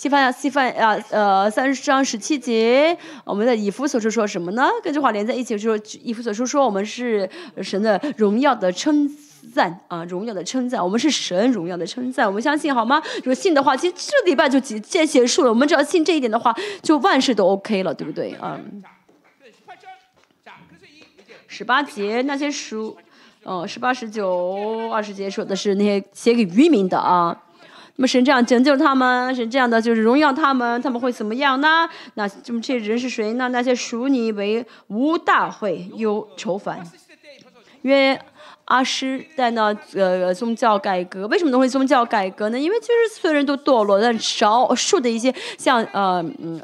[0.00, 4.66] 西番呀，西番呀，呃，三章十七节，我们的以弗所书说什么呢？
[4.82, 7.28] 跟这话连在一起说，以弗所书说我们是
[7.62, 9.06] 神的荣耀的称
[9.52, 13.02] 赞啊，荣耀的称赞，我们是神荣耀的称赞，我们相信好吗？
[13.16, 15.50] 如果信的话，其实这礼拜就结结结束了。
[15.50, 18.58] 我们只要信这一点的话，就万事都 OK 了，对不对啊？
[21.46, 22.96] 十八节那些书，
[23.42, 27.36] 哦，十八十九二十节说的是那些写给渔民的啊。
[28.00, 31.86] 那么神这样拯救他们，神这样的就是荣耀他们，他们会怎么样呢？
[32.14, 33.48] 那这么这些人是谁呢？
[33.48, 36.82] 那些属你为无大会有仇犯，
[37.82, 38.18] 因为
[38.64, 42.58] 阿诗在那呃宗教改革，为什么能会宗教改革呢？
[42.58, 46.58] 因为就是所有人都堕落，但少数的一些像呃嗯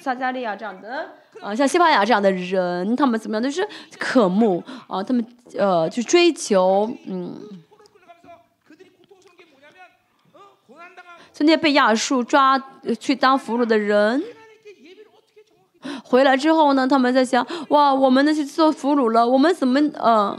[0.00, 1.06] 撒加利亚这样的
[1.42, 3.42] 啊，像西班牙这样的人，他们怎么样？
[3.42, 3.62] 都是
[3.98, 5.22] 渴慕啊，他们
[5.58, 7.38] 呃去追求嗯。
[11.38, 12.60] 就那些被亚述抓
[12.98, 14.20] 去当俘虏的人，
[16.02, 20.36] 回来之后呢，他们在想：哇，我们呢去做俘虏了，我们怎么呃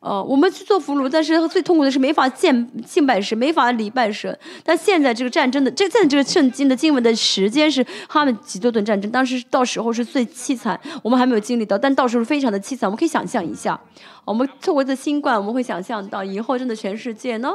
[0.00, 4.36] 呃，我们去做俘虏，但是最痛苦的是没法见敬拜神，没法礼拜神。
[4.64, 13.78] 但现在这个战争的，这在这个圣经的经文的时间是他们几多顿战争，当时到时候是最凄惨，我们还没有经历到，但到时候非常的凄惨，我们可以想象一下。
[14.24, 17.52] 我们透过这新冠，我们会想象到以后真的全世界呢。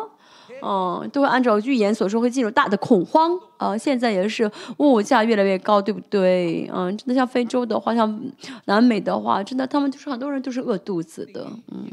[0.62, 3.78] 嗯，都会按照预言所说会进入大的恐慌啊！
[3.78, 6.70] 现在也是物价越来越高，对不对？
[6.74, 8.20] 嗯，真的像非洲的话，像
[8.66, 11.46] 南美的话，真的他们就是很多人都是饿肚子的。
[11.72, 11.86] 嗯，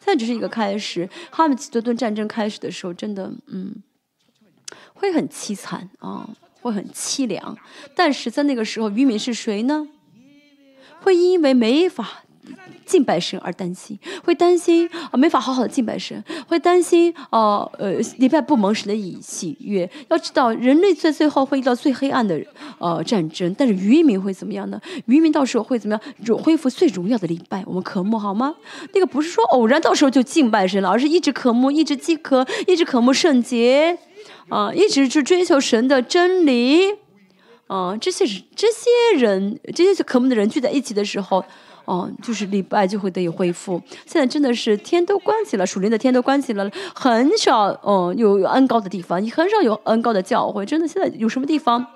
[0.00, 3.74] 现在只是一个开始，他们这顿战争开始的时候，真的嗯，
[4.92, 6.28] 会很凄惨啊，
[6.60, 7.56] 会很凄凉。
[7.94, 9.88] 但是在那个时候，渔民是谁呢？
[11.00, 12.23] 会因为没法。
[12.86, 19.88] 敬拜神而担心，会担心啊没法好好的敬拜神，会担心哦呃礼拜不蒙神的以喜悦。
[20.08, 22.40] 要知道人类在最后会遇到最黑暗的
[22.78, 24.80] 呃战争，但是渔民会怎么样呢？
[25.06, 26.38] 渔民到时候会怎么样？
[26.38, 28.54] 恢复最荣耀的礼拜，我们渴慕好吗？
[28.92, 33.98] 那个不是说偶然到时候就敬拜神了，而是一直渴慕，一直饥渴，一直渴慕圣洁，
[34.48, 36.92] 啊，一直去追求神的真理，
[37.66, 41.44] 啊，这些是这些人这些渴慕的人聚在一起的时候。
[41.84, 43.80] 哦，就是礼拜就会得以恢复。
[44.06, 50.64] 现在真的是天都关起了，属灵的天都关起了，很少哦有有恩高的地方，你很少有恩高的教会。
[50.64, 51.86] 真的，现在有什么地方？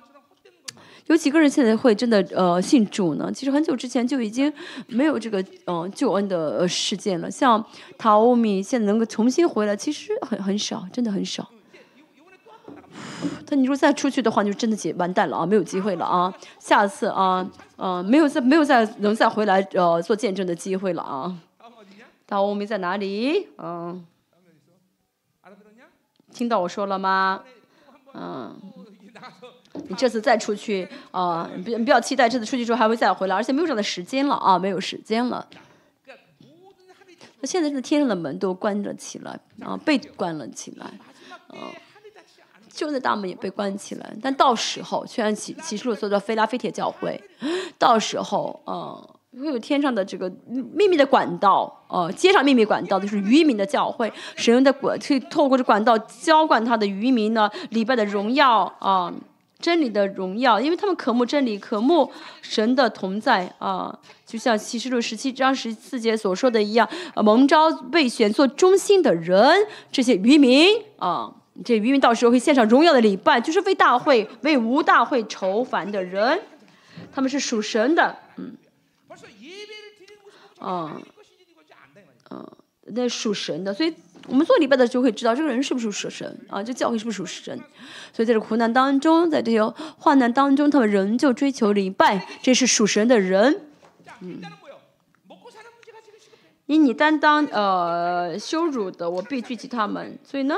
[1.06, 3.32] 有几个人现在会真的呃信主呢？
[3.32, 4.52] 其实很久之前就已经
[4.89, 7.31] 没有这个嗯救恩的事件了。
[7.31, 7.65] 像
[7.97, 11.48] 陶米现在能够重新回来，其实很很少，真的很少。
[13.47, 21.36] 他你如果再出去的话，就真的结完蛋了啊，没有机会了啊，下次啊，呃，没有再没有再能再回来呃做见证的机会了啊。
[22.27, 23.49] 大欧米在哪里？
[23.57, 24.05] 嗯，
[26.32, 27.43] 听到我说了吗？
[28.12, 28.55] 嗯，
[29.89, 35.49] 你这次再出去啊，你不要期待这次出去之后还会再回来，而且没有这样的时间了啊，没有时间了。
[37.40, 40.90] 那现在是天上的门都关了起来啊，被关了起来，
[41.51, 41.59] 嗯，
[42.79, 44.17] 就那大门也被关起来。
[44.23, 47.21] 但到时候，虽然启启示录说的菲拉菲铁教会，
[47.77, 49.09] 到时候，嗯。
[49.39, 59.13] 会有天上的这个秘密的管道，呃，接上秘密管道就是渔民的教会，神的管去透过这管道浇灌他的渔民呢，礼拜的荣耀啊，
[59.61, 62.11] 真理的荣耀，因为他们渴慕真理，渴慕
[62.43, 63.97] 神的同在啊，
[64.27, 71.33] 就像启示录十七章十四节所说的一样，蒙召被选做中心的人，这些渔民啊，
[71.65, 76.41] 这渔民到时候会献上荣耀的礼拜，就是为大会为无大会愁烦的人，
[77.13, 78.57] 他们是属神的，嗯。
[80.61, 81.01] 嗯，
[82.31, 82.45] 嗯，
[82.87, 83.95] 那属神的，所以
[84.27, 87.57] 我们做礼拜的就会知道这个人是不是属神啊，这教会是不是属神？
[88.13, 89.63] 所以在这苦难当中，在这些
[89.99, 93.61] 患难当中，他们仍旧追求礼拜，这是属神的人。
[94.21, 94.43] 嗯，
[96.67, 100.19] 因你担当呃羞辱的，我必聚集他们。
[100.25, 100.57] 所以呢？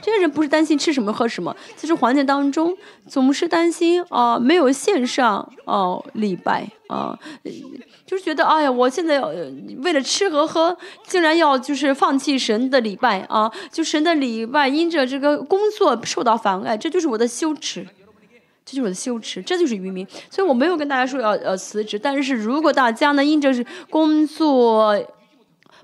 [0.00, 2.76] 这些人不是担心吃什么喝什么，在这环境当中
[3.06, 7.18] 总是担心啊，没有线上哦礼拜啊，
[8.06, 9.20] 就是觉得哎呀，我现在
[9.82, 10.76] 为了吃和喝，
[11.06, 17.86] 竟然要就是放弃神的礼拜啊，就神的礼拜因着这个工作受到妨碍，这就是我的羞耻，
[18.64, 20.06] 这就是我的羞耻，这就是愚民。
[20.30, 24.98] 所以我没有跟大家说要呃辞职，但是如果大家呢因着是工作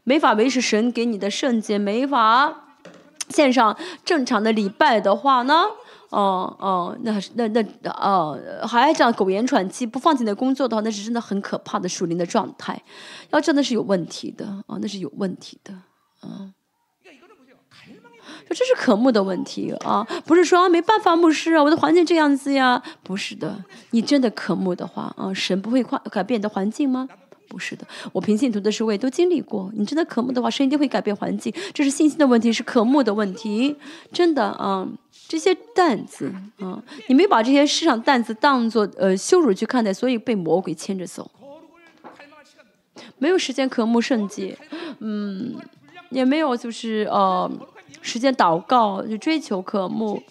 [0.05, 2.64] 没法维持神给你的圣洁，没法。
[3.29, 5.65] 线上正常的礼拜的话呢，
[6.11, 12.81] 哦哦，那那那哦，还这样苟延喘气不放弃你的工作的话，那是真的很可怕的属灵的状态，
[13.31, 15.75] 要真的是有问题的啊，那是有问题的
[16.21, 16.53] 啊。
[18.47, 27.09] 说这是渴慕的问题啊，不是说没办法，牧师啊，我的环境这样子呀，不是的，你真的渴慕的话啊，神不会换改变你的环境吗？
[27.49, 29.71] 不是的，我平信徒的时候也都经历过。
[29.75, 31.53] 你真的渴慕的话，神一定会改变环境。
[31.73, 33.77] 这是信心的问题，是渴慕的问题。
[34.13, 34.89] 真的啊，
[35.29, 41.31] 这些担子啊，你没把这些世上担子当做呃羞辱去看待，所以被魔鬼牵着走。
[43.19, 44.57] 没有时间渴慕圣洁，
[44.99, 45.55] 嗯，
[46.11, 47.51] 也没有就是呃
[48.03, 50.23] 时间祷告去追求渴慕，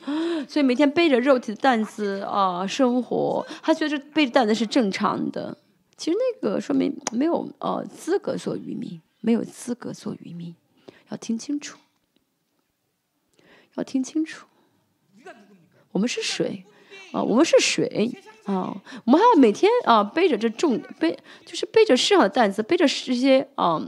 [0.47, 5.55] 所以每天背着肉体的担子啊生活，他觉得背着担子是正常的。
[5.95, 10.55] 其实那个说明没有呃资格做渔民，没有资格做渔民，
[11.09, 11.77] 要听清楚，
[13.75, 14.47] 要听清楚。
[15.91, 16.65] 我们是水
[17.11, 18.11] 啊，我们是水
[18.45, 18.75] 啊，
[19.05, 23.79] 我们还要每天啊背着这重背，就是背着世上的担子，背着这些啊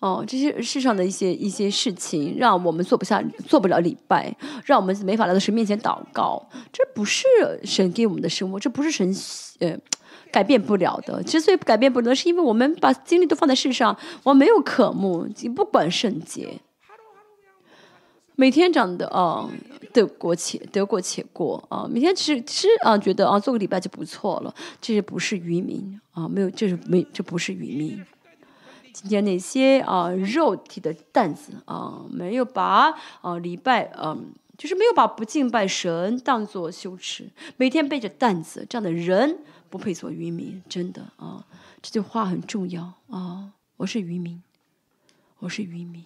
[0.00, 6.50] 哦这些世上的一些一些事情，让我们做不下做不了礼拜，让我们没法来到神面前祷告。
[6.72, 7.24] 这不是
[7.62, 9.14] 神给我们的生活，这不是神
[9.60, 9.78] 呃。
[10.34, 16.58] 改变不了的，之所以改变不了，是因为我们把精力都放在世上，我没有渴慕，不管圣洁，
[18.34, 19.48] 每天长的啊，
[19.92, 28.04] 得过且得过且过啊，每天吃吃啊，觉得啊，做个礼拜就不错了，这些不是渔民啊，没有，这是没，这不是渔民。
[28.92, 34.18] 今天那些啊，肉体的担子啊，没有把啊礼拜啊，
[34.58, 39.38] 就是没有把不敬拜神当做羞耻，每天背着担子这样的人。
[39.74, 41.44] 不配做渔民，真的啊！
[41.82, 43.54] 这句话很重要啊！
[43.76, 44.40] 我是渔民，
[45.40, 46.04] 我是渔民，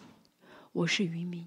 [0.73, 1.47] 我是渔民。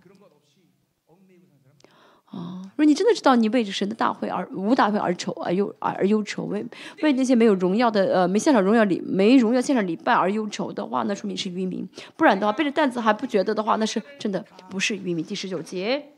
[2.25, 2.61] 啊！
[2.63, 6.63] 如果你真的知道你为着神的大会而无大会而愁而忧而忧愁，为
[7.01, 11.89] 为那些没有荣耀的呃没献上荣耀礼没荣耀献上礼拜而忧愁的话，那说明是渔民。
[12.15, 15.25] 不然的话，背着担子还不觉得的话，那是真的不是渔民。
[15.25, 16.13] 第十九节，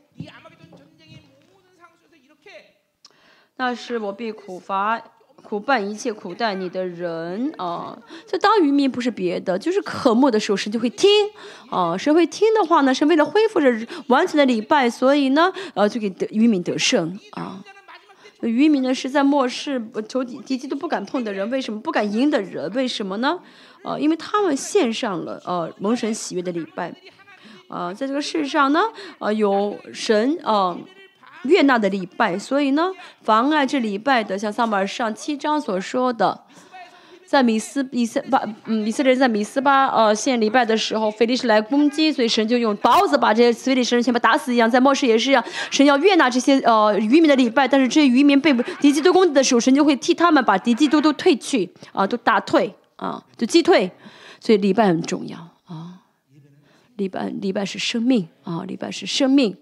[3.56, 5.02] 那是我必苦乏。
[5.44, 7.96] 苦伴一切苦待你的人啊，
[8.26, 11.08] 就当渔民不是别的，就是渴慕的时候，神就会听
[11.70, 11.96] 啊。
[11.96, 13.70] 神会听的话呢，是为了恢复着
[14.08, 17.62] 完全的礼拜，所以呢，呃，就给得渔民得胜啊。
[18.40, 22.72] 渔民呢是在末世仇敌敌机都不敢碰的人，为什么不敢赢的人？
[22.72, 23.38] 为什么呢？
[23.84, 26.92] 呃，因为他们献上了呃蒙神喜悦的礼拜
[27.68, 28.80] 啊，在这个世上呢，
[29.18, 30.76] 呃，有神啊。
[31.44, 32.90] 悦纳的礼拜，所以呢，
[33.22, 36.40] 妨碍这礼拜的，像萨母尔上七章所说的，
[37.26, 52.74] 在米斯以色巴嗯以色列人在米斯巴呃献礼拜的时候，菲利士来攻击，所以神就用刀子把这些非利士人全部打死一样，在末世也是一样，神要悦纳这些呃渔民的礼拜，但是这些渔民被敌基督攻击的时候，神就会替他们把敌基督都退去啊，都打退。
[52.96, 53.90] 啊，就击退，
[54.38, 55.98] 所以礼拜很重要啊，
[56.94, 59.56] 礼拜礼拜是生命啊，礼拜是生命，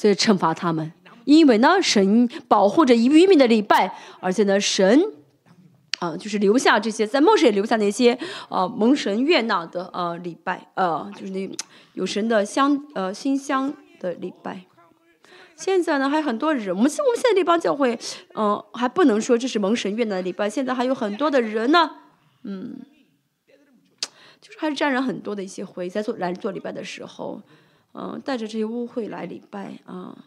[0.00, 0.90] 所以惩罚他们。
[1.26, 5.02] 因为呢，神保护着渔民的礼拜，而且呢，神
[5.98, 8.18] 啊，就是留下这些在末世也留下那些
[8.48, 11.50] 啊蒙神悦纳的呃礼拜，呃，就是那
[11.92, 14.64] 有神的香呃馨香的礼拜。
[15.54, 17.98] 现在呢，还有很多人，我们现我们现在这帮教会，
[18.34, 20.48] 嗯，还不能说这是蒙神悦纳的礼拜。
[20.48, 21.90] 现在还有很多的人呢，
[22.44, 22.80] 嗯，
[24.40, 27.42] 就是还是沾染很多的一些灰，在做来做礼拜的时候，
[27.92, 30.26] 嗯，带着这些污秽来礼拜啊。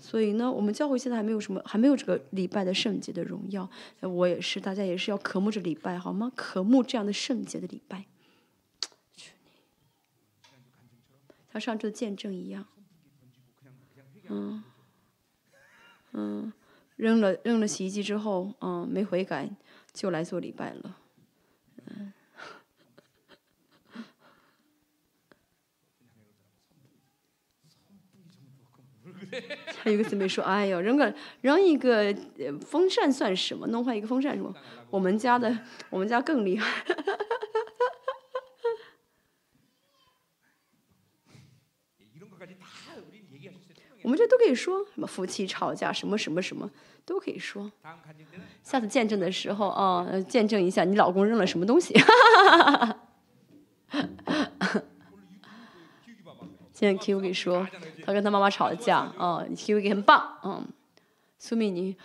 [0.00, 3.68] 所以呢，我们教会现在还没有什么，还没有这个礼拜的圣洁的荣耀。
[4.00, 6.30] 我也是，大家也是要渴慕着礼拜，好吗？
[6.36, 8.04] 渴慕这样的圣洁的礼拜，
[11.52, 12.64] 像上周的见证一样，
[14.28, 14.62] 嗯
[16.12, 16.52] 嗯，
[16.94, 19.50] 扔了扔了洗衣机之后，嗯，没悔改
[19.92, 20.96] 就来做礼拜了，
[21.86, 22.12] 嗯。
[29.82, 32.14] 还有个姊妹说：“哎呦，扔个扔一个
[32.60, 33.66] 风扇算什么？
[33.68, 34.54] 弄坏一个风扇什么？
[34.90, 35.58] 我们家的，
[35.90, 36.84] 我们家更厉害。
[44.02, 46.70] 我们这都可以说，什么夫妻吵架，什么什么什么
[47.04, 47.70] 都可以说。
[48.62, 51.94] 下次见证的时候啊，见证一下你老公扔了什么东西。”
[56.78, 57.66] 现在 Q 给说，
[58.06, 60.64] 他跟他妈妈吵架，啊，Q 给很棒，嗯，
[61.36, 61.96] 苏米妮，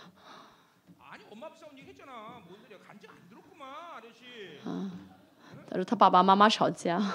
[4.65, 4.89] 啊，
[5.69, 6.99] 他说他爸爸妈妈吵架，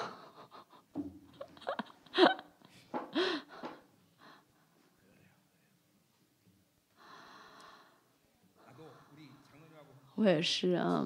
[10.15, 11.05] 我也是啊，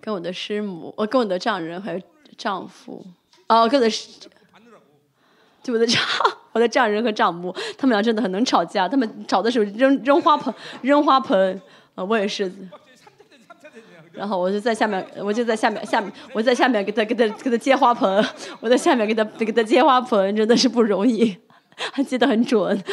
[0.00, 2.00] 跟我的师母，我跟我的丈人还有
[2.38, 3.04] 丈夫，
[3.48, 3.92] 哦，跟我的。
[5.66, 6.00] 就我的丈，
[6.52, 8.88] 我的丈人和丈母，他们俩真的很能吵架。
[8.88, 11.60] 他们吵的时候扔扔花盆，扔花盆。
[11.96, 12.52] 啊，我也是。
[14.12, 18.24] 然后我就在下面，我就在下面，下面我在下面给他给他给他接花盆。
[18.60, 21.36] 我在下面给他给他接花盆，真的是不容易，
[21.92, 22.80] 还接得很准。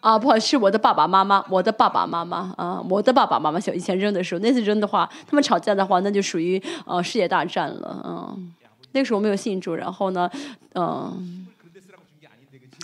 [0.00, 8.54] 啊，不好意思，是我的爸爸妈妈，我的爸爸妈妈啊，我的爸爸妈妈小以前扔的时候，那次扔的话，他们吵架的话，那就属于呃世界大战了，嗯，
[8.92, 10.30] 那个时候没有信主，然后呢，
[10.74, 11.46] 嗯，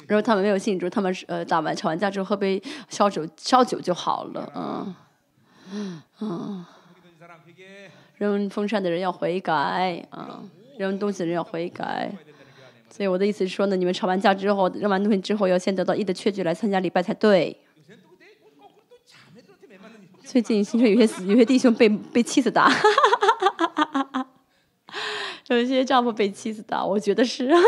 [0.09, 4.53] 然后他们没有信主，他们呃打完吵完架之后喝杯烧酒烧酒就好了，
[5.73, 6.67] 嗯，嗯，
[8.17, 10.41] 扔风扇的人要悔改啊，
[10.79, 12.13] 扔东西的人要悔改。
[12.95, 17.61] 所以我的意思是说呢，你们吵完架之后，扔完东西之后，要先得到一的确据来参加礼拜才对。
[20.23, 22.71] 最近新说有些有些弟兄被被妻子打，
[25.49, 27.51] 有些丈夫被妻子打，我觉得是。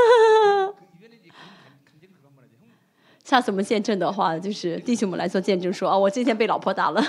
[3.25, 7.03] 下次我们见证的话，就是弟兄们来做见证，说哦，我今天被老婆打了。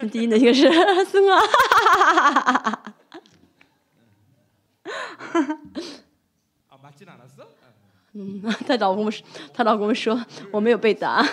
[0.10, 0.68] 第一呢，就是
[1.04, 2.80] 孙啊。
[8.66, 9.10] 她老公，
[9.52, 11.24] 她老公说我没有被打。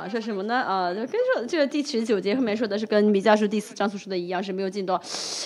[0.00, 0.54] 啊，说什么呢？
[0.62, 4.98] 啊，就跟说这个第十九节后面说的是跟米迦书第四章所说的一样，是没有进到，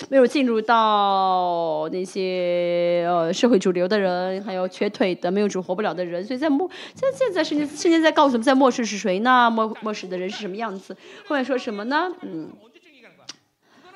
[0.09, 6.23] 没有进入到那些呃社会主流的人，还有瘸腿的、没有主活不了的人。
[6.23, 9.49] 所以在末，现现在圣经圣经在告诉我们，在末世是谁呢？
[9.51, 10.95] 末末世的人是什么样子？
[11.27, 12.07] 后面说什么呢？
[12.21, 12.49] 嗯，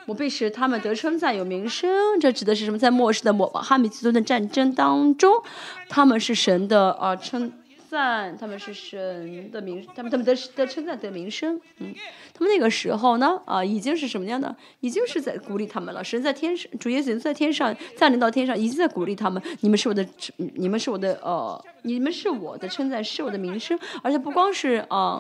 [0.07, 1.89] 我必使他们得称赞有名声。
[2.19, 2.77] 这指的是什么？
[2.77, 5.41] 在末世的末哈米基顿的战争当中，
[5.87, 7.53] 他们是神的啊称。
[7.89, 11.93] 赞，他们是神的名，他们他们的的称赞的名声，嗯，
[12.33, 14.55] 他们那个时候呢，啊，已经是什么样的？
[14.81, 16.03] 已经是在鼓励他们了。
[16.03, 19.41] 神在天上，主耶稣在天上，降临到天上，已经在鼓励他们。
[19.61, 20.07] 你们是我的，
[20.37, 23.77] 你们是我的，呃，你们是我的称赞，是我的名声。
[24.03, 25.19] 而且不光是啊，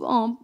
[0.00, 0.36] 嗯，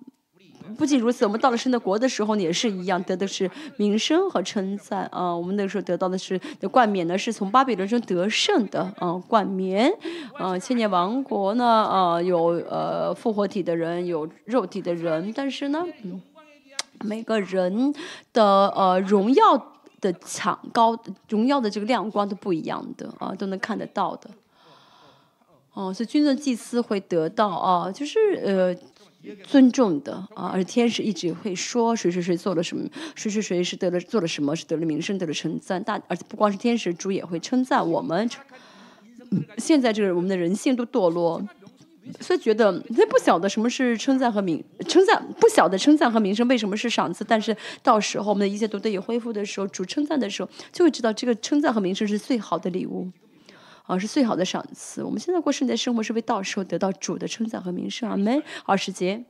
[0.77, 5.35] 不仅如此，我们到了神的国的时候也是一样，得的是名声和称赞啊。
[5.35, 9.93] 我们那个时候得到的是的冠冕呢，是从巴比伦中得胜的啊冠冕
[10.35, 10.59] 啊。
[10.59, 15.85] 千年王国呢啊有呃复活体的人，有肉体的人，但是呢，
[17.01, 17.95] 每个人
[18.33, 20.99] 的呃荣耀的强高，
[21.29, 24.31] 荣耀的这个亮光都不一样的啊，都能看得到的。
[25.75, 28.75] 哦，所以君尊祭司会得到啊，就是呃
[29.45, 35.83] 尊重的啊，而天使一直会说谁谁谁做了什么，谁谁谁是得了做了什么，是得了名声，得了称赞。
[35.83, 38.29] 大而且不光是天使，主也会称赞我们。
[39.59, 41.43] 现在这个我们的人性都堕落，
[42.21, 47.25] 所以觉得他不晓得什么是称赞和名称赞，不晓得称赞和名声为什么是赏赐。
[47.25, 53.11] 但是到时候我们的一切都得以恢复的时候，主称赞的时候，就会知道这个称赞和名声是最好的礼物。
[53.87, 55.03] 啊，是最好的赏赐。
[55.03, 58.09] 我们现在过圣洁生活，是为到时候得到主的称赞和名声。
[58.11, 58.43] 阿门。
[58.65, 59.25] 二十节，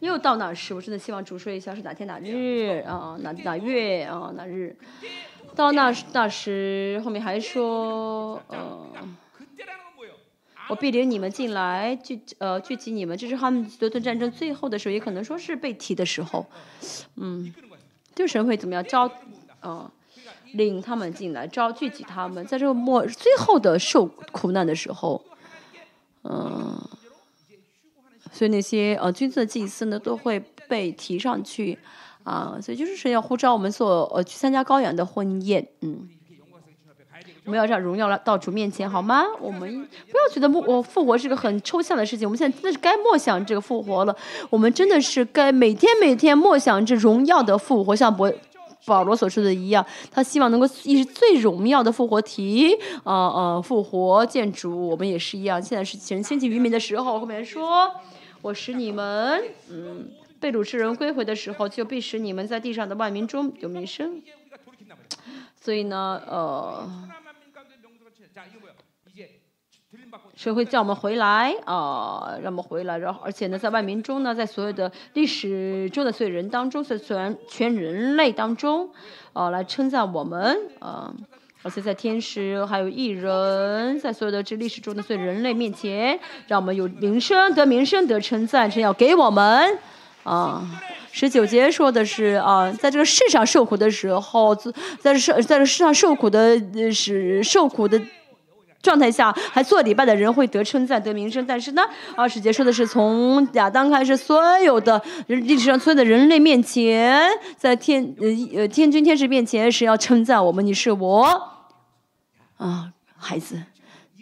[0.00, 0.74] 又到哪时？
[0.74, 3.16] 我真的希望主说一下是哪天哪日啊？
[3.20, 4.32] 哪哪月啊？
[4.36, 4.76] 哪日？
[5.54, 8.88] 到那那时，后面还说，呃，
[10.68, 13.16] 我必领你们进来，聚呃聚集你们。
[13.16, 16.44] 这是他们德顿战争最后的时候，也可能说是被提的时候。
[17.14, 17.54] 嗯，
[18.16, 19.08] 就神会怎么样招？
[19.62, 19.88] 嗯。
[20.54, 25.20] 领他们进来，招聚集他们，在这个末最后的受苦难的时候，
[26.22, 26.76] 嗯，
[28.32, 31.78] 所以那些呃君子的祭司呢都会被提上去，
[32.22, 36.08] 啊，所以就是说要呼召我们做呃去参加羔羊的婚宴，嗯，
[37.44, 39.24] 我们要让荣耀来到主面前，好吗？
[39.40, 39.60] 我们
[40.10, 44.16] 不要觉得复我复活是个很抽象的事情，我们现在真的是该默想这个复活了，
[44.50, 48.32] 我们真的是该每天每天默想这荣耀的复活，像伯。
[48.86, 55.62] 保罗所说的一样，他希望能够一是最荣耀的复活体，啊啊，复活建筑，我们也是一样。
[55.62, 57.90] 现在是前先起渔民的时候，后面说，
[58.42, 60.08] 我使你们，嗯，
[60.38, 64.20] 被主持人归回的时候，就必使你们在地上的万民中有名声。
[65.60, 66.88] 所以呢，呃。
[70.36, 72.36] 谁会叫我们回来啊？
[72.42, 78.90] 让我们回来，然后而且呢，在万民中呢，在所有的历史中的所有人当中，在全全人类当中，
[79.32, 81.14] 啊，来称赞我们啊！
[81.62, 89.78] 而且在天使还有艺人，在所有的这历史中的所有人类面前，让我们有名声得名声得称赞，这要给我们
[90.24, 90.62] 啊！
[91.12, 94.52] 十九节说的是啊，在这个世上受苦的时候，
[94.98, 96.60] 在世在这世上受苦的
[96.92, 98.02] 是受苦的。
[98.84, 101.82] 状态下还做礼拜的人会得称赞得名声，但是呢，
[102.14, 108.26] 二十节说的是从亚当开始，所有的历史上所有的人类面前，在天呃
[108.60, 111.24] 呃天君天使面前是要称赞我们，你是我
[112.58, 113.62] 啊孩子，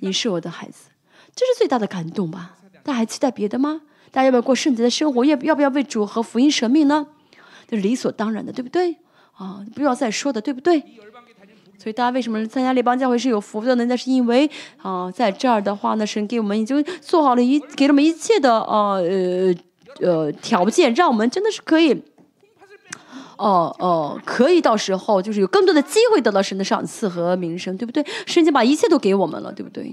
[0.01, 0.91] 你是我的孩子，
[1.35, 2.53] 这是最大的感动吧？
[2.85, 3.83] 大家还期待别的吗？
[4.13, 5.25] 大家要不要过圣洁的生活？
[5.25, 7.09] 要要不要为主和福音舍命呢？
[7.67, 8.99] 这理所当然的，对不对？
[9.33, 10.85] 啊，不要再说的，对不对？
[11.83, 13.85] 所以大家为什么参加列邦教会是有福的呢？
[13.87, 14.49] 那是因为
[14.81, 19.55] 啊，在这儿的话呢，神给我们已经做好了一，给了我们一切的呃呃
[20.07, 21.93] 呃条件，让我们真的是可以，
[23.37, 28.07] 哦哦，可以到时候就是有更多的机会得到神的赏赐和名声，对不对？
[28.27, 29.93] 神已经把一切都给我们了，对不对？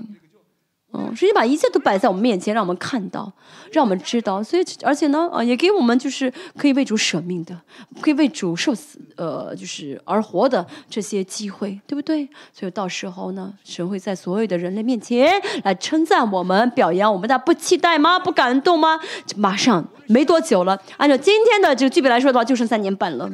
[0.91, 3.31] 嗯，直接把一切都摆在我们面前，让我们看到，
[3.71, 4.41] 让我们知道。
[4.41, 7.55] 所以，而且呢，啊，也给我们就是可以为主舍命的，
[8.01, 12.27] 可以为主受死，呃，就是而活的这些机会，对不对？
[12.51, 15.31] 所以到时候呢，神会在所有的人类面前
[15.63, 18.17] 来称赞我们，表扬我们，大家不期待吗？
[18.17, 18.99] 不感动吗？
[19.35, 23.29] 马上没多久了，按照今天的这个距离来说的话，就剩三年半了。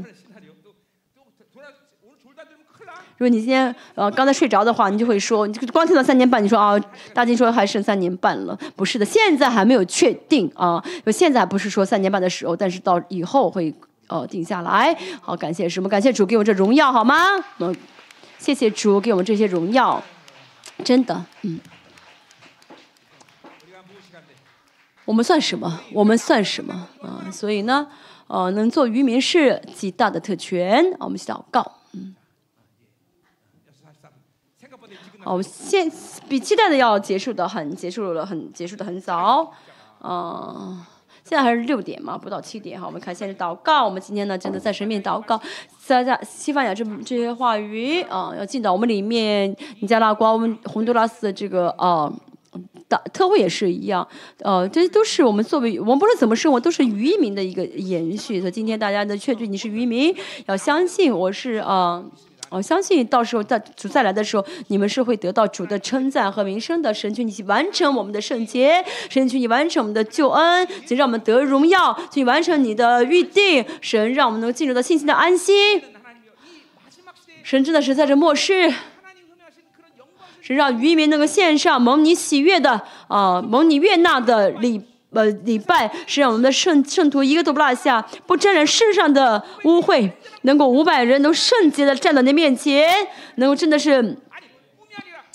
[3.17, 6.77] 如果你今天呃刚才睡着的话，你就会说，你光听到三年半，你说啊，
[7.13, 10.83] 大金说还剩三年半了，不是的，现在还没有确定啊，
[11.13, 13.73] 现在不是说三年半的时候，但是到以后会
[14.07, 14.93] 呃定下来。
[15.21, 15.87] 好，感谢什么？
[15.87, 17.15] 感谢主给我这荣耀，好吗？
[17.59, 17.73] 嗯，
[18.37, 20.03] 谢谢主给我们这些荣耀，
[20.83, 21.59] 真的，嗯。
[25.05, 25.79] 我们算什么？
[25.93, 27.31] 我们算什么啊？
[27.31, 27.87] 所以呢，
[28.27, 30.83] 呃，能做渔民是极大的特权。
[30.99, 32.13] 我们祷告，嗯。
[35.26, 35.91] 哦，现
[36.30, 39.52] 比期待的要结束的很，结束了很，结束的很早，
[40.03, 40.85] 嗯，
[41.23, 42.85] 现在还是六点嘛，不到七点哈。
[42.85, 45.41] 我们看现在祷告，我们今天呢真的在神面祷告，
[45.84, 49.49] 在在西班牙这这些话语啊，要进到我们里面。
[49.80, 52.11] 尼加拉瓜、我们洪都拉斯的这个啊，
[52.88, 54.07] 大特会也是一样，
[54.43, 58.39] 呃，这都是我们作为我们不论怎么生活，都是渔民的一个延续。
[58.39, 60.15] 所以今天大家的确定你是渔民，
[60.45, 62.06] 要相信我是啊。
[62.49, 66.93] 我相信到时候在主再来的时候，你们是会得到主的称赞和名声的。
[66.93, 73.65] 神求你完成我们的圣洁，神求你完成我们的救恩，请让我们得荣耀，去完成你的预定。
[73.81, 75.53] 神让我们能进入到信心的安息。
[77.43, 78.73] 神真的是在这末世，
[80.41, 84.81] 神让渔民能够献上蒙你喜悦的啊，蒙你悦纳的礼。
[85.15, 90.11] 呃，礼拜是让我们的圣圣徒一个都不落下，不沾染世上的污秽，
[90.41, 92.93] 能够五百人都圣洁的站到你面前，
[93.35, 94.17] 能够真的是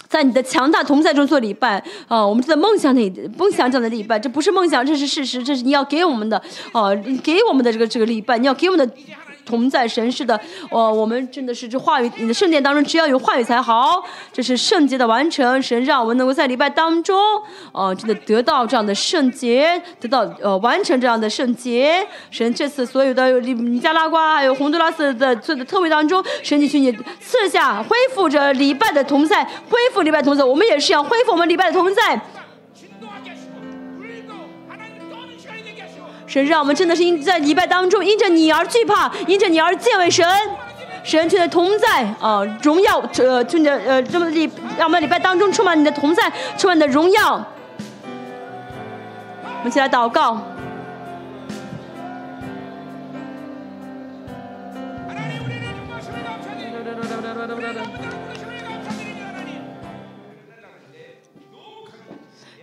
[0.08, 2.26] 在你的强大同在中做礼拜啊！
[2.26, 6.36] 我们在梦想里梦想中的礼拜，这不是梦想，这是事实，这是你要给我们的
[6.72, 8.94] 啊，给我们的这个这个礼拜，你要给我们的。
[9.50, 10.40] 同在神似的，
[10.70, 14.04] 哦，我们真的是这话语，你的圣殿当中只要有话语才好。
[14.32, 17.18] 这是圣洁的完成，神让我们能够在礼拜当中，
[17.72, 22.06] 哦，真的得到这样的圣洁，得到呃完成这样的圣洁。
[22.30, 32.20] 神这次所有的尼加拉瓜还有洪都拉斯的做的特会当中，神你去你赐下恢复着礼拜的同在，恢复礼拜同在，我们也是要恢复我们礼拜的同在。
[36.30, 40.24] 神让我们真的是因在礼拜当中，因着你而惧怕，因着你而敬畏神，
[41.02, 44.48] 神却的同在啊，荣耀呃，趁着呃这么礼，
[44.78, 47.44] 让我们礼拜当中充满你的同在，充满你的荣耀。
[49.42, 50.40] 我们一起来祷告。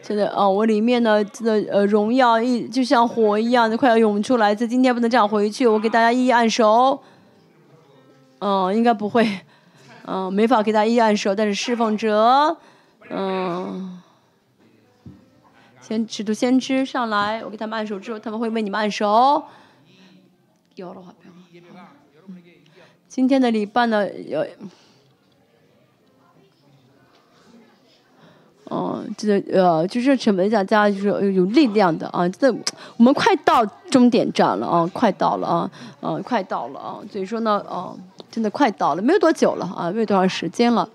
[0.08, 4.56] 真的啊，我里面呢，真的呃，荣耀一就像火一样的快要涌出来。
[4.56, 7.04] 这今天不能这样回去，我给大家一一按手。
[8.40, 9.42] 嗯，应该不会，
[10.06, 11.36] 嗯，没法给大家一一按手。
[11.36, 12.56] 但是侍奉者，
[13.10, 14.02] 嗯，
[15.82, 19.44] 先使徒先知上来，我给他们按手之后，他们会为你们按手。
[20.76, 21.04] 有了
[23.10, 24.48] 今天的礼拜呢，有。
[28.70, 32.28] 嗯，这个呃，就是什么讲，家就是有力量的啊。
[32.30, 32.52] 这
[32.98, 35.72] 我们快到终点站了啊，快到了啊，
[36.02, 37.00] 嗯，快到了啊。
[37.12, 37.98] 所以说呢，哦，
[38.30, 40.90] 真的快到了，没有多久了啊，没有多长时间了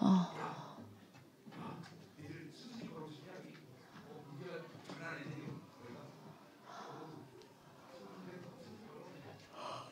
[0.00, 0.30] 啊。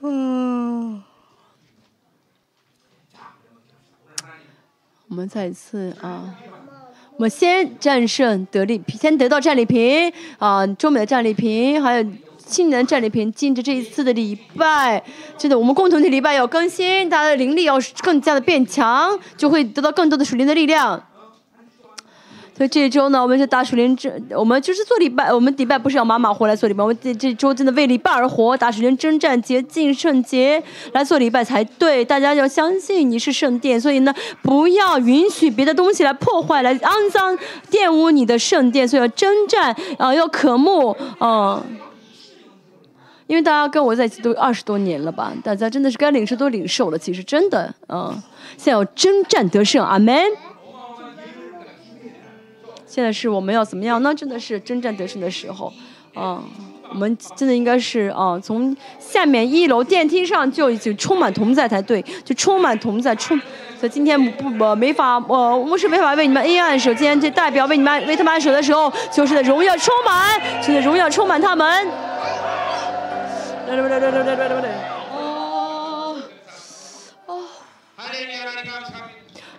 [0.07, 1.03] 嗯，
[5.09, 6.35] 我们再一次啊。
[7.17, 12.05] 我们先战胜得利，先得到战利品啊，中美的战利品，还有
[12.45, 13.31] 青年战利品。
[13.33, 15.01] 进着这一次的礼拜，
[15.39, 21.01] 真的，我们共同的礼拜要更新，大家的灵力要更加的变强，就会得到更多的属灵的力量。
[22.57, 30.63] 所以这一周呢，我们是打属灵征，我们就是做礼拜，我们礼拜不是要马马虎来做礼拜，我们这这周真的为礼拜而活，打属灵征战，洁净圣洁
[30.93, 32.05] 来做礼拜才对。
[32.05, 37.37] 大家要相信你是圣殿，所以呢，不要允许别的东西来破坏、来肮脏、
[37.73, 38.87] 玷污你的圣殿。
[38.87, 41.61] 所以要征战啊，要渴慕啊，
[43.27, 48.15] 因为大家跟我在一起都二十多年了吧，大家真的是该领受都领受了，其实真的啊，
[48.57, 50.15] 现在要征战得胜，阿门。
[52.95, 54.01] 现在是我们要怎么样？
[54.05, 55.73] 那真的是征战得胜的时候，
[56.15, 56.41] 啊，
[56.89, 63.37] 我们真的应该是啊，从下面一楼电梯上就已经充满同在才对，就充满同在充。
[63.77, 66.95] 所以今天不不没法，我我是没法为你们 A 按手。
[66.95, 71.89] 今天这代表为你们为他们按手的时候，就是荣耀充满，真的荣耀充满他们。
[75.11, 76.17] 哦
[77.27, 77.43] 哦，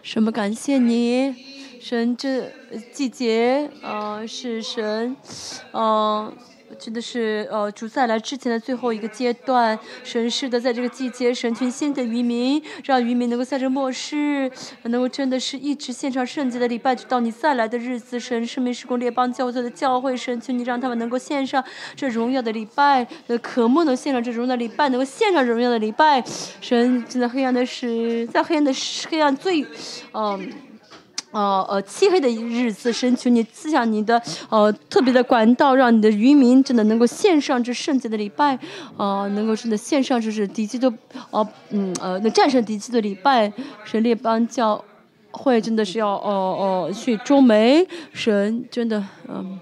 [0.02, 1.55] 什么感谢你？
[1.88, 2.52] 神这
[2.92, 5.16] 季节，呃，是神，
[5.70, 6.34] 呃，
[6.80, 9.78] 真的是呃，主再来之前的最后一个阶段。
[10.04, 14.52] 神是的，在这个季节，神群新的渔民，让渔民能够在这末世，
[14.86, 18.20] 能够真的是一直献上圣洁的礼拜，直到你再来的日子。
[18.20, 21.64] 神圣命时空列邦教会的教会，神求你让他们能够献上
[21.96, 26.24] 这荣耀的礼拜，呃，渴慕能献上这荣耀的礼拜，能够献上荣耀的礼拜。
[26.60, 28.74] 神正在黑暗的时，在黑暗的
[29.08, 29.64] 黑暗最，
[30.14, 30.52] 嗯。
[31.36, 38.58] 呃呃，漆黑的日子，神求你赐下你的呃特别的管道，让你的渔民真的能够献上这圣洁的礼拜，
[38.96, 40.90] 呃，能够真的献上就是敌基督，
[41.32, 43.52] 哦嗯呃，能战胜敌基督的礼拜。
[43.84, 44.82] 神列邦教
[45.32, 49.60] 会真的是要哦哦去赞美，神真的嗯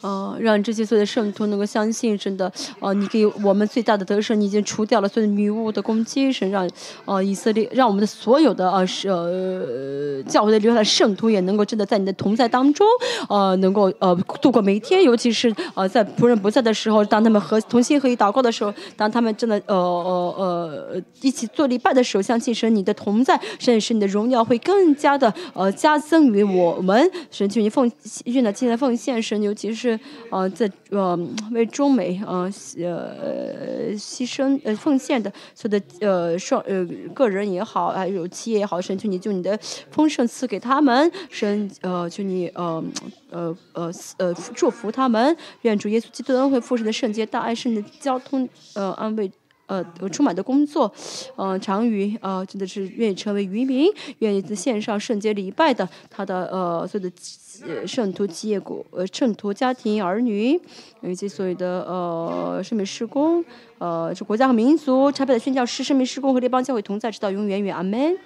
[0.00, 6.68] 呃，让这些所有的圣徒能够相信真的，呃，你给我们最大的得胜，你已经除掉了所有女巫的攻击，神让，
[7.04, 12.86] 呃，以色列让我们的所有的呃是呃教会的留下的圣徒也能够真的在你的同在当中，
[13.28, 27.90] 呃，能够呃度过每一天，尤其是呃在仆人不在的时候，当他们和同心合一祷告的时候，当他们真的呃呃呃一起做礼拜的时候，相信神你的同在，甚至是你的荣耀会更加的呃加增于我们，神求你奉
[28.24, 29.89] 愿的今天的奉献，神尤其是。
[30.30, 31.18] 呃，在呃
[31.52, 36.84] 为中美呃呃牺牲呃奉献的所有的呃双呃
[37.14, 39.58] 个人也好，还有企业也好，神求你就你的
[39.90, 42.84] 丰盛赐给他们，神呃求你呃
[43.30, 49.30] 呃呃呃祝福他们，愿主耶稣基督恩惠父神的圣洁大爱圣的交通呃安慰。
[49.70, 50.92] 呃，充满的工作，
[51.36, 53.86] 呃，长于呃，真的是愿意成为渔民，
[54.18, 60.60] 愿意在线上圣洁礼拜的他的呃所有的圣徒企业国呃圣徒家庭儿女，
[61.02, 63.44] 以及所有的呃圣明施工，
[63.78, 68.18] 呃，是国家和民族差别的宣教师圣明施工和列邦教会同在，直到永远远，阿门。